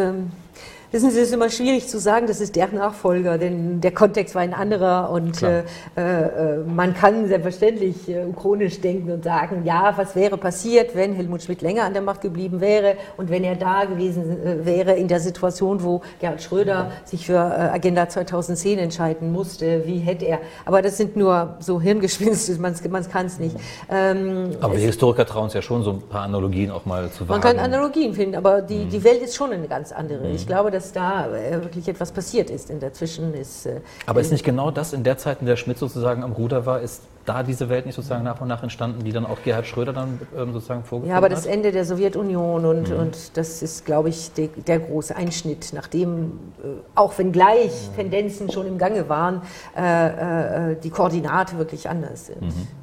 Wissen 0.92 1.12
Sie, 1.12 1.20
es 1.20 1.28
ist 1.28 1.34
immer 1.34 1.50
schwierig 1.50 1.86
zu 1.86 2.00
sagen, 2.00 2.26
das 2.26 2.40
ist 2.40 2.56
der 2.56 2.66
Nachfolger, 2.66 3.38
denn 3.38 3.80
der 3.80 3.92
Kontext 3.92 4.34
war 4.34 4.42
ein 4.42 4.52
anderer 4.52 5.10
und 5.10 5.40
äh, 5.40 5.60
äh, 5.94 6.56
man 6.66 6.94
kann 6.94 7.28
selbstverständlich 7.28 8.08
äh, 8.08 8.24
chronisch 8.34 8.80
denken 8.80 9.12
und 9.12 9.22
sagen, 9.22 9.62
ja, 9.64 9.92
was 9.94 10.16
wäre 10.16 10.36
passiert, 10.36 10.96
wenn 10.96 11.14
Helmut 11.14 11.44
Schmidt 11.44 11.62
länger 11.62 11.84
an 11.84 11.92
der 11.92 12.02
Macht 12.02 12.22
geblieben 12.22 12.60
wäre 12.60 12.96
und 13.16 13.30
wenn 13.30 13.44
er 13.44 13.54
da 13.54 13.84
gewesen 13.84 14.44
äh, 14.44 14.66
wäre 14.66 14.94
in 14.94 15.06
der 15.06 15.20
Situation, 15.20 15.84
wo 15.84 16.00
Gerhard 16.18 16.42
Schröder 16.42 16.90
sich 17.04 17.24
für 17.24 17.34
äh, 17.34 17.38
Agenda 17.38 18.08
2010 18.08 18.80
entscheiden 18.80 19.30
musste, 19.30 19.86
wie 19.86 19.98
hätte 19.98 20.24
er, 20.24 20.40
aber 20.64 20.82
das 20.82 20.96
sind 20.96 21.14
nur 21.14 21.54
so 21.60 21.80
Hirngespinste, 21.80 22.58
man, 22.60 22.74
kann 23.08 23.26
es 23.26 23.38
nicht. 23.38 23.54
Ähm, 23.88 24.56
aber 24.60 24.74
die 24.74 24.82
Historiker 24.82 25.24
trauen 25.24 25.46
es 25.46 25.54
ja 25.54 25.62
schon, 25.62 25.84
so 25.84 25.92
ein 25.92 26.02
paar 26.02 26.22
Analogien 26.22 26.72
auch 26.72 26.84
mal 26.84 27.08
zu 27.12 27.28
wagen. 27.28 27.40
Man 27.40 27.40
kann 27.40 27.64
Analogien 27.64 28.12
finden, 28.12 28.34
aber 28.34 28.60
die, 28.60 28.86
die 28.86 29.04
Welt 29.04 29.22
ist 29.22 29.36
schon 29.36 29.52
eine 29.52 29.68
ganz 29.68 29.92
andere. 29.92 30.26
Mhm. 30.26 30.34
Ich 30.34 30.48
glaube, 30.48 30.72
dass 30.72 30.79
da 30.92 31.28
äh, 31.34 31.62
wirklich 31.62 31.88
etwas 31.88 32.12
passiert 32.12 32.50
ist 32.50 32.70
in 32.70 32.80
dazwischen. 32.80 33.34
Ist, 33.34 33.66
äh, 33.66 33.80
Aber 34.06 34.20
ist 34.20 34.32
nicht 34.32 34.44
genau 34.44 34.70
das 34.70 34.92
in 34.92 35.04
der 35.04 35.18
Zeit, 35.18 35.38
in 35.40 35.46
der 35.46 35.56
Schmidt 35.56 35.78
sozusagen 35.78 36.22
am 36.22 36.32
Ruder 36.32 36.66
war, 36.66 36.80
ist 36.80 37.02
da 37.26 37.42
diese 37.42 37.68
Welt 37.68 37.86
nicht 37.86 37.94
sozusagen 37.94 38.24
nach 38.24 38.40
und 38.40 38.48
nach 38.48 38.62
entstanden, 38.62 39.04
die 39.04 39.12
dann 39.12 39.26
auch 39.26 39.38
Gerhard 39.44 39.66
Schröder 39.66 39.92
dann 39.92 40.20
ähm, 40.36 40.52
sozusagen 40.52 40.84
vorgefunden 40.84 41.14
hat? 41.14 41.22
Ja, 41.22 41.26
aber 41.26 41.28
das 41.28 41.46
Ende 41.46 41.70
der 41.70 41.84
Sowjetunion 41.84 42.64
und, 42.64 42.90
mhm. 42.90 42.96
und 42.96 43.36
das 43.36 43.62
ist, 43.62 43.84
glaube 43.84 44.08
ich, 44.08 44.32
de, 44.32 44.48
der 44.48 44.80
große 44.80 45.14
Einschnitt, 45.14 45.70
nachdem, 45.72 46.38
äh, 46.62 46.66
auch 46.94 47.16
wenn 47.18 47.32
gleich 47.32 47.88
mhm. 47.90 47.96
Tendenzen 47.96 48.50
schon 48.50 48.66
im 48.66 48.78
Gange 48.78 49.08
waren, 49.08 49.42
äh, 49.76 50.72
äh, 50.72 50.76
die 50.82 50.90
Koordinate 50.90 51.58
wirklich 51.58 51.88
anders 51.88 52.26
sind. 52.26 52.42
Mhm. 52.42 52.79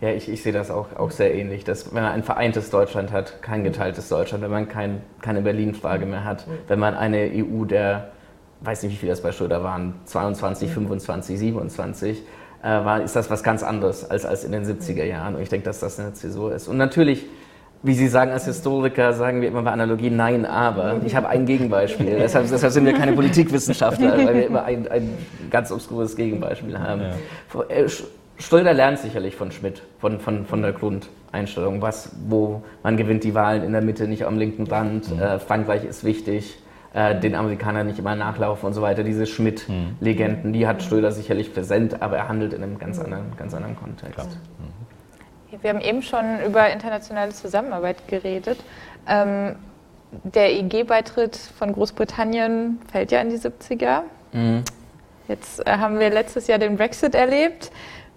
Ja, 0.00 0.08
ich, 0.10 0.30
ich 0.30 0.42
sehe 0.42 0.52
das 0.52 0.70
auch, 0.70 0.96
auch 0.96 1.10
sehr 1.10 1.34
ähnlich, 1.34 1.64
dass 1.64 1.94
wenn 1.94 2.02
man 2.02 2.12
ein 2.12 2.22
vereintes 2.22 2.70
Deutschland 2.70 3.12
hat, 3.12 3.42
kein 3.42 3.64
geteiltes 3.64 4.08
Deutschland, 4.08 4.42
wenn 4.42 4.50
man 4.50 4.66
kein, 4.66 5.02
keine 5.20 5.42
Berlin-Frage 5.42 6.06
mehr 6.06 6.24
hat, 6.24 6.46
wenn 6.68 6.78
man 6.78 6.94
eine 6.94 7.30
EU 7.34 7.66
der, 7.66 8.12
weiß 8.62 8.82
nicht, 8.82 8.92
wie 8.92 8.96
viel 8.96 9.08
das 9.10 9.20
bei 9.20 9.32
Schröder 9.32 9.62
waren, 9.62 9.94
22, 10.06 10.70
25, 10.70 11.38
27, 11.38 12.22
äh, 12.62 12.66
war, 12.66 13.02
ist 13.02 13.14
das 13.14 13.30
was 13.30 13.42
ganz 13.42 13.62
anderes 13.62 14.10
als, 14.10 14.24
als 14.24 14.44
in 14.44 14.52
den 14.52 14.64
70er 14.64 15.04
Jahren. 15.04 15.34
Und 15.34 15.42
ich 15.42 15.50
denke, 15.50 15.66
dass 15.66 15.80
das 15.80 16.00
eine 16.00 16.14
Zäsur 16.14 16.54
ist. 16.54 16.66
Und 16.66 16.78
natürlich, 16.78 17.26
wie 17.82 17.94
Sie 17.94 18.08
sagen, 18.08 18.30
als 18.30 18.46
Historiker 18.46 19.12
sagen 19.12 19.42
wir 19.42 19.48
immer 19.48 19.62
bei 19.62 19.72
Analogien 19.72 20.16
nein, 20.16 20.46
aber. 20.46 21.00
Ich 21.04 21.14
habe 21.14 21.28
ein 21.28 21.44
Gegenbeispiel. 21.44 22.06
deshalb, 22.18 22.48
deshalb 22.48 22.72
sind 22.72 22.86
wir 22.86 22.94
keine 22.94 23.12
Politikwissenschaftler, 23.12 24.16
weil 24.16 24.34
wir 24.34 24.46
immer 24.46 24.64
ein, 24.64 24.88
ein 24.88 25.10
ganz 25.50 25.70
obskures 25.72 26.16
Gegenbeispiel 26.16 26.78
haben. 26.78 27.02
Ja. 27.02 27.64
Schröder 28.40 28.72
lernt 28.72 28.98
sicherlich 28.98 29.36
von 29.36 29.52
Schmidt, 29.52 29.82
von, 29.98 30.18
von, 30.18 30.46
von 30.46 30.62
der 30.62 30.72
Grundeinstellung, 30.72 31.82
was, 31.82 32.10
wo 32.26 32.62
man 32.82 32.96
gewinnt 32.96 33.22
die 33.22 33.34
Wahlen 33.34 33.62
in 33.62 33.72
der 33.72 33.82
Mitte, 33.82 34.08
nicht 34.08 34.24
am 34.24 34.38
linken 34.38 34.66
Rand, 34.66 35.14
mhm. 35.14 35.20
äh, 35.20 35.38
Frankreich 35.38 35.84
ist 35.84 36.04
wichtig, 36.04 36.58
äh, 36.94 37.14
den 37.20 37.34
Amerikanern 37.34 37.86
nicht 37.86 37.98
immer 37.98 38.16
nachlaufen 38.16 38.66
und 38.66 38.72
so 38.72 38.80
weiter. 38.80 39.04
Diese 39.04 39.26
Schmidt-Legenden, 39.26 40.52
die 40.54 40.66
hat 40.66 40.82
Schröder 40.82 41.12
sicherlich 41.12 41.52
präsent, 41.52 42.00
aber 42.00 42.16
er 42.16 42.28
handelt 42.28 42.54
in 42.54 42.62
einem 42.62 42.78
ganz 42.78 42.98
anderen, 42.98 43.36
ganz 43.36 43.54
anderen 43.54 43.76
Kontext. 43.76 44.28
Mhm. 44.58 45.60
Wir 45.62 45.70
haben 45.70 45.80
eben 45.80 46.02
schon 46.02 46.40
über 46.46 46.70
internationale 46.70 47.32
Zusammenarbeit 47.32 48.08
geredet. 48.08 48.58
Ähm, 49.06 49.56
der 50.24 50.52
EG-Beitritt 50.52 51.36
von 51.36 51.72
Großbritannien 51.72 52.80
fällt 52.90 53.12
ja 53.12 53.20
in 53.20 53.30
die 53.30 53.36
70er. 53.36 54.02
Mhm. 54.32 54.64
Jetzt 55.28 55.64
äh, 55.66 55.70
haben 55.76 55.98
wir 55.98 56.10
letztes 56.10 56.46
Jahr 56.46 56.58
den 56.58 56.76
Brexit 56.76 57.14
erlebt. 57.14 57.70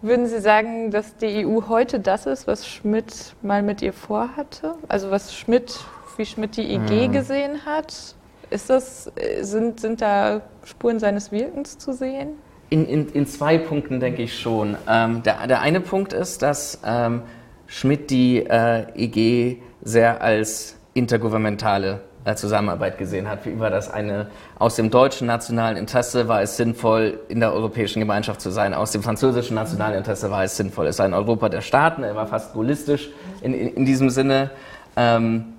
Würden 0.03 0.27
Sie 0.27 0.41
sagen, 0.41 0.91
dass 0.91 1.15
die 1.15 1.45
EU 1.45 1.69
heute 1.69 1.97
das 2.01 2.25
ist, 2.25 2.45
was 2.45 2.67
Schmidt 2.67 3.35
mal 3.41 3.63
mit 3.63 3.81
ihr 3.81 3.93
vorhatte? 3.93 4.75
Also 4.89 5.09
was 5.11 5.33
Schmidt, 5.33 5.79
wie 6.17 6.25
Schmidt 6.25 6.57
die 6.57 6.73
EG 6.73 7.05
hm. 7.05 7.11
gesehen 7.13 7.65
hat? 7.65 8.13
Ist 8.49 8.69
das, 8.69 9.09
sind, 9.39 9.79
sind 9.79 10.01
da 10.01 10.41
Spuren 10.65 10.99
seines 10.99 11.31
Wirkens 11.31 11.77
zu 11.77 11.93
sehen? 11.93 12.31
In, 12.69 12.85
in, 12.85 13.07
in 13.13 13.25
zwei 13.25 13.57
Punkten 13.57 14.01
denke 14.01 14.23
ich 14.23 14.37
schon. 14.37 14.75
Ähm, 14.89 15.23
der, 15.23 15.47
der 15.47 15.61
eine 15.61 15.79
Punkt 15.79 16.11
ist, 16.11 16.41
dass 16.41 16.81
ähm, 16.85 17.21
Schmidt 17.65 18.11
die 18.11 18.45
äh, 18.45 18.85
EG 18.95 19.61
sehr 19.83 20.21
als 20.21 20.75
intergouvernementale 20.93 22.01
Zusammenarbeit 22.35 22.97
gesehen 22.97 23.29
hat. 23.29 23.45
Wie 23.45 23.59
war 23.59 23.69
das 23.69 23.91
eine 23.91 24.27
aus 24.57 24.75
dem 24.75 24.89
deutschen 24.89 25.27
nationalen 25.27 25.77
Interesse 25.77 26.27
war 26.27 26.41
es 26.41 26.57
sinnvoll, 26.57 27.19
in 27.27 27.39
der 27.39 27.53
europäischen 27.53 27.99
Gemeinschaft 27.99 28.41
zu 28.41 28.49
sein. 28.49 28.73
Aus 28.73 28.91
dem 28.91 29.03
französischen 29.03 29.55
nationalen 29.55 29.97
Interesse 29.97 30.31
war 30.31 30.43
es 30.43 30.55
sinnvoll. 30.55 30.87
Es 30.87 30.99
war 30.99 31.05
ein 31.05 31.13
Europa 31.13 31.49
der 31.49 31.61
Staaten. 31.61 32.03
Er 32.03 32.15
war 32.15 32.27
fast 32.27 32.53
gaullistisch 32.53 33.09
in, 33.41 33.53
in, 33.53 33.73
in 33.75 33.85
diesem 33.85 34.09
Sinne. 34.09 34.51
Ähm, 34.95 35.53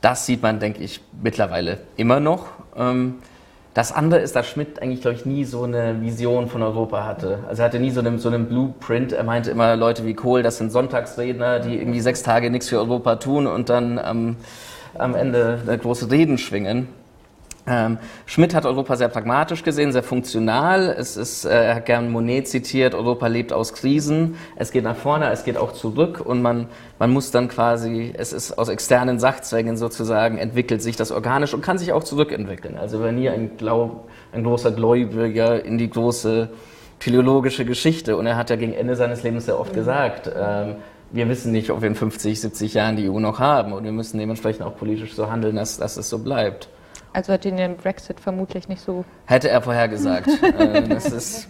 das 0.00 0.26
sieht 0.26 0.42
man, 0.42 0.58
denke 0.58 0.82
ich, 0.82 1.00
mittlerweile 1.22 1.78
immer 1.96 2.20
noch. 2.20 2.46
Ähm, 2.76 3.16
das 3.72 3.92
andere 3.92 4.20
ist, 4.20 4.34
dass 4.34 4.48
Schmidt 4.48 4.82
eigentlich, 4.82 5.00
glaube 5.00 5.16
ich, 5.16 5.26
nie 5.26 5.44
so 5.44 5.62
eine 5.62 6.00
Vision 6.00 6.48
von 6.48 6.60
Europa 6.60 7.04
hatte. 7.04 7.38
Also 7.48 7.62
er 7.62 7.66
hatte 7.66 7.78
nie 7.78 7.90
so 7.90 8.00
einen, 8.00 8.18
so 8.18 8.28
einen 8.28 8.46
Blueprint. 8.46 9.12
Er 9.12 9.22
meinte 9.22 9.52
immer, 9.52 9.76
Leute 9.76 10.04
wie 10.04 10.14
Kohl, 10.14 10.42
das 10.42 10.58
sind 10.58 10.72
Sonntagsredner, 10.72 11.60
die 11.60 11.76
irgendwie 11.76 12.00
sechs 12.00 12.24
Tage 12.24 12.50
nichts 12.50 12.68
für 12.68 12.78
Europa 12.78 13.16
tun 13.16 13.46
und 13.46 13.68
dann 13.68 14.00
ähm, 14.04 14.36
am 14.94 15.14
Ende 15.14 15.60
große 15.80 16.10
Reden 16.10 16.38
schwingen. 16.38 16.88
Ähm, 17.66 17.98
Schmidt 18.26 18.54
hat 18.54 18.64
Europa 18.64 18.96
sehr 18.96 19.08
pragmatisch 19.08 19.62
gesehen, 19.62 19.92
sehr 19.92 20.02
funktional. 20.02 20.94
Es 20.98 21.16
ist, 21.16 21.44
äh, 21.44 21.66
er 21.66 21.74
hat 21.76 21.86
gern 21.86 22.10
Monet 22.10 22.48
zitiert, 22.48 22.94
Europa 22.94 23.26
lebt 23.26 23.52
aus 23.52 23.74
Krisen. 23.74 24.36
Es 24.56 24.72
geht 24.72 24.82
nach 24.82 24.96
vorne, 24.96 25.30
es 25.30 25.44
geht 25.44 25.56
auch 25.56 25.72
zurück 25.72 26.20
und 26.24 26.42
man, 26.42 26.66
man 26.98 27.10
muss 27.10 27.30
dann 27.30 27.48
quasi, 27.48 28.12
es 28.16 28.32
ist 28.32 28.58
aus 28.58 28.68
externen 28.68 29.18
Sachzwängen 29.18 29.76
sozusagen, 29.76 30.38
entwickelt 30.38 30.82
sich 30.82 30.96
das 30.96 31.12
organisch 31.12 31.52
und 31.52 31.60
kann 31.60 31.78
sich 31.78 31.92
auch 31.92 32.02
zurückentwickeln. 32.02 32.76
Also 32.78 32.98
er 32.98 33.04
war 33.04 33.12
nie 33.12 33.28
ein, 33.28 33.56
Glaub, 33.58 34.08
ein 34.32 34.42
großer 34.42 34.72
Gläubiger 34.72 35.62
in 35.64 35.76
die 35.76 35.90
große 35.90 36.48
philologische 36.98 37.64
Geschichte 37.64 38.16
und 38.16 38.26
er 38.26 38.36
hat 38.36 38.50
ja 38.50 38.56
gegen 38.56 38.72
Ende 38.72 38.96
seines 38.96 39.22
Lebens 39.22 39.46
sehr 39.46 39.58
oft 39.58 39.74
gesagt, 39.74 40.30
ähm, 40.34 40.76
wir 41.12 41.28
wissen 41.28 41.52
nicht, 41.52 41.70
ob 41.70 41.80
wir 41.80 41.88
in 41.88 41.94
50, 41.94 42.40
70 42.40 42.74
Jahren 42.74 42.96
die 42.96 43.08
EU 43.08 43.18
noch 43.18 43.38
haben 43.38 43.72
und 43.72 43.84
wir 43.84 43.92
müssen 43.92 44.18
dementsprechend 44.18 44.62
auch 44.62 44.76
politisch 44.76 45.14
so 45.14 45.30
handeln, 45.30 45.56
dass, 45.56 45.78
dass 45.78 45.96
es 45.96 46.08
so 46.08 46.18
bleibt. 46.18 46.68
Also 47.12 47.32
hat 47.32 47.44
ihn 47.44 47.56
den 47.56 47.76
Brexit 47.76 48.20
vermutlich 48.20 48.68
nicht 48.68 48.80
so. 48.80 49.04
Hätte 49.26 49.48
er 49.48 49.60
vorhergesagt. 49.62 50.28
äh, 50.58 50.82
das 50.88 51.06
ist. 51.06 51.48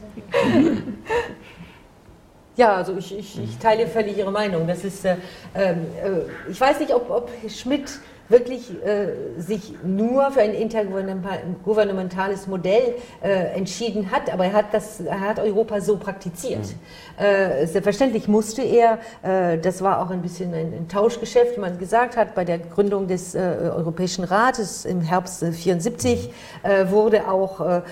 Ja, 2.57 2.75
also 2.77 2.97
ich, 2.97 3.17
ich, 3.17 3.39
ich, 3.43 3.59
teile 3.59 3.87
völlig 3.87 4.17
Ihre 4.17 4.33
Meinung. 4.33 4.67
Das 4.67 4.85
ist, 4.85 5.05
äh, 5.05 5.17
ähm, 5.55 5.87
äh, 6.03 6.51
ich 6.51 6.61
weiß 6.61 6.81
nicht, 6.81 6.95
ob, 6.95 7.11
ob 7.11 7.31
Schmidt 7.49 8.01
wirklich 8.31 8.71
äh, 8.85 9.41
sich 9.41 9.75
nur 9.85 10.31
für 10.31 10.41
ein 10.41 10.55
intergouvernementales 10.55 12.47
Modell 12.47 12.95
äh, 13.23 13.57
entschieden 13.57 14.11
hat, 14.11 14.33
aber 14.33 14.47
er 14.47 14.53
hat, 14.53 14.67
das, 14.73 15.01
er 15.01 15.21
hat 15.21 15.41
Europa 15.41 15.81
so 15.81 15.97
praktiziert. 15.97 16.61
Mhm. 16.61 17.25
Äh, 17.25 17.67
selbstverständlich 17.67 18.29
musste 18.29 18.63
er, 18.63 18.99
äh, 19.23 19.59
das 19.59 19.83
war 19.83 20.01
auch 20.01 20.11
ein 20.11 20.23
bisschen 20.23 20.55
ein, 20.55 20.73
ein, 20.73 20.89
Tauschgeschäft, 20.89 21.57
wie 21.57 21.61
man 21.61 21.79
gesagt 21.79 22.17
hat, 22.17 22.35
bei 22.35 22.45
der 22.45 22.59
Gründung 22.59 23.09
des 23.09 23.35
äh, 23.35 23.39
Europäischen 23.77 24.25
Rates 24.25 24.85
im 24.85 25.03
Herbst 25.03 25.43
1974 25.43 26.31
mhm. 26.63 26.91
wurde 26.91 27.29
auch 27.29 27.83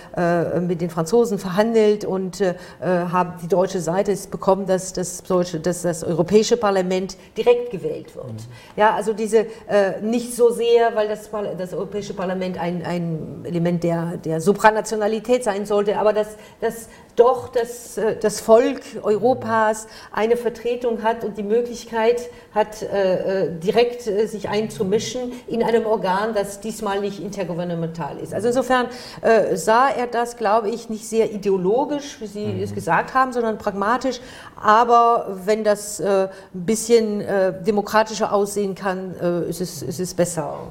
mit 0.61 0.81
den 0.81 0.91
Franzosen 0.91 1.39
verhandelt 1.39 2.05
und 2.05 2.43
haben 2.81 3.35
die 3.43 3.49
deutsche 3.49 3.81
Seite 3.81 4.13
es 4.13 4.27
bekommen, 4.27 4.67
dass 4.67 4.93
das, 4.93 5.23
deutsche, 5.23 5.61
dass 5.61 5.83
das 5.83 6.05
Europäische 6.05 6.57
Parlament 6.57 7.17
direkt 7.37 7.71
gewählt 7.71 8.15
wird. 8.15 8.33
Mhm. 8.33 8.37
Ja, 8.77 8.95
also 8.95 9.13
diese 9.13 9.47
nicht 10.03 10.28
nicht 10.29 10.37
so 10.37 10.51
sehr, 10.51 10.95
weil 10.95 11.09
das, 11.09 11.31
das 11.57 11.73
Europäische 11.73 12.13
Parlament 12.13 12.59
ein, 12.59 12.85
ein 12.85 13.45
Element 13.45 13.83
der, 13.83 14.19
der 14.19 14.41
Supranationalität 14.41 15.43
sein 15.43 15.65
sollte, 15.65 15.99
aber 15.99 16.13
dass, 16.13 16.37
dass 16.61 16.89
doch 17.19 17.49
das, 17.49 17.99
äh, 17.99 18.17
das 18.17 18.41
Volk 18.41 18.81
Europas 19.03 19.87
eine 20.13 20.37
Vertretung 20.37 21.03
hat 21.03 21.25
und 21.25 21.37
die 21.37 21.43
Möglichkeit 21.43 22.31
hat, 22.55 22.83
äh, 22.83 23.47
äh, 23.47 23.59
direkt 23.59 24.03
sich 24.03 24.49
einzumischen 24.49 25.33
in 25.47 25.63
einem 25.63 25.87
Organ, 25.87 26.35
das 26.35 26.61
diesmal 26.61 27.01
nicht 27.01 27.21
intergouvernemental 27.21 28.19
ist. 28.19 28.33
Also 28.33 28.49
insofern 28.49 28.89
sah 29.55 29.89
er 29.89 30.07
das, 30.07 30.37
glaube 30.37 30.71
ich, 30.71 30.89
nicht 30.89 31.09
sehr 31.09 31.33
ideologisch, 31.33 32.21
wie 32.21 32.27
Sie 32.27 32.47
mhm. 32.47 32.63
es 32.63 32.75
gesagt 32.75 33.15
haben, 33.15 33.33
sondern 33.33 33.59
pragmatisch. 33.59 34.21
Aber 34.57 35.39
wenn 35.45 35.65
das 35.65 36.01
ein 36.01 36.29
bisschen 36.53 37.25
demokratischer 37.65 38.33
aussehen 38.33 38.75
kann, 38.75 39.15
ist 39.49 39.61
es, 39.61 39.83
ist 39.83 40.01
es 40.01 40.15
besser. 40.15 40.69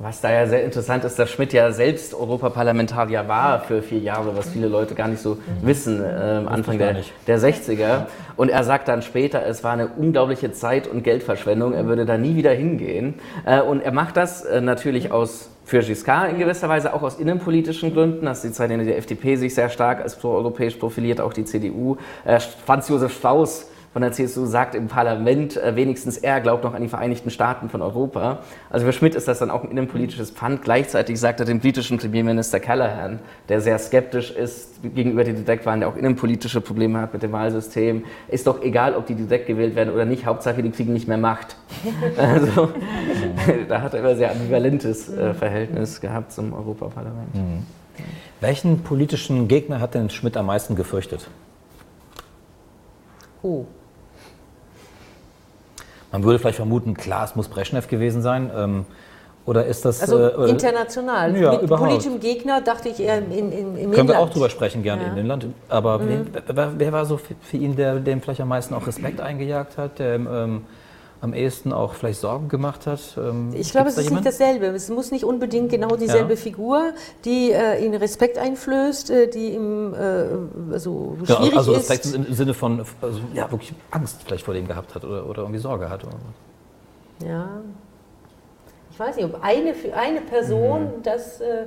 Was 0.00 0.20
da 0.20 0.30
ja 0.30 0.46
sehr 0.46 0.64
interessant 0.64 1.02
ist, 1.02 1.18
dass 1.18 1.28
Schmidt 1.28 1.52
ja 1.52 1.72
selbst 1.72 2.14
Europaparlamentarier 2.14 3.26
war 3.26 3.58
für 3.58 3.82
vier 3.82 3.98
Jahre, 3.98 4.36
was 4.36 4.48
viele 4.48 4.68
Leute 4.68 4.94
gar 4.94 5.08
nicht 5.08 5.20
so 5.20 5.38
wissen, 5.60 6.00
äh, 6.00 6.06
Anfang 6.46 6.78
der, 6.78 6.94
der 7.26 7.40
60er. 7.40 8.06
Und 8.36 8.48
er 8.48 8.62
sagt 8.62 8.86
dann 8.86 9.02
später, 9.02 9.44
es 9.44 9.64
war 9.64 9.72
eine 9.72 9.88
unglaubliche 9.88 10.52
Zeit- 10.52 10.86
und 10.86 11.02
Geldverschwendung, 11.02 11.72
er 11.72 11.86
würde 11.86 12.06
da 12.06 12.16
nie 12.16 12.36
wieder 12.36 12.52
hingehen. 12.52 13.14
Äh, 13.44 13.60
und 13.60 13.80
er 13.80 13.90
macht 13.90 14.16
das 14.16 14.44
äh, 14.44 14.60
natürlich 14.60 15.10
aus 15.10 15.50
für 15.64 15.80
Giscard 15.80 16.30
in 16.30 16.38
gewisser 16.38 16.68
Weise 16.68 16.94
auch 16.94 17.02
aus 17.02 17.16
innenpolitischen 17.16 17.92
Gründen. 17.92 18.24
Das 18.24 18.44
ist 18.44 18.52
die 18.52 18.56
Zeit, 18.56 18.70
in 18.70 18.78
der 18.78 18.86
die 18.86 18.94
FDP 18.94 19.34
sich 19.34 19.52
sehr 19.52 19.68
stark 19.68 20.00
als 20.00 20.14
proeuropäisch 20.14 20.76
profiliert, 20.76 21.20
auch 21.20 21.32
die 21.32 21.44
CDU. 21.44 21.96
Äh, 22.24 22.38
Franz 22.38 22.88
Josef 22.88 23.14
Strauß 23.14 23.68
von 23.92 24.02
der 24.02 24.12
CSU 24.12 24.46
sagt 24.46 24.74
im 24.74 24.88
Parlament, 24.88 25.56
äh, 25.56 25.74
wenigstens 25.74 26.18
er 26.18 26.40
glaubt 26.40 26.64
noch 26.64 26.74
an 26.74 26.82
die 26.82 26.88
Vereinigten 26.88 27.30
Staaten 27.30 27.68
von 27.68 27.82
Europa. 27.82 28.40
Also 28.70 28.86
für 28.86 28.92
Schmidt 28.92 29.14
ist 29.14 29.28
das 29.28 29.38
dann 29.38 29.50
auch 29.50 29.64
ein 29.64 29.70
innenpolitisches 29.70 30.30
Pfand. 30.30 30.62
Gleichzeitig 30.62 31.18
sagt 31.18 31.40
er 31.40 31.46
dem 31.46 31.60
britischen 31.60 31.98
Premierminister 31.98 32.60
Callahan, 32.60 33.18
der 33.48 33.60
sehr 33.60 33.78
skeptisch 33.78 34.30
ist 34.30 34.82
gegenüber 34.82 35.24
den 35.24 35.36
Dudek-Wahlen, 35.36 35.80
der 35.80 35.88
auch 35.88 35.96
innenpolitische 35.96 36.60
Probleme 36.60 37.00
hat 37.00 37.12
mit 37.12 37.22
dem 37.22 37.32
Wahlsystem, 37.32 38.04
ist 38.28 38.46
doch 38.46 38.62
egal, 38.62 38.94
ob 38.94 39.06
die 39.06 39.14
Dudek 39.14 39.46
gewählt 39.46 39.74
werden 39.74 39.92
oder 39.92 40.04
nicht, 40.04 40.26
Hauptsache 40.26 40.62
die 40.62 40.70
kriegen 40.70 40.92
nicht 40.92 41.08
mehr 41.08 41.18
Macht. 41.18 41.56
also 42.16 42.68
da 43.68 43.80
hat 43.80 43.94
er 43.94 44.00
immer 44.00 44.16
sehr 44.16 44.30
ambivalentes 44.30 45.08
äh, 45.08 45.34
Verhältnis 45.34 46.00
gehabt 46.00 46.32
zum 46.32 46.52
Europaparlament. 46.52 47.34
Mhm. 47.34 47.66
Welchen 48.40 48.82
politischen 48.82 49.48
Gegner 49.48 49.80
hat 49.80 49.94
denn 49.94 50.10
Schmidt 50.10 50.36
am 50.36 50.46
meisten 50.46 50.76
gefürchtet? 50.76 51.28
Oh. 53.42 53.66
Man 56.12 56.24
würde 56.24 56.38
vielleicht 56.38 56.56
vermuten, 56.56 56.94
klar, 56.94 57.24
es 57.24 57.36
muss 57.36 57.48
Brezhnev 57.48 57.88
gewesen 57.88 58.22
sein. 58.22 58.50
Ähm, 58.54 58.86
oder 59.48 59.64
ist 59.64 59.84
das. 59.84 60.02
Also 60.02 60.18
äh, 60.18 60.50
international. 60.50 61.34
Ja, 61.34 61.52
Mit 61.52 61.62
überhaupt. 61.62 61.88
politischem 61.88 62.20
Gegner 62.20 62.60
dachte 62.60 62.90
ich 62.90 63.00
eher 63.00 63.18
in, 63.18 63.30
in, 63.30 63.52
im 63.52 63.74
Können 63.74 63.92
Inland. 63.92 64.08
wir 64.10 64.18
auch 64.18 64.28
drüber 64.28 64.50
sprechen, 64.50 64.82
gerne 64.82 65.04
ja. 65.04 65.12
im 65.12 65.16
Inland. 65.16 65.46
Aber 65.70 65.98
mhm. 66.00 66.26
wer, 66.46 66.72
wer, 66.78 66.92
war 66.92 67.06
so 67.06 67.16
für, 67.16 67.34
für 67.40 67.56
ihn, 67.56 67.74
der 67.74 67.96
dem 67.96 68.20
vielleicht 68.20 68.42
am 68.42 68.48
meisten 68.48 68.74
auch 68.74 68.86
Respekt 68.86 69.20
eingejagt 69.20 69.78
hat? 69.78 69.98
Der, 69.98 70.16
ähm, 70.16 70.62
am 71.20 71.34
ehesten 71.34 71.72
auch 71.72 71.94
vielleicht 71.94 72.20
Sorgen 72.20 72.48
gemacht 72.48 72.86
hat? 72.86 73.00
Ähm, 73.16 73.50
ich 73.54 73.70
glaube, 73.70 73.88
es 73.88 73.98
ist 73.98 74.04
jemand? 74.04 74.24
nicht 74.24 74.34
dasselbe. 74.34 74.66
Es 74.66 74.88
muss 74.88 75.10
nicht 75.10 75.24
unbedingt 75.24 75.70
genau 75.70 75.96
dieselbe 75.96 76.34
ja. 76.34 76.36
Figur, 76.36 76.92
die 77.24 77.50
äh, 77.50 77.84
ihn 77.84 77.94
Respekt 77.94 78.38
einflößt, 78.38 79.10
äh, 79.10 79.28
die 79.28 79.52
ihm 79.54 79.94
äh, 79.94 80.72
also 80.72 81.16
schwierig 81.24 81.52
ja, 81.52 81.58
also 81.58 81.72
ist. 81.72 81.90
Respekt 81.90 82.14
im 82.14 82.32
Sinne 82.32 82.54
von 82.54 82.84
also, 83.02 83.20
ja, 83.34 83.50
wirklich 83.50 83.72
Angst 83.90 84.22
vielleicht 84.24 84.44
vor 84.44 84.54
dem 84.54 84.68
gehabt 84.68 84.94
hat 84.94 85.04
oder, 85.04 85.28
oder 85.28 85.42
irgendwie 85.42 85.60
Sorge 85.60 85.90
hat. 85.90 86.04
Ja. 87.24 87.48
Ich 88.90 88.98
weiß 88.98 89.16
nicht, 89.16 89.24
ob 89.26 89.42
eine, 89.42 89.74
eine 89.94 90.20
Person 90.20 90.82
mhm. 90.82 91.02
das 91.02 91.40
äh, 91.40 91.66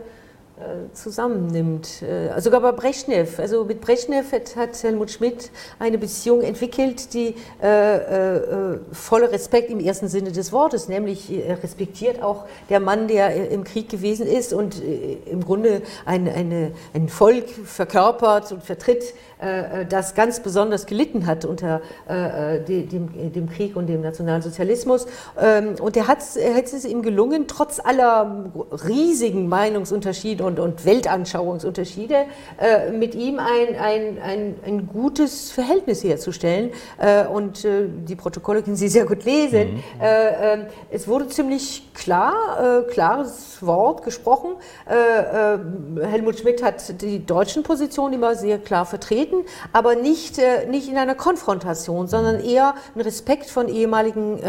zusammennimmt. 0.94 2.02
Äh, 2.02 2.40
sogar 2.42 2.62
bei 2.62 2.72
Brezhnev. 2.72 3.40
Also 3.40 3.66
mit 3.66 3.82
Brezhnev 3.82 4.32
hat 4.56 4.84
Helmut 4.84 5.12
Schmidt 5.12 5.52
eine 5.80 5.98
Beziehung 5.98 6.42
entwickelt, 6.42 7.14
die 7.14 7.36
äh, 7.62 7.96
äh, 7.96 8.80
voller 8.92 9.32
Respekt 9.32 9.70
im 9.70 9.80
ersten 9.80 10.08
Sinne 10.08 10.32
des 10.32 10.52
Wortes, 10.52 10.88
nämlich 10.88 11.32
er 11.32 11.62
respektiert 11.64 12.22
auch 12.22 12.46
der 12.70 12.80
Mann, 12.80 13.08
der 13.08 13.52
im 13.52 13.64
Krieg 13.64 13.90
gewesen 13.90 14.28
ist 14.28 14.54
und 14.54 14.82
äh, 14.82 15.18
im 15.26 15.44
Grunde 15.44 15.82
ein, 16.06 16.28
eine, 16.28 16.72
ein 16.94 17.10
Volk 17.10 17.50
verkörpert 17.50 18.52
und 18.52 18.64
vertritt, 18.64 19.14
äh, 19.40 19.86
das 19.86 20.16
ganz 20.16 20.42
besonders 20.42 20.86
gelitten 20.86 21.26
hat 21.26 21.46
unter 21.46 21.82
dem, 22.08 23.32
dem, 23.32 23.50
Krieg 23.50 23.76
und 23.76 23.88
dem 23.88 24.02
Nationalsozialismus. 24.02 25.08
Ähm, 25.40 25.76
und 25.80 25.96
er 25.96 26.08
hat, 26.08 26.20
hat 26.20 26.66
es 26.66 26.86
ihm 26.86 27.02
gelungen, 27.02 27.48
trotz 27.48 27.80
aller 27.80 28.52
riesigen 28.88 29.48
Meinungsunterschiede 29.48 30.44
und, 30.44 30.51
und 30.60 30.86
Weltanschauungsunterschiede, 30.86 32.26
äh, 32.60 32.92
mit 32.92 33.16
ihm 33.16 33.40
ein, 33.40 33.76
ein, 33.80 34.18
ein, 34.22 34.56
ein, 34.66 34.88
gutes 34.88 35.52
Verhältnis 35.52 36.04
herzustellen. 36.04 36.72
Äh, 36.98 37.26
und 37.26 37.66
äh, 37.66 37.88
die 37.88 38.16
Protokolle 38.16 38.64
können 38.64 38.76
Sie 38.76 38.88
sehr 38.88 39.06
gut 39.06 39.26
lesen. 39.26 39.76
Mhm. 39.76 39.84
Äh, 40.02 40.54
äh, 40.54 40.66
es 40.90 41.08
wurde 41.08 41.28
ziemlich 41.28 41.94
klar, 41.94 42.84
äh, 42.86 42.92
klares 42.92 43.58
Wort 43.62 44.04
gesprochen. 44.04 44.56
Helmut 44.88 46.40
Schmidt 46.40 46.64
hat 46.64 47.02
die 47.02 47.26
deutschen 47.26 47.64
Positionen 47.64 48.14
immer 48.14 48.36
sehr 48.36 48.58
klar 48.58 48.86
vertreten, 48.86 49.38
aber 49.72 49.96
nicht, 49.96 50.40
nicht 50.70 50.90
in 50.90 50.98
einer 50.98 51.16
Konfrontation, 51.16 52.08
sondern 52.08 52.38
mhm. 52.38 52.50
eher 52.50 52.74
ein 52.96 53.02
Respekt 53.02 53.50
von 53.50 53.68
ehemaligen 53.68 54.40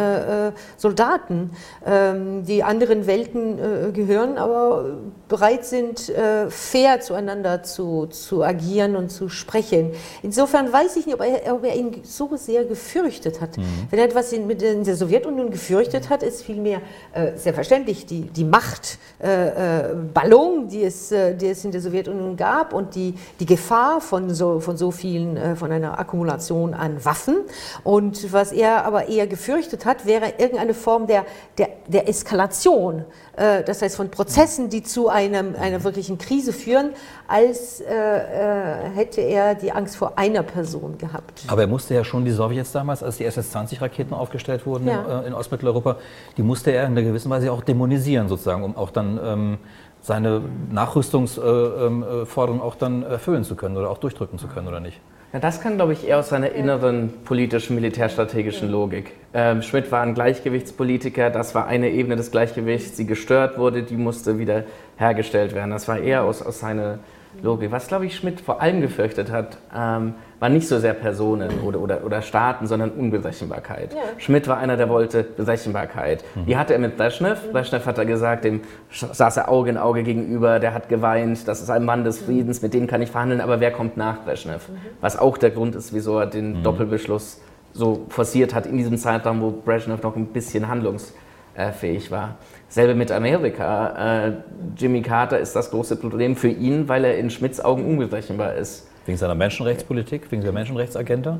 Soldaten, 0.76 1.50
ähm, 1.84 2.44
die 2.44 2.62
anderen 2.62 3.06
Welten 3.06 3.92
gehören, 3.92 4.38
aber 4.38 4.96
bereit 5.28 5.64
sind, 5.64 5.81
sind, 5.82 6.08
äh, 6.16 6.50
fair 6.50 7.00
zueinander 7.00 7.62
zu, 7.62 8.06
zu 8.06 8.42
agieren 8.42 8.96
und 8.96 9.10
zu 9.10 9.28
sprechen. 9.28 9.92
Insofern 10.22 10.72
weiß 10.72 10.96
ich 10.96 11.06
nicht, 11.06 11.14
ob 11.14 11.24
er, 11.24 11.54
ob 11.54 11.64
er 11.64 11.74
ihn 11.74 12.02
so 12.04 12.36
sehr 12.36 12.64
gefürchtet 12.64 13.40
hat. 13.40 13.56
Mhm. 13.56 13.64
Wenn 13.90 13.98
er 13.98 14.06
etwas 14.06 14.32
in, 14.32 14.48
in, 14.48 14.84
der 14.84 14.96
Sowjetunion 14.96 15.50
gefürchtet 15.50 16.10
hat, 16.10 16.22
ist 16.22 16.42
vielmehr 16.42 16.80
äh, 17.12 17.36
selbstverständlich 17.36 18.06
die, 18.06 18.22
die 18.22 18.44
Machtballon, 18.44 19.22
äh, 19.22 20.64
äh 20.64 20.68
die, 20.68 20.84
es, 20.84 21.12
äh, 21.12 21.34
die 21.34 21.48
es 21.48 21.64
in 21.64 21.72
der 21.72 21.80
Sowjetunion 21.80 22.36
gab 22.36 22.72
und 22.72 22.94
die, 22.94 23.14
die 23.40 23.46
Gefahr 23.46 24.00
von 24.00 24.30
so, 24.30 24.60
von 24.60 24.76
so 24.76 24.90
vielen, 24.90 25.36
äh, 25.36 25.56
von 25.56 25.72
einer 25.72 25.98
Akkumulation 25.98 26.74
an 26.74 27.04
Waffen. 27.04 27.36
Und 27.84 28.32
was 28.32 28.52
er 28.52 28.84
aber 28.84 29.08
eher 29.08 29.26
gefürchtet 29.26 29.84
hat, 29.84 30.06
wäre 30.06 30.34
irgendeine 30.38 30.74
Form 30.74 31.06
der, 31.06 31.24
der, 31.58 31.68
der 31.88 32.08
Eskalation 32.08 33.04
das 33.34 33.80
heißt 33.80 33.96
von 33.96 34.10
Prozessen, 34.10 34.68
die 34.68 34.82
zu 34.82 35.08
einem, 35.08 35.54
einer 35.72 35.84
wirklichen 35.84 36.18
Krise 36.18 36.52
führen, 36.52 36.90
als 37.28 37.80
äh, 37.80 37.92
äh, 37.92 38.90
hätte 38.94 39.20
er 39.20 39.54
die 39.54 39.72
Angst 39.72 39.96
vor 39.96 40.18
einer 40.18 40.42
Person 40.42 40.98
gehabt. 40.98 41.44
Aber 41.48 41.62
er 41.62 41.68
musste 41.68 41.94
ja 41.94 42.04
schon 42.04 42.24
die 42.24 42.30
Sowjets 42.30 42.72
damals, 42.72 43.02
als 43.02 43.16
die 43.16 43.24
SS-20-Raketen 43.24 44.14
aufgestellt 44.14 44.66
wurden 44.66 44.88
ja. 44.88 45.20
in, 45.20 45.28
in 45.28 45.34
Ostmitteleuropa, 45.34 45.96
die 46.36 46.42
musste 46.42 46.72
er 46.72 46.86
in 46.86 46.92
einer 46.92 47.02
gewissen 47.02 47.30
Weise 47.30 47.50
auch 47.52 47.62
dämonisieren 47.62 48.28
sozusagen, 48.28 48.62
um 48.62 48.76
auch 48.76 48.90
dann 48.90 49.18
ähm, 49.22 49.58
seine 50.00 50.42
Nachrüstungsforderungen 50.70 52.60
auch 52.60 52.74
dann 52.74 53.02
erfüllen 53.04 53.44
zu 53.44 53.54
können 53.54 53.76
oder 53.76 53.88
auch 53.88 53.98
durchdrücken 53.98 54.38
zu 54.38 54.48
können, 54.48 54.68
oder 54.68 54.80
nicht? 54.80 55.00
Ja, 55.32 55.38
das 55.38 55.62
kann, 55.62 55.76
glaube 55.76 55.94
ich, 55.94 56.06
eher 56.06 56.18
aus 56.18 56.28
seiner 56.28 56.52
inneren 56.52 57.10
politischen, 57.24 57.74
militärstrategischen 57.74 58.70
Logik. 58.70 59.12
Ähm, 59.32 59.62
Schmidt 59.62 59.90
war 59.90 60.02
ein 60.02 60.12
Gleichgewichtspolitiker, 60.12 61.30
das 61.30 61.54
war 61.54 61.66
eine 61.66 61.88
Ebene 61.88 62.16
des 62.16 62.30
Gleichgewichts, 62.30 62.96
die 62.98 63.06
gestört 63.06 63.56
wurde, 63.56 63.82
die 63.82 63.96
musste 63.96 64.38
wieder 64.38 64.64
hergestellt 64.98 65.54
werden. 65.54 65.70
Das 65.70 65.88
war 65.88 65.98
eher 65.98 66.24
aus, 66.24 66.42
aus 66.42 66.58
seiner 66.58 66.98
Logik. 67.42 67.70
Was, 67.70 67.88
glaube 67.88 68.04
ich, 68.04 68.14
Schmidt 68.14 68.42
vor 68.42 68.60
allem 68.60 68.82
gefürchtet 68.82 69.30
hat, 69.30 69.56
ähm, 69.74 70.14
war 70.42 70.48
nicht 70.48 70.66
so 70.66 70.80
sehr 70.80 70.94
Personen 70.94 71.60
oder, 71.64 71.78
oder, 71.78 72.04
oder 72.04 72.20
Staaten, 72.20 72.66
sondern 72.66 72.90
Unberechenbarkeit. 72.90 73.94
Ja. 73.94 74.00
Schmidt 74.18 74.48
war 74.48 74.56
einer, 74.58 74.76
der 74.76 74.88
wollte 74.88 75.22
Berechenbarkeit. 75.22 76.24
Mhm. 76.34 76.46
Die 76.46 76.56
hatte 76.56 76.72
er 76.72 76.80
mit 76.80 76.96
Brezhnev. 76.96 77.46
Mhm. 77.46 77.52
Brezhnev 77.52 77.86
hat 77.86 77.96
er 77.96 78.06
gesagt, 78.06 78.42
dem 78.42 78.62
saß 78.90 79.36
er 79.36 79.48
Auge 79.48 79.70
in 79.70 79.78
Auge 79.78 80.02
gegenüber, 80.02 80.58
der 80.58 80.74
hat 80.74 80.88
geweint, 80.88 81.46
das 81.46 81.62
ist 81.62 81.70
ein 81.70 81.84
Mann 81.84 82.02
des 82.02 82.18
Friedens, 82.18 82.60
mit 82.60 82.74
dem 82.74 82.88
kann 82.88 83.00
ich 83.00 83.12
verhandeln, 83.12 83.40
aber 83.40 83.60
wer 83.60 83.70
kommt 83.70 83.96
nach 83.96 84.24
Brezhnev? 84.24 84.68
Mhm. 84.68 84.78
Was 85.00 85.16
auch 85.16 85.38
der 85.38 85.50
Grund 85.50 85.76
ist, 85.76 85.94
wieso 85.94 86.18
er 86.18 86.26
den 86.26 86.58
mhm. 86.58 86.62
Doppelbeschluss 86.64 87.40
so 87.72 88.06
forciert 88.08 88.52
hat 88.52 88.66
in 88.66 88.76
diesem 88.76 88.98
Zeitraum, 88.98 89.42
wo 89.42 89.52
Brezhnev 89.52 90.02
noch 90.02 90.16
ein 90.16 90.26
bisschen 90.26 90.66
Handlungs 90.66 91.14
äh, 91.54 91.70
fähig 91.70 92.10
war. 92.10 92.34
Selbe 92.68 92.96
mit 92.96 93.12
Amerika. 93.12 94.26
Äh, 94.26 94.32
Jimmy 94.76 95.02
Carter 95.02 95.38
ist 95.38 95.54
das 95.54 95.70
große 95.70 95.94
Problem 95.94 96.34
für 96.34 96.48
ihn, 96.48 96.88
weil 96.88 97.04
er 97.04 97.16
in 97.16 97.30
Schmidts 97.30 97.64
Augen 97.64 97.86
unberechenbar 97.86 98.56
ist. 98.56 98.88
Wegen 99.06 99.18
seiner 99.18 99.34
Menschenrechtspolitik, 99.34 100.30
wegen 100.30 100.42
der 100.42 100.52
Menschenrechtsagenda? 100.52 101.38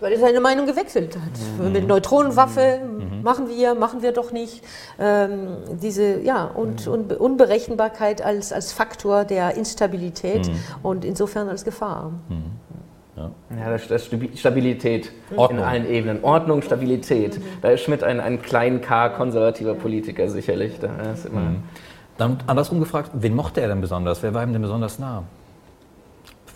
Weil 0.00 0.12
er 0.12 0.18
seine 0.20 0.40
Meinung 0.40 0.66
gewechselt 0.66 1.16
hat. 1.16 1.64
Mhm. 1.66 1.72
Mit 1.72 1.88
Neutronenwaffe 1.88 2.80
mhm. 2.82 3.22
machen 3.22 3.48
wir, 3.48 3.74
machen 3.74 4.00
wir 4.00 4.12
doch 4.12 4.30
nicht. 4.30 4.62
Ähm, 5.00 5.48
diese, 5.82 6.20
ja, 6.20 6.44
und, 6.44 6.86
mhm. 6.86 6.92
und 6.92 7.12
Unberechenbarkeit 7.14 8.22
als, 8.22 8.52
als 8.52 8.72
Faktor 8.72 9.24
der 9.24 9.56
Instabilität 9.56 10.46
mhm. 10.46 10.54
und 10.84 11.04
insofern 11.04 11.48
als 11.48 11.64
Gefahr. 11.64 12.12
Mhm. 12.28 12.44
Ja, 13.16 13.30
ja 13.58 13.70
das, 13.72 13.88
das 13.88 14.08
Stabilität 14.36 15.10
Ordnung. 15.34 15.58
in 15.58 15.64
allen 15.64 15.86
Ebenen. 15.90 16.22
Ordnung, 16.22 16.62
Stabilität. 16.62 17.36
Mhm. 17.36 17.42
Da 17.60 17.70
ist 17.70 17.80
Schmidt 17.80 18.04
ein, 18.04 18.20
ein 18.20 18.40
klein 18.40 18.80
K 18.80 19.08
konservativer 19.08 19.74
Politiker 19.74 20.28
sicherlich. 20.28 20.78
Da 20.78 21.12
ist 21.12 21.26
immer 21.26 21.56
Dann 22.18 22.38
andersrum 22.46 22.78
gefragt, 22.78 23.10
wen 23.14 23.34
mochte 23.34 23.60
er 23.62 23.66
denn 23.66 23.80
besonders? 23.80 24.22
Wer 24.22 24.32
war 24.32 24.44
ihm 24.44 24.52
denn 24.52 24.62
besonders 24.62 25.00
nah? 25.00 25.24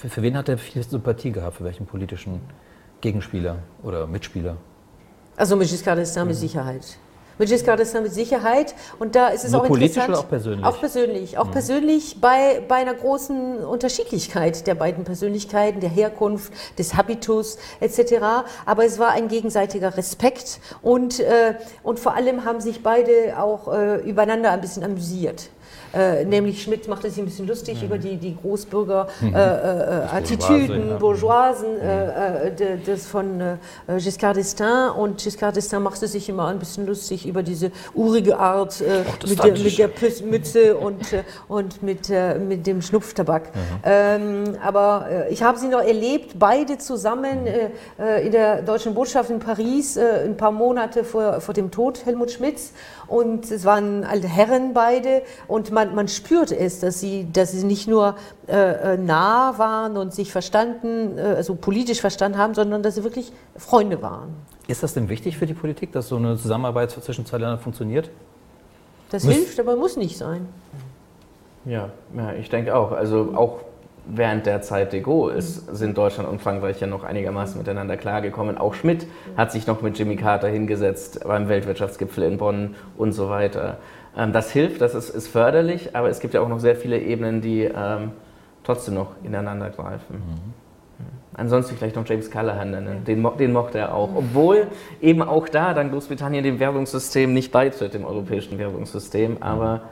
Für, 0.03 0.09
für 0.09 0.23
wen 0.23 0.37
hat 0.37 0.49
er 0.49 0.59
viel 0.59 0.83
Sympathie 0.83 1.31
gehabt? 1.31 1.59
Für 1.59 1.65
welchen 1.65 1.87
politischen 1.87 2.41
Gegenspieler 3.01 3.59
oder 3.85 4.09
Mitspieler? 4.09 4.57
Also 5.37 5.55
mit 5.55 5.69
Giscard 5.69 5.97
d'Estaing 5.97 6.25
mit 6.25 6.35
Sicherheit. 6.35 6.99
Mit 7.39 7.49
Giscard 7.49 7.79
d'Estaing 7.79 8.01
mit 8.01 8.13
Sicherheit. 8.13 8.75
Und 8.99 9.15
da 9.15 9.29
ist 9.29 9.45
es 9.45 9.53
Nur 9.53 9.63
auch 9.63 9.69
politisch 9.69 9.99
interessant. 9.99 10.11
oder 10.11 10.19
auch 10.19 10.29
persönlich? 10.29 10.67
Auch 10.67 10.81
persönlich. 10.81 11.39
Auch 11.39 11.47
mhm. 11.47 11.51
persönlich 11.53 12.21
bei, 12.21 12.65
bei 12.67 12.75
einer 12.75 12.95
großen 12.95 13.59
Unterschiedlichkeit 13.59 14.67
der 14.67 14.75
beiden 14.75 15.05
Persönlichkeiten, 15.05 15.79
der 15.79 15.91
Herkunft, 15.91 16.53
des 16.81 16.97
Habitus 16.97 17.59
etc. 17.79 18.45
Aber 18.67 18.85
es 18.85 18.99
war 18.99 19.13
ein 19.13 19.29
gegenseitiger 19.29 19.97
Respekt 19.97 20.59
und, 20.83 21.21
äh, 21.21 21.55
und 21.85 22.01
vor 22.01 22.15
allem 22.17 22.45
haben 22.45 22.61
sich 22.61 22.83
beide 22.83 23.39
auch 23.39 23.73
äh, 23.73 23.99
übereinander 23.99 24.51
ein 24.51 24.61
bisschen 24.61 24.83
amüsiert. 24.83 25.49
Äh, 25.95 26.25
nämlich 26.25 26.63
Schmidt 26.63 26.89
machte 26.89 27.11
sich 27.11 27.19
ein 27.19 27.27
bisschen 27.27 27.47
lustig 27.47 27.81
mhm. 27.81 27.87
über 27.87 27.99
die, 27.99 28.17
die 28.17 28.35
Großbürger-Attitüden, 28.37 30.85
mhm. 30.85 30.93
äh, 30.93 30.95
äh, 30.95 30.99
Bourgeoisen, 30.99 31.75
mhm. 31.75 31.81
äh, 31.81 32.49
äh, 32.49 32.79
das 32.85 33.07
von 33.07 33.59
Giscard 33.99 34.39
d'Estaing. 34.39 34.93
Und 34.93 35.23
Giscard 35.23 35.57
d'Estaing 35.57 35.79
machte 35.81 36.09
sich 36.09 36.29
immer 36.29 36.49
ein 36.49 36.59
bisschen 36.59 36.87
lustig 36.87 37.27
über 37.27 37.43
diese 37.43 37.73
urige 37.95 38.39
Art 38.39 38.83
mit, 39.29 39.43
der, 39.43 39.59
mit 39.59 39.79
der 39.79 39.91
Mütze 40.25 40.77
und, 40.77 41.01
und 41.49 41.83
mit, 41.83 42.09
mit 42.47 42.65
dem 42.67 42.81
Schnupftabak. 42.81 43.55
Mhm. 43.55 43.61
Ähm, 43.85 44.45
aber 44.63 45.27
ich 45.31 45.43
habe 45.43 45.59
sie 45.59 45.67
noch 45.69 45.83
erlebt, 45.83 46.37
beide 46.39 46.79
zusammen 46.79 47.45
mhm. 47.45 47.73
in 48.25 48.33
der 48.33 48.63
deutschen 48.63 48.95
Botschaft 48.95 49.29
in 49.31 49.41
Paris, 49.41 49.99
ein 49.99 50.37
paar 50.37 50.53
Monate 50.53 51.05
vor, 51.05 51.41
vor 51.41 51.55
dem 51.55 51.71
Tod 51.71 52.05
Helmut 52.07 52.31
Schmidts. 52.31 52.73
Und 53.13 53.51
es 53.51 53.67
waren 53.67 54.05
alte 54.05 54.27
Herren 54.27 54.73
beide 54.73 55.21
und 55.47 55.71
man, 55.71 55.95
man 55.95 56.09
spürte 56.09 56.57
es, 56.57 56.81
dass 56.81 56.99
sie, 56.99 57.31
dass 57.31 57.53
sie 57.53 57.63
nicht 57.63 57.87
nur 57.87 58.17
äh, 58.49 58.95
äh, 58.95 58.97
nah 58.97 59.59
waren 59.59 59.99
und 59.99 60.15
sich 60.15 60.33
verstanden, 60.33 61.19
äh, 61.19 61.21
also 61.21 61.55
politisch 61.55 62.01
verstanden 62.01 62.39
haben, 62.39 62.55
sondern 62.55 62.83
dass 62.83 62.95
sie 62.95 63.05
wirklich 63.05 63.31
Freunde 63.55 64.01
waren. 64.01 64.31
Ist 64.67 64.83
das 64.83 64.95
denn 64.95 65.11
wichtig 65.11 65.37
für 65.37 65.45
die 65.45 65.53
Politik, 65.53 65.93
dass 65.93 66.09
so 66.09 66.17
eine 66.17 66.39
Zusammenarbeit 66.39 66.91
zwischen 66.91 67.27
zwei 67.27 67.37
Ländern 67.37 67.59
funktioniert? 67.59 68.09
Das 69.11 69.25
muss 69.25 69.35
hilft, 69.35 69.61
aber 69.61 69.77
muss 69.77 69.99
nicht 69.99 70.17
sein. 70.17 70.49
Ja, 71.67 71.91
ja, 72.17 72.33
ich 72.33 72.49
denke 72.49 72.75
auch. 72.75 72.93
Also 72.93 73.35
auch 73.37 73.61
während 74.07 74.47
der 74.47 74.63
Zeit 74.63 74.93
de 74.93 75.01
Gaulle 75.01 75.35
ist, 75.35 75.75
sind 75.75 75.97
Deutschland 75.97 76.29
und 76.29 76.41
Frankreich 76.41 76.81
ja 76.81 76.87
noch 76.87 77.05
einigermaßen 77.05 77.59
miteinander 77.59 77.97
klargekommen. 77.97 78.59
Auch 78.59 78.75
Schmidt 78.75 79.07
hat 79.37 79.53
sich 79.53 79.67
noch 79.67 79.83
mit 79.83 79.99
Jimmy 79.99 80.17
Carter 80.17 80.49
hingesetzt 80.49 81.21
beim 81.25 81.49
Weltwirtschaftsgipfel 81.49 82.25
in 82.25 82.39
Bonn 82.39 82.75
und 82.97 83.13
so 83.13 83.29
weiter. 83.29 83.79
Ähm, 84.17 84.33
das 84.33 84.51
hilft, 84.51 84.81
das 84.81 84.95
ist, 84.95 85.11
ist, 85.11 85.29
förderlich, 85.29 85.95
aber 85.95 86.09
es 86.09 86.21
gibt 86.21 86.35
ja 86.35 86.41
auch 86.41 86.49
noch 86.49 86.61
sehr 86.61 86.77
viele 86.77 86.99
Ebenen, 86.99 87.41
die 87.41 87.63
ähm, 87.63 88.13
trotzdem 88.65 88.95
noch 88.95 89.13
ineinander 89.23 89.71
greifen. 89.71 90.17
Mhm. 90.17 90.63
Ansonsten 91.35 91.77
vielleicht 91.77 91.97
noch 91.97 92.07
James 92.07 92.31
Callahan 92.31 92.73
nennen, 92.73 93.05
den, 93.05 93.27
den, 93.39 93.53
mochte 93.53 93.79
er 93.79 93.95
auch. 93.95 94.11
Obwohl 94.15 94.67
eben 95.01 95.23
auch 95.23 95.49
da 95.49 95.73
dann 95.73 95.91
Großbritannien 95.91 96.45
dem 96.45 96.61
Währungssystem 96.61 97.33
nicht 97.33 97.51
beitritt, 97.51 97.95
dem 97.95 98.05
europäischen 98.05 98.59
Währungssystem, 98.59 99.39
aber 99.41 99.83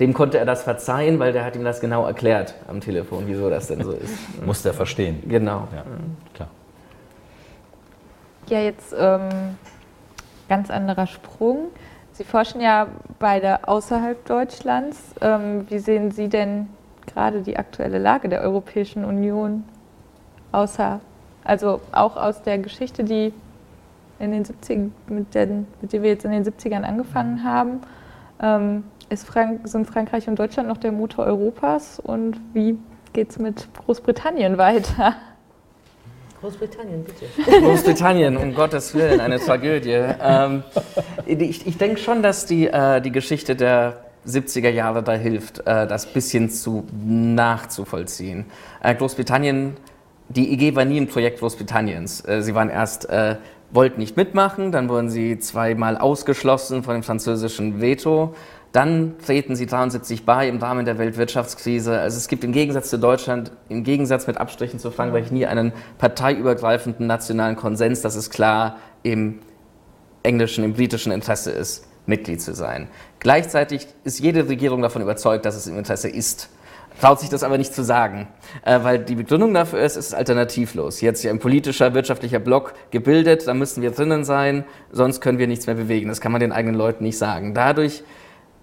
dem 0.00 0.14
konnte 0.14 0.38
er 0.38 0.46
das 0.46 0.62
verzeihen, 0.62 1.18
weil 1.18 1.32
der 1.32 1.44
hat 1.44 1.54
ihm 1.54 1.64
das 1.64 1.80
genau 1.80 2.06
erklärt 2.06 2.54
am 2.68 2.80
Telefon, 2.80 3.24
wieso 3.26 3.50
das 3.50 3.68
denn 3.68 3.84
so 3.84 3.92
ist. 3.92 4.14
Musste 4.46 4.70
er 4.70 4.74
verstehen. 4.74 5.22
Genau. 5.28 5.68
Ja, 5.74 5.84
klar. 6.34 6.48
Ja, 8.48 8.58
jetzt 8.60 8.94
ähm, 8.98 9.28
ganz 10.48 10.70
anderer 10.70 11.06
Sprung. 11.06 11.68
Sie 12.12 12.24
forschen 12.24 12.60
ja 12.60 12.88
beide 13.18 13.68
außerhalb 13.68 14.24
Deutschlands. 14.24 15.14
Ähm, 15.20 15.66
wie 15.68 15.78
sehen 15.78 16.10
Sie 16.10 16.28
denn 16.28 16.68
gerade 17.06 17.42
die 17.42 17.58
aktuelle 17.58 17.98
Lage 17.98 18.28
der 18.28 18.40
Europäischen 18.40 19.04
Union 19.04 19.64
außer, 20.52 21.00
also 21.44 21.80
auch 21.92 22.16
aus 22.16 22.42
der 22.42 22.58
Geschichte, 22.58 23.04
die 23.04 23.32
in 24.18 24.32
den 24.32 24.44
70 24.44 24.90
mit, 25.08 25.34
den, 25.34 25.66
mit 25.80 25.92
der 25.92 26.02
wir 26.02 26.10
jetzt 26.10 26.24
in 26.24 26.32
den 26.32 26.44
70ern 26.44 26.82
angefangen 26.82 27.44
haben? 27.44 27.80
Ähm, 28.42 28.84
ist 29.10 29.26
Frank 29.26 29.66
sind 29.68 29.86
Frankreich 29.86 30.28
und 30.28 30.38
Deutschland 30.38 30.68
noch 30.68 30.78
der 30.78 30.92
Motor 30.92 31.26
Europas 31.26 32.00
und 32.00 32.40
wie 32.54 32.78
geht 33.12 33.30
es 33.30 33.38
mit 33.38 33.68
Großbritannien 33.84 34.56
weiter? 34.56 35.16
Großbritannien, 36.40 37.04
bitte. 37.04 37.60
Großbritannien, 37.60 38.36
um 38.38 38.54
Gottes 38.54 38.94
Willen, 38.94 39.20
eine 39.20 39.38
Tragödie. 39.38 40.00
Ähm, 40.22 40.62
ich, 41.26 41.66
ich 41.66 41.76
denke 41.76 41.98
schon, 41.98 42.22
dass 42.22 42.46
die, 42.46 42.66
äh, 42.66 43.02
die 43.02 43.12
Geschichte 43.12 43.56
der 43.56 44.04
70er 44.26 44.70
Jahre 44.70 45.02
da 45.02 45.12
hilft, 45.12 45.58
äh, 45.66 45.86
das 45.86 46.06
bisschen 46.06 46.48
zu 46.48 46.86
nachzuvollziehen. 46.92 48.46
Äh, 48.82 48.94
Großbritannien, 48.94 49.76
die 50.30 50.52
IG 50.54 50.74
war 50.76 50.86
nie 50.86 50.98
ein 50.98 51.08
Projekt 51.08 51.40
Großbritanniens. 51.40 52.26
Äh, 52.26 52.42
sie 52.42 52.54
waren 52.54 52.70
erst, 52.70 53.10
äh, 53.10 53.36
wollten 53.70 54.00
nicht 54.00 54.16
mitmachen, 54.16 54.72
dann 54.72 54.88
wurden 54.88 55.10
sie 55.10 55.38
zweimal 55.38 55.98
ausgeschlossen 55.98 56.82
von 56.84 56.94
dem 56.94 57.02
französischen 57.02 57.82
Veto. 57.82 58.34
Dann 58.72 59.16
treten 59.24 59.56
sie 59.56 59.66
73 59.66 60.24
bei 60.24 60.48
im 60.48 60.58
Rahmen 60.58 60.84
der 60.84 60.96
Weltwirtschaftskrise. 60.98 61.98
Also 61.98 62.18
es 62.18 62.28
gibt 62.28 62.44
im 62.44 62.52
Gegensatz 62.52 62.88
zu 62.88 62.98
Deutschland, 62.98 63.50
im 63.68 63.82
Gegensatz 63.82 64.28
mit 64.28 64.38
Abstrichen 64.38 64.78
zu 64.78 64.92
Frankreich, 64.92 65.32
nie 65.32 65.46
einen 65.46 65.72
parteiübergreifenden 65.98 67.06
nationalen 67.06 67.56
Konsens, 67.56 68.00
dass 68.00 68.14
es 68.14 68.30
klar 68.30 68.76
im 69.02 69.40
englischen, 70.22 70.62
im 70.62 70.74
britischen 70.74 71.10
Interesse 71.10 71.50
ist, 71.50 71.88
Mitglied 72.06 72.40
zu 72.40 72.54
sein. 72.54 72.86
Gleichzeitig 73.18 73.88
ist 74.04 74.20
jede 74.20 74.48
Regierung 74.48 74.82
davon 74.82 75.02
überzeugt, 75.02 75.46
dass 75.46 75.56
es 75.56 75.66
im 75.66 75.76
Interesse 75.76 76.08
ist. 76.08 76.48
Traut 77.00 77.18
sich 77.18 77.30
das 77.30 77.42
aber 77.42 77.56
nicht 77.56 77.74
zu 77.74 77.82
sagen, 77.82 78.28
äh, 78.64 78.78
weil 78.82 78.98
die 78.98 79.14
Begründung 79.14 79.54
dafür 79.54 79.80
ist, 79.80 79.96
es 79.96 80.08
ist 80.08 80.14
alternativlos. 80.14 81.00
Jetzt 81.00 81.22
ja 81.22 81.30
ein 81.30 81.38
politischer, 81.38 81.94
wirtschaftlicher 81.94 82.40
Block 82.40 82.74
gebildet, 82.90 83.46
da 83.46 83.54
müssen 83.54 83.82
wir 83.82 83.90
drinnen 83.90 84.24
sein, 84.24 84.64
sonst 84.92 85.20
können 85.20 85.38
wir 85.38 85.46
nichts 85.46 85.66
mehr 85.66 85.76
bewegen. 85.76 86.08
Das 86.08 86.20
kann 86.20 86.30
man 86.30 86.40
den 86.40 86.52
eigenen 86.52 86.76
Leuten 86.76 87.04
nicht 87.04 87.16
sagen. 87.16 87.54
Dadurch 87.54 88.04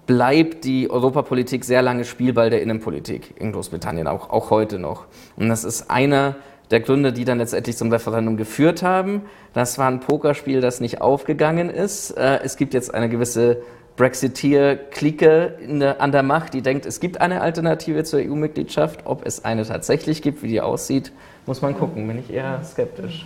bleibt 0.07 0.63
die 0.63 0.89
Europapolitik 0.89 1.63
sehr 1.63 1.81
lange 1.81 2.05
Spielball 2.05 2.49
der 2.49 2.61
Innenpolitik 2.61 3.35
in 3.39 3.51
Großbritannien, 3.51 4.07
auch, 4.07 4.29
auch 4.29 4.49
heute 4.49 4.79
noch. 4.79 5.05
Und 5.35 5.49
das 5.49 5.63
ist 5.63 5.91
einer 5.91 6.35
der 6.71 6.79
Gründe, 6.79 7.13
die 7.13 7.25
dann 7.25 7.37
letztendlich 7.37 7.77
zum 7.77 7.91
Referendum 7.91 8.37
geführt 8.37 8.83
haben. 8.83 9.21
Das 9.53 9.77
war 9.77 9.87
ein 9.87 9.99
Pokerspiel, 9.99 10.61
das 10.61 10.79
nicht 10.81 11.01
aufgegangen 11.01 11.69
ist. 11.69 12.11
Äh, 12.11 12.39
es 12.43 12.57
gibt 12.57 12.73
jetzt 12.73 12.93
eine 12.93 13.09
gewisse 13.09 13.61
Brexiteer-Clique 13.97 15.95
an 15.97 16.11
der 16.11 16.23
Macht, 16.23 16.53
die 16.53 16.61
denkt, 16.61 16.85
es 16.85 16.99
gibt 16.99 17.19
eine 17.19 17.41
Alternative 17.41 18.03
zur 18.03 18.19
EU-Mitgliedschaft. 18.19 19.01
Ob 19.05 19.25
es 19.25 19.43
eine 19.43 19.65
tatsächlich 19.65 20.21
gibt, 20.21 20.43
wie 20.43 20.47
die 20.47 20.61
aussieht, 20.61 21.11
muss 21.45 21.61
man 21.61 21.75
gucken. 21.75 22.07
Bin 22.07 22.19
ich 22.19 22.31
eher 22.31 22.63
skeptisch. 22.63 23.25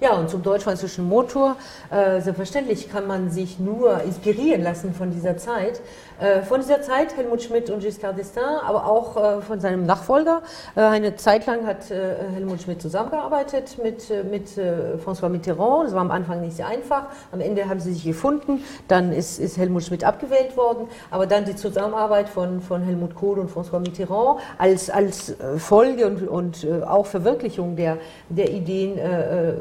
Ja, 0.00 0.12
und 0.12 0.30
zum 0.30 0.44
deutsch-französischen 0.44 1.08
Motor, 1.08 1.56
äh, 1.90 2.20
selbstverständlich 2.20 2.88
kann 2.88 3.08
man 3.08 3.32
sich 3.32 3.58
nur 3.58 4.00
inspirieren 4.02 4.62
lassen 4.62 4.94
von 4.94 5.10
dieser 5.10 5.36
Zeit. 5.38 5.80
Äh, 6.20 6.42
von 6.42 6.60
dieser 6.60 6.80
Zeit 6.82 7.16
Helmut 7.16 7.42
Schmidt 7.42 7.70
und 7.70 7.80
Giscard 7.80 8.18
d'Estaing, 8.18 8.60
aber 8.66 8.86
auch 8.86 9.16
äh, 9.16 9.42
von 9.42 9.60
seinem 9.60 9.84
Nachfolger. 9.84 10.42
Äh, 10.74 10.80
eine 10.80 11.16
Zeit 11.16 11.46
lang 11.46 11.66
hat 11.66 11.90
Helmut 11.90 12.62
Schmidt 12.62 12.80
zusammengearbeitet 12.80 13.78
mit, 13.82 14.08
mit 14.30 14.48
François 15.04 15.28
Mitterrand. 15.28 15.86
Das 15.86 15.94
war 15.94 16.00
am 16.00 16.10
Anfang 16.10 16.40
nicht 16.40 16.56
sehr 16.56 16.66
einfach. 16.66 17.06
Am 17.32 17.40
Ende 17.40 17.68
haben 17.68 17.80
sie 17.80 17.92
sich 17.92 18.04
gefunden. 18.04 18.64
Dann 18.88 19.12
ist, 19.12 19.38
ist 19.38 19.58
Helmut 19.58 19.84
Schmidt 19.84 20.04
abgewählt 20.04 20.56
worden. 20.56 20.88
Aber 21.10 21.26
dann 21.26 21.44
die 21.44 21.56
Zusammenarbeit 21.56 22.28
von, 22.28 22.60
von 22.60 22.82
Helmut 22.82 23.14
Kohl 23.14 23.38
und 23.38 23.50
François 23.50 23.80
Mitterrand 23.80 24.40
als, 24.58 24.90
als 24.90 25.34
Folge 25.58 26.06
und, 26.06 26.26
und 26.26 26.66
auch 26.86 27.06
Verwirklichung 27.06 27.76
der, 27.76 27.98
der 28.28 28.50
Ideen 28.50 28.98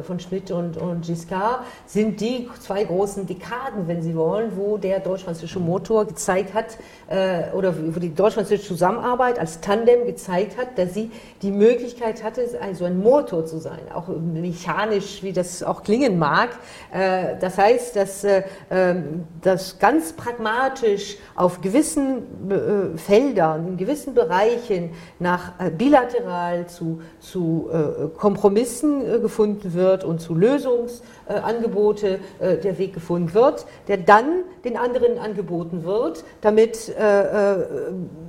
von 0.04 0.20
Schmidt 0.20 0.38
Schmidt 0.38 0.52
und, 0.52 0.78
und 0.78 1.06
Giscard, 1.06 1.64
sind 1.86 2.20
die 2.20 2.50
zwei 2.60 2.84
großen 2.84 3.26
Dekaden, 3.26 3.88
wenn 3.88 4.02
Sie 4.02 4.16
wollen, 4.16 4.52
wo 4.56 4.78
der 4.78 5.00
deutsch-französische 5.00 5.60
Motor 5.60 6.06
gezeigt 6.06 6.47
hat, 6.54 6.78
äh, 7.08 7.52
oder 7.56 7.74
wo 7.78 8.00
die 8.00 8.14
deutsch-französische 8.14 8.68
Zusammenarbeit 8.68 9.40
als 9.40 9.62
Tandem 9.62 10.06
gezeigt 10.06 10.58
hat, 10.58 10.78
dass 10.78 10.94
sie 10.94 11.12
die 11.42 11.52
Möglichkeit 11.52 12.24
hatte, 12.24 12.42
also 12.62 12.86
ein 12.86 13.00
Motor 13.00 13.46
zu 13.46 13.60
sein, 13.60 13.80
auch 13.94 14.08
mechanisch, 14.08 15.24
wie 15.24 15.34
das 15.34 15.64
auch 15.64 15.84
klingen 15.84 16.20
mag. 16.20 16.50
Äh, 16.92 17.36
das 17.40 17.58
heißt, 17.58 17.96
dass 17.96 18.24
äh, 18.24 18.44
ähm, 18.70 19.26
das 19.42 19.80
ganz 19.80 20.14
pragmatisch 20.14 21.18
auf 21.36 21.62
gewissen 21.62 22.18
äh, 22.50 22.98
Feldern, 22.98 23.68
in 23.68 23.78
gewissen 23.78 24.14
Bereichen 24.14 24.92
nach 25.20 25.60
äh, 25.60 25.70
bilateral 25.70 26.68
zu, 26.68 27.02
zu 27.20 27.70
äh, 27.72 28.08
Kompromissen 28.18 29.22
gefunden 29.22 29.74
wird 29.74 30.04
und 30.04 30.20
zu 30.20 30.36
Lösungsangebote 30.36 32.20
der 32.40 32.78
Weg 32.78 32.94
gefunden 32.94 33.34
wird, 33.34 33.66
der 33.88 33.98
dann 33.98 34.44
den 34.64 34.78
anderen 34.78 35.18
angeboten 35.18 35.84
wird, 35.84 36.24
damit 36.42 36.94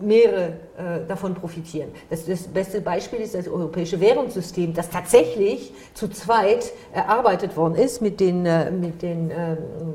mehrere 0.00 0.60
davon 1.08 1.34
profitieren. 1.34 1.90
Das, 2.10 2.26
das 2.26 2.42
beste 2.42 2.80
Beispiel 2.80 3.20
ist 3.20 3.34
das 3.34 3.48
europäische 3.48 4.00
Währungssystem, 4.00 4.74
das 4.74 4.90
tatsächlich 4.90 5.72
zu 5.94 6.08
zweit 6.08 6.72
erarbeitet 6.92 7.56
worden 7.56 7.74
ist 7.74 8.00
mit, 8.00 8.20
den, 8.20 8.42
mit, 8.80 9.02
den, 9.02 9.32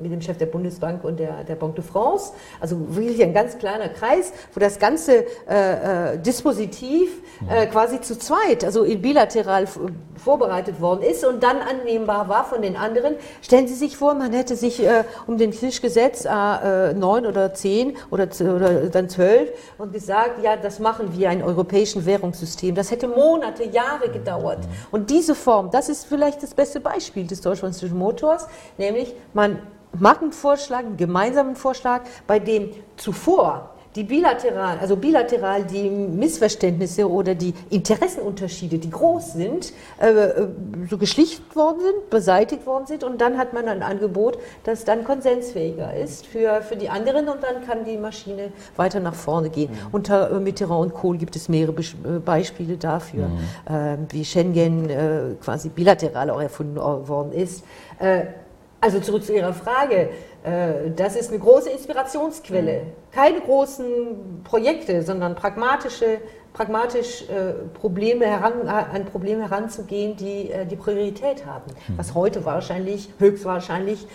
mit 0.02 0.12
dem 0.12 0.22
Chef 0.22 0.38
der 0.38 0.48
Bundesbank 0.48 1.04
und 1.04 1.20
der, 1.20 1.44
der 1.44 1.56
Banque 1.56 1.76
de 1.76 1.84
France. 1.84 2.34
Also 2.60 2.96
wirklich 2.96 3.24
ein 3.24 3.34
ganz 3.34 3.58
kleiner 3.58 3.90
Kreis, 3.90 4.34
wo 4.54 4.60
das 4.60 4.80
ganze 4.80 5.26
äh, 5.48 6.18
Dispositiv 6.18 7.10
äh, 7.50 7.66
quasi 7.68 8.02
zu 8.02 8.18
zweit, 8.18 8.64
also 8.64 8.84
bilateral 8.84 9.68
vorbereitet 10.16 10.80
worden 10.80 11.02
ist 11.02 11.26
und 11.26 11.44
dann 11.44 11.58
annehmbar 11.58 12.30
war 12.30 12.46
von 12.46 12.62
den 12.62 12.76
anderen. 12.76 13.16
Stellen 13.42 13.68
Sie 13.68 13.74
sich 13.74 13.98
vor, 13.98 14.14
man 14.14 14.32
hätte 14.32 14.56
sich 14.56 14.84
äh, 14.84 15.04
um 15.28 15.38
den 15.38 15.52
Tisch 15.52 15.82
gesetzt, 15.82 16.26
äh, 16.26 16.94
neun 16.94 17.26
oder 17.26 17.54
zehn 17.54 17.98
oder, 18.12 18.28
oder 18.40 18.90
dann 18.90 19.10
zwölf 19.10 19.50
und 19.78 19.94
gesagt, 19.94 20.44
ja, 20.44 20.56
das 20.56 20.73
machen 20.80 21.18
wir, 21.18 21.30
ein 21.30 21.44
europäischen 21.44 22.06
Währungssystem. 22.06 22.76
Das 22.76 22.92
hätte 22.92 23.08
Monate, 23.08 23.64
Jahre 23.66 24.10
gedauert. 24.10 24.60
Und 24.92 25.10
diese 25.10 25.36
Form, 25.36 25.72
das 25.72 25.90
ist 25.90 26.06
vielleicht 26.06 26.44
das 26.44 26.54
beste 26.54 26.80
Beispiel 26.80 27.28
des 27.28 27.42
deutsch-französischen 27.42 27.98
Motors, 27.98 28.48
nämlich 28.78 29.14
man 29.34 29.60
macht 29.98 30.22
einen 30.22 30.32
Vorschlag, 30.32 30.80
einen 30.80 30.98
gemeinsamen 30.98 31.56
Vorschlag, 31.56 32.02
bei 32.28 32.40
dem 32.40 32.72
zuvor 32.98 33.73
die 33.96 34.04
bilateral, 34.04 34.80
also 34.80 34.96
bilateral 34.96 35.64
die 35.64 35.90
Missverständnisse 35.90 37.10
oder 37.10 37.36
die 37.36 37.54
Interessenunterschiede, 37.70 38.80
die 38.80 38.90
groß 38.90 39.34
sind, 39.34 39.74
äh, 40.02 40.10
äh, 40.10 40.48
so 40.90 40.98
geschlicht 40.98 41.56
worden 41.56 41.80
sind, 41.82 42.10
beseitigt 42.10 42.66
worden 42.66 42.88
sind 42.88 43.04
und 43.04 43.22
dann 43.22 43.38
hat 43.38 43.54
man 43.54 43.68
ein 43.68 43.84
Angebot, 43.84 44.40
das 44.64 44.84
dann 44.86 45.04
konsensfähiger 45.04 45.96
ist 45.96 46.26
für, 46.26 46.62
für 46.62 46.76
die 46.76 46.90
anderen 46.90 47.30
und 47.30 47.44
dann 47.44 47.66
kann 47.68 47.86
die 47.86 47.98
Maschine 47.98 48.52
weiter 48.76 49.00
nach 49.00 49.16
vorne 49.16 49.50
gehen. 49.50 49.72
Mhm. 49.72 49.78
Unter 49.92 50.32
äh, 50.32 50.40
Mitterrand 50.40 50.82
und 50.86 50.94
Kohl 50.94 51.18
gibt 51.18 51.36
es 51.36 51.48
mehrere 51.48 51.82
äh, 51.82 52.20
Beispiele 52.24 52.78
dafür, 52.78 53.28
mhm. 53.28 53.74
äh, 53.74 53.98
wie 54.10 54.26
Schengen 54.26 54.90
äh, 54.90 55.36
quasi 55.42 55.70
bilateral 55.70 56.30
auch 56.30 56.42
erfunden 56.42 56.76
worden 56.78 57.32
ist. 57.32 57.64
also 58.82 59.00
zurück 59.00 59.24
zu 59.24 59.34
Ihrer 59.34 59.54
Frage. 59.54 60.10
Äh, 60.44 60.92
das 60.96 61.16
ist 61.16 61.30
eine 61.30 61.40
große 61.40 61.70
Inspirationsquelle. 61.70 62.82
Keine 63.12 63.40
großen 63.40 64.44
Projekte, 64.44 65.02
sondern 65.02 65.36
pragmatische, 65.36 66.20
pragmatisch 66.52 67.24
äh, 67.24 67.54
Probleme 67.74 68.26
heran, 68.26 68.54
äh, 68.66 68.70
an 68.70 69.06
Probleme 69.06 69.50
heranzugehen, 69.50 70.18
die 70.18 70.52
die 70.70 70.76
Priorität 70.76 71.46
haben. 71.46 71.72
Mhm. 71.88 71.98
Was 71.98 72.14
heute 72.14 72.44
wahrscheinlich, 72.46 73.10
höchstwahrscheinlich 73.20 74.06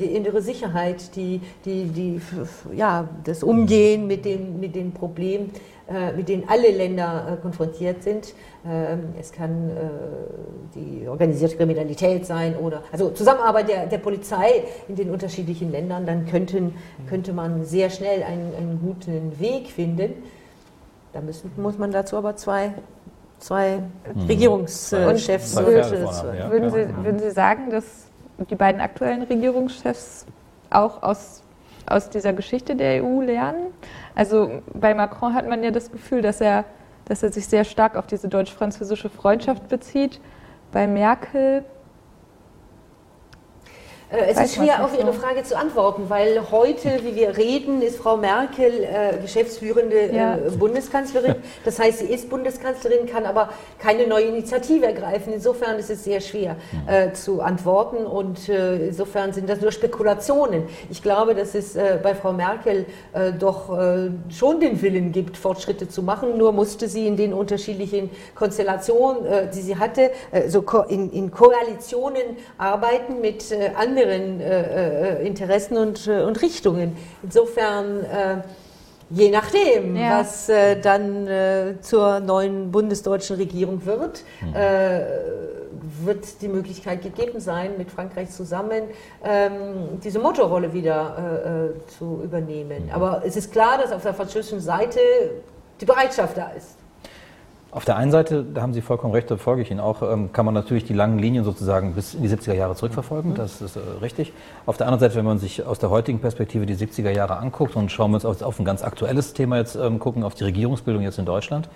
die 0.00 0.14
innere 0.14 0.40
Sicherheit, 0.40 1.16
die, 1.16 1.40
die, 1.64 1.84
die, 1.86 2.20
ja, 2.74 3.08
das 3.24 3.42
Umgehen 3.42 4.06
mit 4.06 4.24
den, 4.24 4.60
mit 4.60 4.74
den 4.74 4.92
Problemen 4.92 5.52
mit 6.16 6.28
denen 6.28 6.48
alle 6.48 6.70
Länder 6.70 7.34
äh, 7.34 7.40
konfrontiert 7.40 8.02
sind. 8.02 8.34
Ähm, 8.68 9.14
es 9.20 9.32
kann 9.32 9.70
äh, 9.70 9.72
die 10.74 11.06
organisierte 11.08 11.56
Kriminalität 11.56 12.26
sein 12.26 12.56
oder 12.56 12.82
also 12.90 13.10
Zusammenarbeit 13.10 13.68
der, 13.68 13.86
der 13.86 13.98
Polizei 13.98 14.64
in 14.88 14.96
den 14.96 15.10
unterschiedlichen 15.10 15.70
Ländern, 15.70 16.04
dann 16.04 16.26
könnten, 16.26 16.74
könnte 17.08 17.32
man 17.32 17.64
sehr 17.64 17.90
schnell 17.90 18.22
einen, 18.22 18.52
einen 18.56 18.80
guten 18.80 19.38
Weg 19.38 19.68
finden. 19.68 20.24
Da 21.12 21.20
müssen, 21.20 21.50
muss 21.56 21.78
man 21.78 21.92
dazu 21.92 22.16
aber 22.16 22.36
zwei 22.36 22.72
zwei 23.38 23.78
mhm. 24.14 24.26
Regierungschefs. 24.26 25.52
Zwei 25.52 26.36
ja. 26.36 26.50
würden, 26.50 26.70
Sie, 26.70 27.04
würden 27.04 27.18
Sie 27.18 27.30
sagen, 27.30 27.70
dass 27.70 27.84
die 28.50 28.54
beiden 28.54 28.80
aktuellen 28.80 29.22
Regierungschefs 29.22 30.26
auch 30.70 31.02
aus, 31.02 31.42
aus 31.86 32.10
dieser 32.10 32.32
Geschichte 32.32 32.76
der 32.76 33.04
EU 33.04 33.22
lernen? 33.22 33.68
Also 34.16 34.62
bei 34.72 34.94
Macron 34.94 35.34
hat 35.34 35.46
man 35.46 35.62
ja 35.62 35.70
das 35.70 35.92
Gefühl, 35.92 36.22
dass 36.22 36.40
er, 36.40 36.64
dass 37.04 37.22
er 37.22 37.30
sich 37.30 37.46
sehr 37.46 37.64
stark 37.64 37.96
auf 37.96 38.06
diese 38.06 38.28
deutsch-französische 38.28 39.10
Freundschaft 39.10 39.68
bezieht. 39.68 40.20
Bei 40.72 40.88
Merkel 40.88 41.64
äh, 44.16 44.30
es 44.30 44.40
ist 44.40 44.54
schwer, 44.54 44.84
auf 44.84 44.98
Ihre 44.98 45.12
Frage 45.12 45.42
zu 45.42 45.56
antworten, 45.56 46.04
weil 46.08 46.50
heute, 46.50 47.00
wie 47.02 47.14
wir 47.14 47.36
reden, 47.36 47.82
ist 47.82 47.98
Frau 47.98 48.16
Merkel 48.16 48.82
äh, 48.82 49.18
geschäftsführende 49.20 49.96
äh, 49.96 50.16
ja. 50.16 50.38
Bundeskanzlerin. 50.58 51.36
Das 51.64 51.78
heißt, 51.78 52.00
sie 52.00 52.06
ist 52.06 52.30
Bundeskanzlerin, 52.30 53.06
kann 53.06 53.26
aber 53.26 53.50
keine 53.78 54.06
neue 54.06 54.24
Initiative 54.24 54.86
ergreifen. 54.86 55.32
Insofern 55.32 55.78
ist 55.78 55.90
es 55.90 56.04
sehr 56.04 56.20
schwer 56.20 56.56
äh, 56.86 57.12
zu 57.12 57.40
antworten 57.40 58.06
und 58.06 58.48
äh, 58.48 58.88
insofern 58.88 59.32
sind 59.32 59.48
das 59.48 59.60
nur 59.60 59.72
Spekulationen. 59.72 60.64
Ich 60.90 61.02
glaube, 61.02 61.34
dass 61.34 61.54
es 61.54 61.76
äh, 61.76 61.98
bei 62.02 62.14
Frau 62.14 62.32
Merkel 62.32 62.86
doch 63.38 63.76
schon 64.30 64.60
den 64.60 64.80
Willen 64.82 65.12
gibt, 65.12 65.36
Fortschritte 65.36 65.88
zu 65.88 66.02
machen. 66.02 66.36
Nur 66.38 66.52
musste 66.52 66.88
sie 66.88 67.06
in 67.06 67.16
den 67.16 67.32
unterschiedlichen 67.32 68.10
Konstellationen, 68.34 69.50
die 69.54 69.60
sie 69.60 69.76
hatte, 69.76 70.10
so 70.48 70.64
in, 70.88 71.10
in 71.10 71.30
Koalitionen 71.30 72.36
arbeiten 72.58 73.20
mit 73.20 73.44
anderen 73.76 74.05
anderen 74.06 74.40
äh, 74.40 75.22
äh, 75.22 75.26
Interessen 75.26 75.76
und, 75.76 76.06
äh, 76.06 76.22
und 76.22 76.40
Richtungen. 76.42 76.96
Insofern, 77.22 78.04
äh, 78.04 78.36
je 79.10 79.30
nachdem, 79.30 79.96
ja. 79.96 80.20
was 80.20 80.48
äh, 80.48 80.80
dann 80.80 81.28
zur 81.80 82.20
neuen 82.20 82.72
bundesdeutschen 82.72 83.36
Regierung 83.36 83.84
wird, 83.86 84.24
mhm. 84.40 84.54
wird 86.04 86.42
die 86.42 86.48
Möglichkeit 86.48 87.02
gegeben 87.02 87.38
sein, 87.38 87.72
mit 87.78 87.90
Frankreich 87.90 88.30
zusammen 88.30 88.84
ähm, 89.24 90.00
diese 90.02 90.18
Motorrolle 90.18 90.72
wieder 90.72 91.72
zu 91.98 92.20
übernehmen. 92.24 92.86
Mhm. 92.86 92.92
Aber 92.92 93.22
es 93.24 93.36
ist 93.36 93.52
klar, 93.52 93.78
dass 93.78 93.92
auf 93.92 94.02
der 94.02 94.14
französischen 94.14 94.60
Seite 94.60 94.98
die 95.80 95.84
Bereitschaft 95.84 96.36
da 96.36 96.50
ist. 96.56 96.76
Auf 97.76 97.84
der 97.84 97.96
einen 97.96 98.10
Seite, 98.10 98.42
da 98.42 98.62
haben 98.62 98.72
Sie 98.72 98.80
vollkommen 98.80 99.12
recht, 99.12 99.30
da 99.30 99.36
folge 99.36 99.60
ich 99.60 99.70
Ihnen 99.70 99.80
auch, 99.80 100.00
ähm, 100.00 100.32
kann 100.32 100.46
man 100.46 100.54
natürlich 100.54 100.84
die 100.84 100.94
langen 100.94 101.18
Linien 101.18 101.44
sozusagen 101.44 101.92
bis 101.92 102.14
in 102.14 102.22
die 102.22 102.28
70er 102.30 102.54
Jahre 102.54 102.74
zurückverfolgen, 102.74 103.32
mhm. 103.32 103.34
das 103.34 103.60
ist 103.60 103.76
äh, 103.76 103.80
richtig. 104.00 104.32
Auf 104.64 104.78
der 104.78 104.86
anderen 104.86 105.00
Seite, 105.00 105.16
wenn 105.16 105.26
man 105.26 105.38
sich 105.38 105.62
aus 105.62 105.78
der 105.78 105.90
heutigen 105.90 106.18
Perspektive 106.18 106.64
die 106.64 106.74
70er 106.74 107.10
Jahre 107.10 107.36
anguckt 107.36 107.76
und 107.76 107.92
schauen 107.92 108.12
wir 108.12 108.14
uns 108.14 108.24
auf, 108.24 108.40
auf 108.40 108.58
ein 108.58 108.64
ganz 108.64 108.82
aktuelles 108.82 109.34
Thema 109.34 109.58
jetzt 109.58 109.76
ähm, 109.76 109.98
gucken, 109.98 110.24
auf 110.24 110.32
die 110.32 110.44
Regierungsbildung 110.44 111.02
jetzt 111.02 111.18
in 111.18 111.26
Deutschland, 111.26 111.68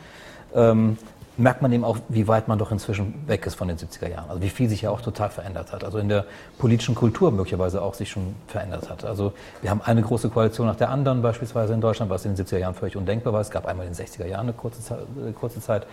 ähm, 0.54 0.96
merkt 1.36 1.62
man 1.62 1.72
eben 1.72 1.84
auch, 1.84 1.98
wie 2.08 2.28
weit 2.28 2.48
man 2.48 2.58
doch 2.58 2.70
inzwischen 2.70 3.14
weg 3.26 3.46
ist 3.46 3.54
von 3.54 3.68
den 3.68 3.76
70er 3.76 4.08
Jahren. 4.08 4.28
Also 4.28 4.42
wie 4.42 4.50
viel 4.50 4.68
sich 4.68 4.82
ja 4.82 4.90
auch 4.90 5.00
total 5.00 5.30
verändert 5.30 5.72
hat. 5.72 5.84
Also 5.84 5.98
in 5.98 6.08
der 6.08 6.24
politischen 6.58 6.94
Kultur 6.94 7.30
möglicherweise 7.30 7.82
auch 7.82 7.94
sich 7.94 8.10
schon 8.10 8.34
verändert 8.46 8.90
hat. 8.90 9.04
Also 9.04 9.32
wir 9.62 9.70
haben 9.70 9.80
eine 9.84 10.02
große 10.02 10.28
Koalition 10.28 10.66
nach 10.66 10.76
der 10.76 10.90
anderen 10.90 11.22
beispielsweise 11.22 11.72
in 11.72 11.80
Deutschland, 11.80 12.10
was 12.10 12.24
in 12.24 12.34
den 12.34 12.44
70er 12.44 12.58
Jahren 12.58 12.74
völlig 12.74 12.96
undenkbar 12.96 13.32
war. 13.32 13.40
Es 13.40 13.50
gab 13.50 13.66
einmal 13.66 13.86
in 13.86 13.94
den 13.94 14.06
60er 14.06 14.26
Jahren 14.26 14.42
eine 14.42 14.52
kurze 14.52 14.82
Zeit. 14.82 14.98
Eine 15.20 15.32
kurze 15.32 15.60
Zeit. 15.60 15.86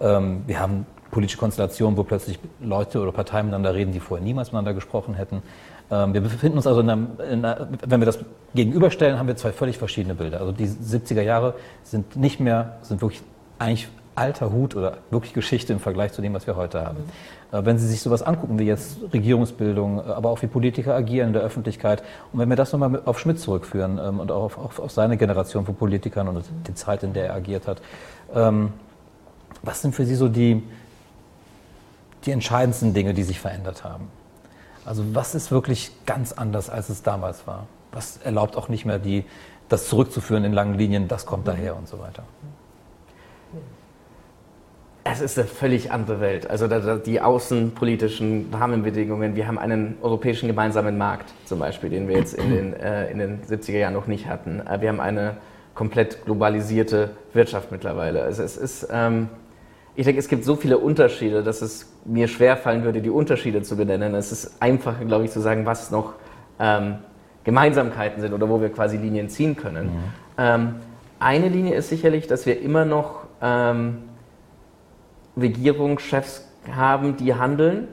Ähm, 0.00 0.42
wir 0.46 0.60
haben 0.60 0.86
politische 1.10 1.38
Konstellationen, 1.38 1.96
wo 1.96 2.04
plötzlich 2.04 2.38
Leute 2.60 3.00
oder 3.00 3.12
Parteien 3.12 3.46
miteinander 3.46 3.74
reden, 3.74 3.92
die 3.92 4.00
vorher 4.00 4.24
niemals 4.24 4.48
miteinander 4.48 4.74
gesprochen 4.74 5.14
hätten. 5.14 5.42
Ähm, 5.90 6.14
wir 6.14 6.20
befinden 6.22 6.56
uns 6.56 6.66
also, 6.66 6.80
in 6.80 6.90
einer, 6.90 7.20
in 7.30 7.44
einer, 7.44 7.68
wenn 7.86 8.00
wir 8.00 8.06
das 8.06 8.18
gegenüberstellen, 8.54 9.18
haben 9.18 9.26
wir 9.26 9.36
zwei 9.36 9.52
völlig 9.52 9.78
verschiedene 9.78 10.14
Bilder. 10.14 10.40
Also 10.40 10.52
die 10.52 10.66
70er 10.66 11.22
Jahre 11.22 11.54
sind 11.82 12.16
nicht 12.16 12.40
mehr, 12.40 12.78
sind 12.82 13.02
wirklich 13.02 13.22
eigentlich 13.58 13.88
alter 14.14 14.52
Hut 14.52 14.76
oder 14.76 14.98
wirklich 15.10 15.32
Geschichte 15.32 15.72
im 15.72 15.80
Vergleich 15.80 16.12
zu 16.12 16.22
dem, 16.22 16.34
was 16.34 16.46
wir 16.46 16.56
heute 16.56 16.84
haben. 16.84 16.98
Mhm. 16.98 17.66
Wenn 17.66 17.78
Sie 17.78 17.86
sich 17.86 18.00
sowas 18.00 18.22
angucken, 18.22 18.58
wie 18.58 18.64
jetzt 18.64 18.96
Regierungsbildung, 19.12 19.98
äh, 19.98 20.02
aber 20.12 20.30
auch 20.30 20.40
wie 20.42 20.46
Politiker 20.46 20.94
agieren 20.94 21.28
in 21.28 21.32
der 21.34 21.42
Öffentlichkeit, 21.42 22.02
und 22.32 22.38
wenn 22.38 22.48
wir 22.48 22.56
das 22.56 22.72
nochmal 22.72 23.02
auf 23.04 23.18
Schmidt 23.18 23.38
zurückführen 23.40 24.00
ähm, 24.02 24.20
und 24.20 24.32
auch 24.32 24.44
auf, 24.44 24.58
auf, 24.58 24.78
auf, 24.78 24.90
seine 24.90 25.16
Generation 25.18 25.66
von 25.66 25.74
Politikern 25.74 26.28
und 26.28 26.44
die 26.66 26.74
Zeit, 26.74 27.02
in 27.02 27.12
der 27.12 27.26
er 27.26 27.34
agiert 27.34 27.68
hat, 27.68 27.82
ähm, 28.34 28.72
was 29.62 29.82
sind 29.82 29.94
für 29.94 30.06
Sie 30.06 30.14
so 30.14 30.28
die, 30.28 30.62
die 32.24 32.30
entscheidendsten 32.30 32.94
Dinge, 32.94 33.12
die 33.12 33.22
sich 33.22 33.38
verändert 33.38 33.84
haben? 33.84 34.08
Also 34.84 35.14
was 35.14 35.34
ist 35.34 35.50
wirklich 35.50 35.92
ganz 36.06 36.32
anders, 36.32 36.70
als 36.70 36.88
es 36.88 37.02
damals 37.02 37.46
war? 37.46 37.66
Was 37.92 38.16
erlaubt 38.16 38.56
auch 38.56 38.68
nicht 38.68 38.84
mehr 38.84 38.98
die, 38.98 39.24
das 39.68 39.88
zurückzuführen 39.88 40.44
in 40.44 40.52
langen 40.52 40.74
Linien, 40.74 41.06
das 41.06 41.26
kommt 41.26 41.46
daher 41.46 41.76
und 41.76 41.86
so 41.86 42.00
weiter? 42.00 42.24
Es 45.04 45.20
ist 45.20 45.36
eine 45.36 45.48
völlig 45.48 45.90
andere 45.90 46.20
Welt. 46.20 46.48
Also 46.48 46.68
die 46.96 47.20
außenpolitischen 47.20 48.46
Rahmenbedingungen. 48.52 49.34
Wir 49.34 49.48
haben 49.48 49.58
einen 49.58 49.96
europäischen 50.00 50.46
gemeinsamen 50.46 50.96
Markt 50.96 51.32
zum 51.44 51.58
Beispiel, 51.58 51.90
den 51.90 52.06
wir 52.06 52.16
jetzt 52.16 52.34
in 52.34 52.50
den, 52.50 52.74
äh, 52.74 53.10
in 53.10 53.18
den 53.18 53.42
70er 53.42 53.78
Jahren 53.78 53.94
noch 53.94 54.06
nicht 54.06 54.28
hatten. 54.28 54.60
Äh, 54.60 54.80
wir 54.80 54.88
haben 54.88 55.00
eine 55.00 55.38
komplett 55.74 56.24
globalisierte 56.24 57.10
Wirtschaft 57.32 57.72
mittlerweile. 57.72 58.22
Also 58.22 58.44
es 58.44 58.56
ist, 58.56 58.88
ähm, 58.92 59.28
ich 59.96 60.04
denke, 60.04 60.20
es 60.20 60.28
gibt 60.28 60.44
so 60.44 60.54
viele 60.54 60.78
Unterschiede, 60.78 61.42
dass 61.42 61.62
es 61.62 61.92
mir 62.04 62.28
schwerfallen 62.28 62.84
würde, 62.84 63.02
die 63.02 63.10
Unterschiede 63.10 63.62
zu 63.62 63.76
benennen. 63.76 64.14
Es 64.14 64.30
ist 64.30 64.62
einfacher, 64.62 65.04
glaube 65.04 65.24
ich, 65.24 65.32
zu 65.32 65.40
sagen, 65.40 65.66
was 65.66 65.90
noch 65.90 66.14
ähm, 66.60 66.98
Gemeinsamkeiten 67.42 68.20
sind 68.20 68.32
oder 68.32 68.48
wo 68.48 68.60
wir 68.60 68.68
quasi 68.68 68.98
Linien 68.98 69.28
ziehen 69.28 69.56
können. 69.56 69.86
Mhm. 69.86 70.02
Ähm, 70.38 70.74
eine 71.18 71.48
Linie 71.48 71.74
ist 71.74 71.88
sicherlich, 71.88 72.28
dass 72.28 72.46
wir 72.46 72.60
immer 72.60 72.84
noch 72.84 73.24
ähm, 73.40 73.98
Regierungschefs 75.36 76.46
haben, 76.74 77.16
die 77.16 77.34
handeln 77.34 77.88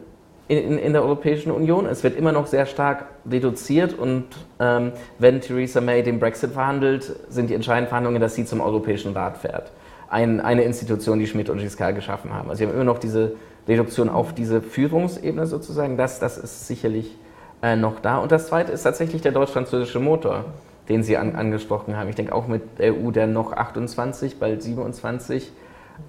in, 0.47 0.77
in, 0.77 0.93
der 0.93 1.03
Europäischen 1.03 1.51
Union. 1.51 1.85
Es 1.85 2.03
wird 2.03 2.17
immer 2.17 2.31
noch 2.31 2.47
sehr 2.47 2.65
stark 2.65 3.05
reduziert 3.29 3.93
und 3.93 4.25
ähm, 4.59 4.91
wenn 5.19 5.41
Theresa 5.41 5.79
May 5.79 6.03
den 6.03 6.19
Brexit 6.19 6.51
verhandelt, 6.51 7.15
sind 7.29 7.49
die 7.49 7.53
entscheidenden 7.53 7.89
Verhandlungen, 7.89 8.19
dass 8.19 8.35
sie 8.35 8.45
zum 8.45 8.59
Europäischen 8.59 9.13
Rat 9.13 9.37
fährt. 9.37 9.71
Ein, 10.09 10.41
eine 10.41 10.63
Institution, 10.63 11.19
die 11.19 11.27
Schmidt 11.27 11.49
und 11.49 11.59
Giscard 11.59 11.95
geschaffen 11.95 12.33
haben. 12.33 12.49
Also 12.49 12.61
wir 12.61 12.67
haben 12.67 12.75
immer 12.75 12.83
noch 12.83 12.97
diese 12.97 13.33
Reduktion 13.67 14.09
auf 14.09 14.33
diese 14.33 14.61
Führungsebene 14.61 15.45
sozusagen. 15.45 15.97
Das, 15.97 16.19
das 16.19 16.39
ist 16.39 16.67
sicherlich 16.67 17.15
äh, 17.61 17.75
noch 17.75 17.99
da. 17.99 18.17
Und 18.17 18.31
das 18.31 18.47
Zweite 18.47 18.71
ist 18.71 18.83
tatsächlich 18.83 19.21
der 19.21 19.31
deutsch-französische 19.31 19.99
Motor, 19.99 20.45
den 20.89 21.03
Sie 21.03 21.15
an, 21.15 21.35
angesprochen 21.35 21.95
haben. 21.95 22.09
Ich 22.09 22.15
denke 22.15 22.33
auch 22.33 22.47
mit 22.47 22.79
der 22.79 22.95
EU, 22.95 23.11
der 23.11 23.27
noch 23.27 23.53
28, 23.53 24.39
bald 24.39 24.63
27, 24.63 25.51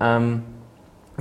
ähm, 0.01 0.45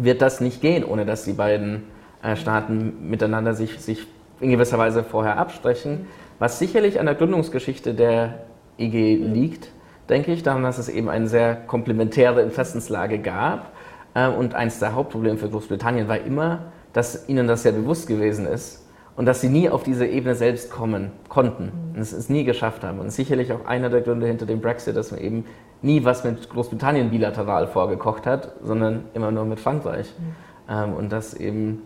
wird 0.04 0.22
das 0.22 0.41
nicht 0.41 0.62
gehen, 0.62 0.84
ohne 0.84 1.06
dass 1.06 1.24
die 1.24 1.34
beiden 1.34 1.84
äh, 2.24 2.36
Staaten 2.36 3.10
miteinander 3.10 3.54
sich, 3.54 3.80
sich 3.80 4.08
in 4.39 4.52
gewisser 4.52 4.78
Weise 4.78 5.04
vorher 5.04 5.38
absprechen. 5.38 6.08
Was 6.39 6.60
sicherlich 6.60 7.00
an 7.00 7.06
der 7.06 7.16
Gründungsgeschichte 7.16 7.93
der 7.93 8.45
EG 8.78 9.16
liegt, 9.16 9.70
denke 10.08 10.32
ich, 10.32 10.43
daran, 10.43 10.64
dass 10.64 10.78
es 10.78 10.89
eben 10.89 11.10
eine 11.10 11.28
sehr 11.28 11.56
komplementäre 11.56 12.41
Interessenslage 12.41 13.20
gab. 13.20 13.74
Äh, 14.14 14.28
und 14.28 14.56
eines 14.56 14.80
der 14.80 14.95
Hauptprobleme 14.95 15.38
für 15.38 15.50
Großbritannien 15.50 16.08
war 16.08 16.20
immer, 16.20 16.72
dass 16.93 17.28
ihnen 17.30 17.47
das 17.47 17.64
sehr 17.64 17.74
bewusst 17.74 18.08
gewesen 18.08 18.47
ist 18.47 18.79
und 19.20 19.26
dass 19.26 19.41
sie 19.41 19.49
nie 19.49 19.70
auf 19.70 19.84
diese 19.84 20.05
Ebene 20.05 20.34
selbst 20.34 20.72
kommen 20.72 21.11
konnten 21.28 21.74
und 21.93 21.99
es, 21.99 22.13
es 22.13 22.30
nie 22.30 22.45
geschafft 22.45 22.86
haben. 22.86 22.99
Und 22.99 23.11
sicherlich 23.11 23.51
auch 23.51 23.65
einer 23.65 23.89
der 23.89 23.99
Gründe 23.99 24.26
hinter 24.26 24.45
dem 24.45 24.61
Brexit, 24.61 24.95
dass 24.95 25.11
man 25.11 25.20
eben 25.20 25.43
nie 25.82 26.05
was 26.05 26.24
mit 26.24 26.49
Großbritannien 26.49 27.09
bilateral 27.09 27.67
vorgekocht 27.67 28.26
hat, 28.26 28.53
sondern 28.63 29.03
immer 29.13 29.30
nur 29.30 29.43
mit 29.43 29.59
Frankreich. 29.59 30.07
Mhm. 30.17 30.74
Ähm, 30.74 30.93
und 30.93 31.11
dass 31.11 31.34
eben 31.34 31.82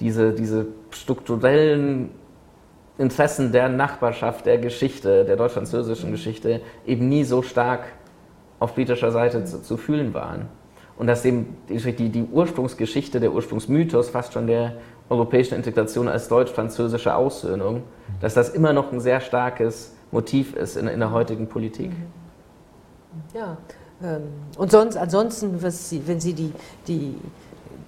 diese, 0.00 0.32
diese 0.32 0.68
strukturellen 0.88 2.08
Interessen 2.96 3.52
der 3.52 3.68
Nachbarschaft, 3.68 4.46
der 4.46 4.56
Geschichte, 4.56 5.26
der 5.26 5.36
deutsch-französischen 5.36 6.10
Geschichte 6.10 6.62
eben 6.86 7.06
nie 7.10 7.24
so 7.24 7.42
stark 7.42 7.80
auf 8.60 8.74
britischer 8.74 9.10
Seite 9.10 9.44
zu, 9.44 9.60
zu 9.60 9.76
fühlen 9.76 10.14
waren. 10.14 10.46
Und 10.96 11.06
dass 11.06 11.22
eben 11.26 11.54
die, 11.68 12.08
die 12.08 12.24
Ursprungsgeschichte, 12.24 13.20
der 13.20 13.34
Ursprungsmythos 13.34 14.08
fast 14.08 14.32
schon 14.32 14.46
der 14.46 14.78
europäischen 15.10 15.54
Integration 15.54 16.08
als 16.08 16.28
deutsch-französische 16.28 17.14
Aussöhnung, 17.14 17.82
dass 18.20 18.34
das 18.34 18.50
immer 18.50 18.72
noch 18.72 18.92
ein 18.92 19.00
sehr 19.00 19.20
starkes 19.20 19.94
Motiv 20.10 20.54
ist 20.54 20.76
in, 20.76 20.88
in 20.88 21.00
der 21.00 21.10
heutigen 21.12 21.48
Politik. 21.48 21.92
Ja, 23.34 23.56
ähm, 24.02 24.22
und 24.56 24.70
sonst, 24.70 24.96
ansonsten, 24.96 25.58
Sie, 25.70 26.02
wenn 26.06 26.20
Sie 26.20 26.34
die, 26.34 26.52
die, 26.86 27.14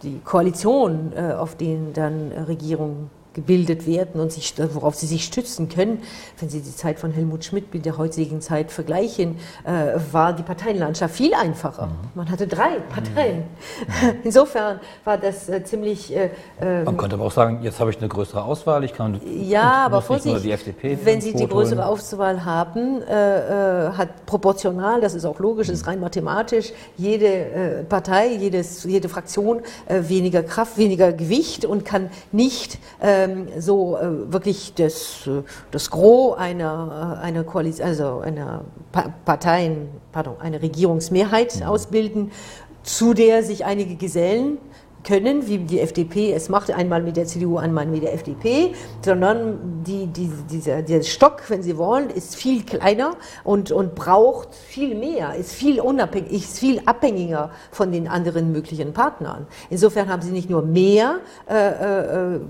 die 0.03 0.21
Koalition, 0.25 1.13
äh, 1.15 1.33
auf 1.33 1.57
denen 1.57 1.93
dann 1.93 2.33
Regierungen 2.33 3.11
gebildet 3.41 3.87
werden 3.87 4.21
und 4.21 4.33
sich, 4.33 4.55
worauf 4.75 4.95
sie 4.95 5.07
sich 5.07 5.25
stützen 5.25 5.69
können. 5.69 6.03
Wenn 6.39 6.49
Sie 6.49 6.61
die 6.61 6.75
Zeit 6.75 6.99
von 6.99 7.11
Helmut 7.13 7.45
Schmidt 7.45 7.73
mit 7.73 7.87
der 7.87 7.97
heutigen 7.97 8.41
Zeit 8.41 8.71
vergleichen, 8.71 9.37
äh, 9.65 9.99
war 10.13 10.33
die 10.33 10.43
Parteienlandschaft 10.43 11.15
viel 11.15 11.35
einfacher. 11.35 11.87
Mhm. 11.87 11.93
Man 12.15 12.31
hatte 12.31 12.47
drei 12.47 12.79
Parteien. 12.91 13.39
Mhm. 13.39 14.17
Insofern 14.25 14.81
war 15.05 15.17
das 15.17 15.49
äh, 15.49 15.65
ziemlich. 15.65 16.15
Äh, 16.15 16.31
Man 16.61 16.89
ähm, 16.89 16.97
könnte 16.97 17.17
aber 17.17 17.25
auch 17.25 17.33
sagen, 17.33 17.61
jetzt 17.63 17.81
habe 17.81 17.91
ich 17.91 17.99
eine 17.99 18.09
größere 18.09 18.43
Auswahl. 18.43 18.85
Ich 18.85 18.93
kann 18.93 19.21
ja, 19.25 19.87
aber 19.87 20.03
Vorsicht, 20.03 20.45
wenn 21.05 21.21
Sie 21.21 21.33
die 21.33 21.47
größere 21.47 21.85
Auswahl 21.87 22.45
haben, 22.45 23.03
äh, 23.03 23.87
äh, 23.87 23.93
hat 23.93 24.27
proportional, 24.27 25.01
das 25.01 25.15
ist 25.15 25.25
auch 25.25 25.39
logisch, 25.39 25.69
mhm. 25.69 25.75
ist 25.75 25.87
rein 25.87 26.01
mathematisch, 26.01 26.73
jede 26.97 27.27
äh, 27.27 27.83
Partei, 27.85 28.29
jedes, 28.35 28.85
jede 28.85 29.09
Fraktion 29.09 29.61
weniger 29.89 30.43
Kraft, 30.43 30.79
weniger 30.79 31.13
Gewicht 31.13 31.65
und 31.65 31.85
kann 31.85 32.11
nicht 32.33 32.79
ähm, 33.01 33.30
so 33.59 33.97
äh, 33.97 34.33
wirklich 34.33 34.75
das, 34.75 35.27
äh, 35.27 35.43
das 35.71 35.91
Gros 35.91 36.39
einer, 36.39 37.19
äh, 37.21 37.25
einer 37.25 37.45
Koalition, 37.45 37.87
also 37.87 38.21
einer 38.21 38.65
pa 38.93 39.13
Parteien, 39.25 39.89
pardon, 40.13 40.35
eine 40.41 40.63
Regierungsmehrheit 40.63 41.57
mhm. 41.57 41.63
ausbilden, 41.65 42.31
zu 42.83 43.15
der 43.15 43.43
sich 43.43 43.65
einige 43.65 43.97
Gesellen 43.97 44.59
können, 45.05 45.47
wie 45.47 45.59
die 45.59 45.81
FDP 45.81 46.33
es 46.33 46.49
macht, 46.49 46.71
einmal 46.71 47.03
mit 47.03 47.17
der 47.17 47.27
CDU, 47.27 47.59
einmal 47.59 47.87
mit 47.87 48.03
der 48.03 48.15
FDP, 48.15 48.75
sondern 49.05 49.83
die, 49.87 50.07
die, 50.07 50.31
dieser, 50.51 50.83
der 50.83 51.03
Stock, 51.03 51.43
wenn 51.49 51.63
Sie 51.63 51.77
wollen, 51.79 52.11
ist 52.11 52.37
viel 52.37 52.65
kleiner 52.65 53.17
und, 53.45 53.73
und 53.73 53.95
braucht 53.95 54.55
viel 54.55 54.95
mehr, 54.95 55.35
ist 55.35 55.53
viel 55.53 55.81
unabhängig, 55.81 56.33
ist 56.33 56.59
viel 56.59 56.83
abhängiger 56.85 57.51
von 57.71 57.93
den 57.93 58.09
anderen 58.09 58.53
möglichen 58.53 58.93
Partnern. 58.93 59.47
Insofern 59.71 60.09
haben 60.09 60.23
Sie 60.23 60.33
nicht 60.33 60.51
nur 60.51 60.63
mehr 60.63 61.21
äh, 61.49 62.35
äh, 62.35 62.41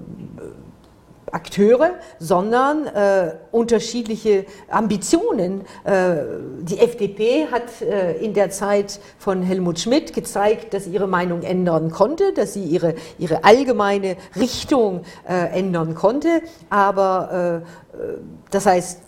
Akteure, 1.32 1.94
sondern 2.18 2.86
äh, 2.86 3.34
unterschiedliche 3.52 4.46
Ambitionen. 4.68 5.62
Äh, 5.84 6.16
die 6.62 6.78
FDP 6.78 7.46
hat 7.50 7.82
äh, 7.82 8.16
in 8.18 8.34
der 8.34 8.50
Zeit 8.50 9.00
von 9.18 9.42
Helmut 9.42 9.78
Schmidt 9.78 10.12
gezeigt, 10.12 10.74
dass 10.74 10.84
sie 10.84 10.90
ihre 10.90 11.06
Meinung 11.06 11.42
ändern 11.42 11.90
konnte, 11.90 12.32
dass 12.32 12.54
sie 12.54 12.64
ihre, 12.64 12.94
ihre 13.18 13.44
allgemeine 13.44 14.16
Richtung 14.36 15.02
äh, 15.28 15.58
ändern 15.58 15.94
konnte. 15.94 16.42
Aber 16.68 17.64
äh, 17.94 17.96
äh, 17.96 18.18
das 18.50 18.66
heißt, 18.66 19.00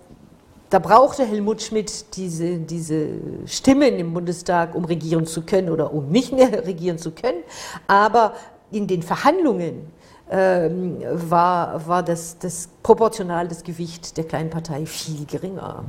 da 0.71 0.79
brauchte 0.79 1.27
Helmut 1.27 1.61
Schmidt 1.61 2.17
diese, 2.17 2.57
diese 2.57 3.09
Stimmen 3.45 3.99
im 3.99 4.15
Bundestag, 4.15 4.75
um 4.75 4.87
regieren 4.87 5.27
zu 5.27 5.43
können 5.43 5.69
oder 5.69 5.93
um 5.93 6.09
nicht 6.09 6.33
mehr 6.33 6.51
regieren 6.67 6.97
zu 6.97 7.11
können. 7.11 7.43
Aber 7.87 8.33
in 8.71 8.87
den 8.87 9.03
Verhandlungen 9.03 9.93
war, 10.33 11.87
war 11.87 12.03
das, 12.03 12.39
das 12.39 12.69
proportional 12.83 13.49
das 13.49 13.63
Gewicht 13.63 14.17
der 14.17 14.25
kleinen 14.25 14.51
Partei 14.51 14.87
viel 14.87 15.27
geringer. 15.27 15.85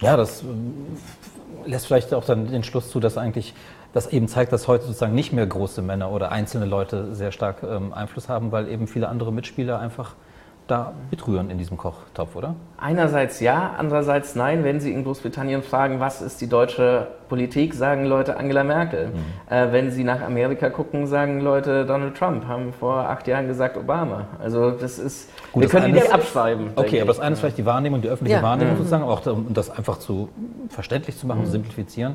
Ja, 0.00 0.16
das 0.16 0.42
äh, 0.42 0.44
lässt 1.66 1.86
vielleicht 1.86 2.14
auch 2.14 2.24
dann 2.24 2.50
den 2.50 2.64
Schluss 2.64 2.90
zu, 2.90 3.00
dass 3.00 3.18
eigentlich 3.18 3.54
das 3.92 4.06
eben 4.06 4.28
zeigt, 4.28 4.52
dass 4.52 4.68
heute 4.68 4.84
sozusagen 4.84 5.14
nicht 5.14 5.32
mehr 5.32 5.46
große 5.46 5.82
Männer 5.82 6.10
oder 6.10 6.30
einzelne 6.32 6.64
Leute 6.64 7.14
sehr 7.14 7.32
stark 7.32 7.62
ähm, 7.62 7.92
Einfluss 7.92 8.28
haben, 8.28 8.52
weil 8.52 8.68
eben 8.68 8.86
viele 8.86 9.08
andere 9.08 9.32
Mitspieler 9.32 9.78
einfach 9.78 10.14
da 10.70 10.92
mitrühren 11.10 11.50
in 11.50 11.58
diesem 11.58 11.76
Kochtopf, 11.76 12.36
oder? 12.36 12.54
Einerseits 12.78 13.40
ja, 13.40 13.74
andererseits 13.76 14.34
nein. 14.34 14.64
Wenn 14.64 14.80
Sie 14.80 14.92
in 14.92 15.04
Großbritannien 15.04 15.62
fragen, 15.62 16.00
was 16.00 16.22
ist 16.22 16.40
die 16.40 16.48
deutsche 16.48 17.08
Politik, 17.28 17.74
sagen 17.74 18.06
Leute 18.06 18.36
Angela 18.36 18.64
Merkel. 18.64 19.08
Mhm. 19.08 19.52
Äh, 19.52 19.72
wenn 19.72 19.90
Sie 19.90 20.04
nach 20.04 20.20
Amerika 20.20 20.70
gucken, 20.70 21.06
sagen 21.06 21.40
Leute 21.40 21.84
Donald 21.86 22.16
Trump, 22.16 22.46
haben 22.46 22.72
vor 22.72 23.08
acht 23.08 23.26
Jahren 23.26 23.48
gesagt 23.48 23.76
Obama. 23.76 24.26
Also 24.42 24.70
das 24.70 24.98
ist, 24.98 25.30
Gut, 25.52 25.62
wir 25.62 25.68
das 25.68 25.72
können 25.72 25.92
die 25.92 26.00
nicht 26.00 26.12
abschreiben. 26.12 26.70
Okay, 26.76 27.00
aber 27.00 27.08
das 27.08 27.20
eine 27.20 27.34
ist 27.34 27.40
vielleicht 27.40 27.58
die 27.58 27.66
Wahrnehmung, 27.66 28.02
die 28.02 28.08
öffentliche 28.08 28.38
ja. 28.38 28.42
Wahrnehmung 28.42 28.74
mhm. 28.74 28.78
sozusagen, 28.78 29.04
auch 29.04 29.26
um 29.26 29.52
das 29.52 29.70
einfach 29.70 29.98
zu 29.98 30.28
verständlich 30.68 31.18
zu 31.18 31.26
machen, 31.26 31.40
mhm. 31.40 31.46
zu 31.46 31.50
simplifizieren. 31.52 32.14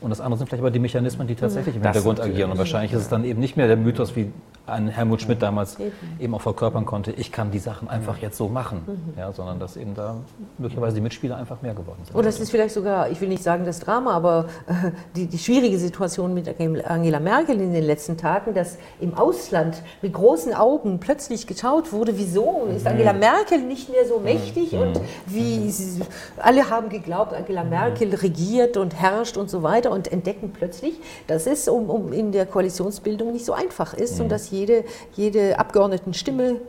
Und 0.00 0.10
das 0.10 0.20
andere 0.20 0.38
sind 0.38 0.48
vielleicht 0.48 0.62
aber 0.62 0.70
die 0.70 0.78
Mechanismen, 0.78 1.26
die 1.26 1.34
tatsächlich 1.34 1.76
im 1.76 1.82
Hintergrund 1.82 2.20
agieren. 2.20 2.50
Und 2.50 2.58
wahrscheinlich 2.58 2.92
ist 2.92 3.00
es 3.00 3.08
dann 3.08 3.24
eben 3.24 3.40
nicht 3.40 3.56
mehr 3.56 3.66
der 3.66 3.76
Mythos, 3.76 4.14
wie 4.14 4.30
ein 4.66 4.88
Helmut 4.88 5.22
Schmidt 5.22 5.42
damals 5.42 5.76
eben 6.18 6.34
auch 6.34 6.40
verkörpern 6.40 6.84
konnte, 6.84 7.12
ich 7.12 7.30
kann 7.30 7.50
die 7.50 7.58
Sachen 7.58 7.88
einfach 7.88 8.18
jetzt 8.18 8.36
so 8.36 8.48
machen, 8.48 8.82
mhm. 8.86 9.18
ja, 9.18 9.32
sondern 9.32 9.60
dass 9.60 9.76
eben 9.76 9.94
da 9.94 10.16
möglicherweise 10.58 10.96
die 10.96 11.00
Mitspieler 11.00 11.36
einfach 11.36 11.62
mehr 11.62 11.74
geworden 11.74 12.00
sind. 12.04 12.16
Oder 12.16 12.28
es 12.28 12.40
ist 12.40 12.50
vielleicht 12.50 12.74
sogar, 12.74 13.10
ich 13.10 13.20
will 13.20 13.28
nicht 13.28 13.42
sagen 13.42 13.64
das 13.64 13.80
Drama, 13.80 14.12
aber 14.12 14.46
äh, 14.66 14.90
die, 15.14 15.26
die 15.26 15.38
schwierige 15.38 15.78
Situation 15.78 16.34
mit 16.34 16.48
Angela 16.58 17.20
Merkel 17.20 17.60
in 17.60 17.72
den 17.72 17.84
letzten 17.84 18.16
Tagen, 18.16 18.54
dass 18.54 18.78
im 19.00 19.14
Ausland 19.14 19.82
mit 20.02 20.12
großen 20.12 20.52
Augen 20.52 20.98
plötzlich 20.98 21.46
geschaut 21.46 21.92
wurde, 21.92 22.18
wieso 22.18 22.66
ist 22.74 22.84
mhm. 22.84 22.90
Angela 22.90 23.12
Merkel 23.12 23.62
nicht 23.62 23.88
mehr 23.90 24.06
so 24.06 24.18
mächtig 24.18 24.72
mhm. 24.72 24.80
und 24.80 25.00
wie 25.26 25.70
sie, 25.70 26.02
alle 26.38 26.68
haben 26.68 26.88
geglaubt, 26.88 27.32
Angela 27.32 27.62
Merkel 27.62 28.14
regiert 28.14 28.76
und 28.76 28.94
herrscht 28.94 29.36
und 29.36 29.48
so 29.48 29.62
weiter 29.62 29.92
und 29.92 30.10
entdecken 30.10 30.52
plötzlich, 30.52 30.94
dass 31.28 31.46
es 31.46 31.68
um, 31.68 31.88
um 31.88 32.12
in 32.12 32.32
der 32.32 32.46
Koalitionsbildung 32.46 33.32
nicht 33.32 33.44
so 33.44 33.52
einfach 33.52 33.94
ist 33.94 34.20
und 34.20 34.28
dass 34.28 34.50
jede, 34.58 34.84
jede 35.14 35.58
Abgeordnetenstimme 35.58 36.60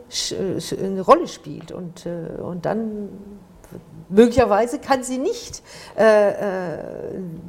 eine 0.80 1.00
Rolle 1.00 1.28
spielt. 1.28 1.72
Und, 1.72 2.06
äh, 2.06 2.40
und 2.40 2.64
dann 2.66 3.08
möglicherweise 4.08 4.78
kann 4.78 5.02
sie 5.02 5.18
nicht 5.18 5.62
äh, 5.98 6.30
äh, 6.30 6.78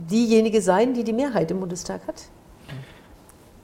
diejenige 0.09 0.61
sein, 0.61 0.93
die 0.93 1.03
die 1.03 1.13
Mehrheit 1.13 1.51
im 1.51 1.59
Bundestag 1.59 2.01
hat. 2.07 2.15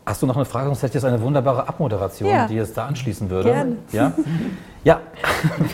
Hast 0.06 0.22
du 0.22 0.28
noch 0.28 0.36
eine 0.36 0.46
Frage? 0.46 0.68
Sonst 0.68 0.84
hätte 0.84 0.90
ich 0.90 1.04
jetzt 1.04 1.06
eine 1.06 1.20
wunderbare 1.20 1.68
Abmoderation, 1.68 2.30
Ja. 2.30 2.46
die 2.46 2.54
jetzt 2.54 2.78
da 2.78 2.86
anschließen 2.86 3.28
würde. 3.28 3.50
Gerne. 3.50 3.78
Ja? 3.92 4.14
Ja. 4.84 5.00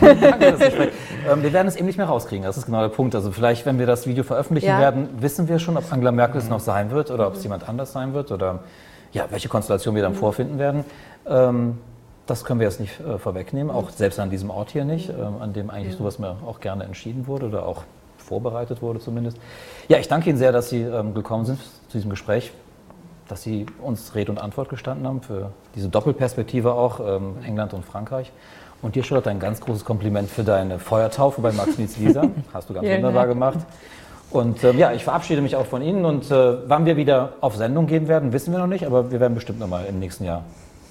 Danke, 0.00 0.90
ähm, 1.30 1.42
wir 1.42 1.52
werden 1.52 1.68
es 1.68 1.76
eben 1.76 1.84
nicht 1.84 1.98
mehr 1.98 2.06
rauskriegen. 2.06 2.46
Das 2.46 2.56
ist 2.56 2.64
genau 2.64 2.80
der 2.80 2.88
Punkt. 2.88 3.14
Also 3.14 3.30
vielleicht, 3.30 3.66
wenn 3.66 3.78
wir 3.78 3.84
das 3.84 4.06
Video 4.06 4.24
veröffentlichen 4.24 4.68
Ja. 4.68 4.80
werden, 4.80 5.10
wissen 5.20 5.48
wir 5.48 5.58
schon, 5.58 5.76
ob 5.76 5.92
Angela 5.92 6.12
Merkel 6.12 6.38
es 6.40 6.48
noch 6.48 6.60
sein 6.60 6.90
wird 6.90 7.10
oder 7.10 7.26
ob 7.26 7.34
es 7.34 7.42
jemand 7.42 7.68
anders 7.68 7.92
sein 7.92 8.14
wird 8.14 8.32
oder 8.32 8.60
ja, 9.12 9.26
welche 9.30 9.48
Konstellation 9.48 9.94
wir 9.94 10.02
dann 10.02 10.14
vorfinden 10.14 10.58
werden. 10.58 10.84
Ähm, 11.26 11.78
das 12.26 12.44
können 12.44 12.60
wir 12.60 12.66
jetzt 12.66 12.80
nicht 12.80 13.00
äh, 13.00 13.18
vorwegnehmen, 13.18 13.74
auch 13.74 13.90
selbst 13.90 14.18
an 14.20 14.30
diesem 14.30 14.50
Ort 14.50 14.70
hier 14.70 14.84
nicht, 14.84 15.10
ähm, 15.10 15.40
an 15.40 15.52
dem 15.52 15.70
eigentlich 15.70 15.96
sowas 15.96 16.18
mir 16.18 16.36
auch 16.46 16.60
gerne 16.60 16.84
entschieden 16.84 17.26
wurde 17.26 17.46
oder 17.46 17.66
auch 17.66 17.82
vorbereitet 18.18 18.80
wurde 18.80 19.00
zumindest. 19.00 19.36
Ja, 19.88 19.98
ich 19.98 20.08
danke 20.08 20.30
Ihnen 20.30 20.38
sehr, 20.38 20.52
dass 20.52 20.70
Sie 20.70 20.82
ähm, 20.82 21.14
gekommen 21.14 21.44
sind 21.44 21.60
zu 21.60 21.98
diesem 21.98 22.10
Gespräch, 22.10 22.52
dass 23.28 23.42
Sie 23.42 23.66
uns 23.82 24.14
Rede 24.14 24.30
und 24.30 24.38
Antwort 24.38 24.68
gestanden 24.68 25.06
haben 25.06 25.20
für 25.20 25.50
diese 25.74 25.88
Doppelperspektive 25.88 26.72
auch, 26.72 27.00
ähm, 27.00 27.36
England 27.44 27.74
und 27.74 27.84
Frankreich. 27.84 28.32
Und 28.80 28.96
dir, 28.96 29.04
Charlotte, 29.04 29.30
ein 29.30 29.38
ganz 29.38 29.60
großes 29.60 29.84
Kompliment 29.84 30.28
für 30.28 30.42
deine 30.42 30.78
Feuertaufe 30.80 31.40
bei 31.40 31.52
Max 31.52 31.78
Nietz 31.78 31.96
Lisa. 31.98 32.22
Hast 32.52 32.68
du 32.68 32.74
ganz 32.74 32.84
Vielen 32.84 32.98
wunderbar 32.98 33.26
Dank. 33.26 33.34
gemacht. 33.34 33.58
Und 34.32 34.64
ähm, 34.64 34.78
ja, 34.78 34.92
ich 34.92 35.04
verabschiede 35.04 35.42
mich 35.42 35.56
auch 35.56 35.66
von 35.66 35.82
Ihnen 35.82 36.04
und 36.04 36.30
äh, 36.30 36.68
wann 36.68 36.86
wir 36.86 36.96
wieder 36.96 37.34
auf 37.40 37.54
Sendung 37.56 37.86
gehen 37.86 38.08
werden, 38.08 38.32
wissen 38.32 38.52
wir 38.52 38.58
noch 38.58 38.66
nicht, 38.66 38.86
aber 38.86 39.10
wir 39.10 39.20
werden 39.20 39.34
bestimmt 39.34 39.60
nochmal 39.60 39.84
im 39.86 39.98
nächsten 39.98 40.24
Jahr 40.24 40.44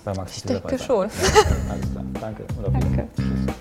bei 0.06 0.14
Max 0.14 0.38
Ich 0.38 0.44
denke 0.44 0.78
schon. 0.78 1.08
Ja, 1.08 1.72
alles 1.72 1.92
klar, 1.92 2.04
danke. 2.20 2.44
danke. 2.72 3.08
Tschüss. 3.16 3.56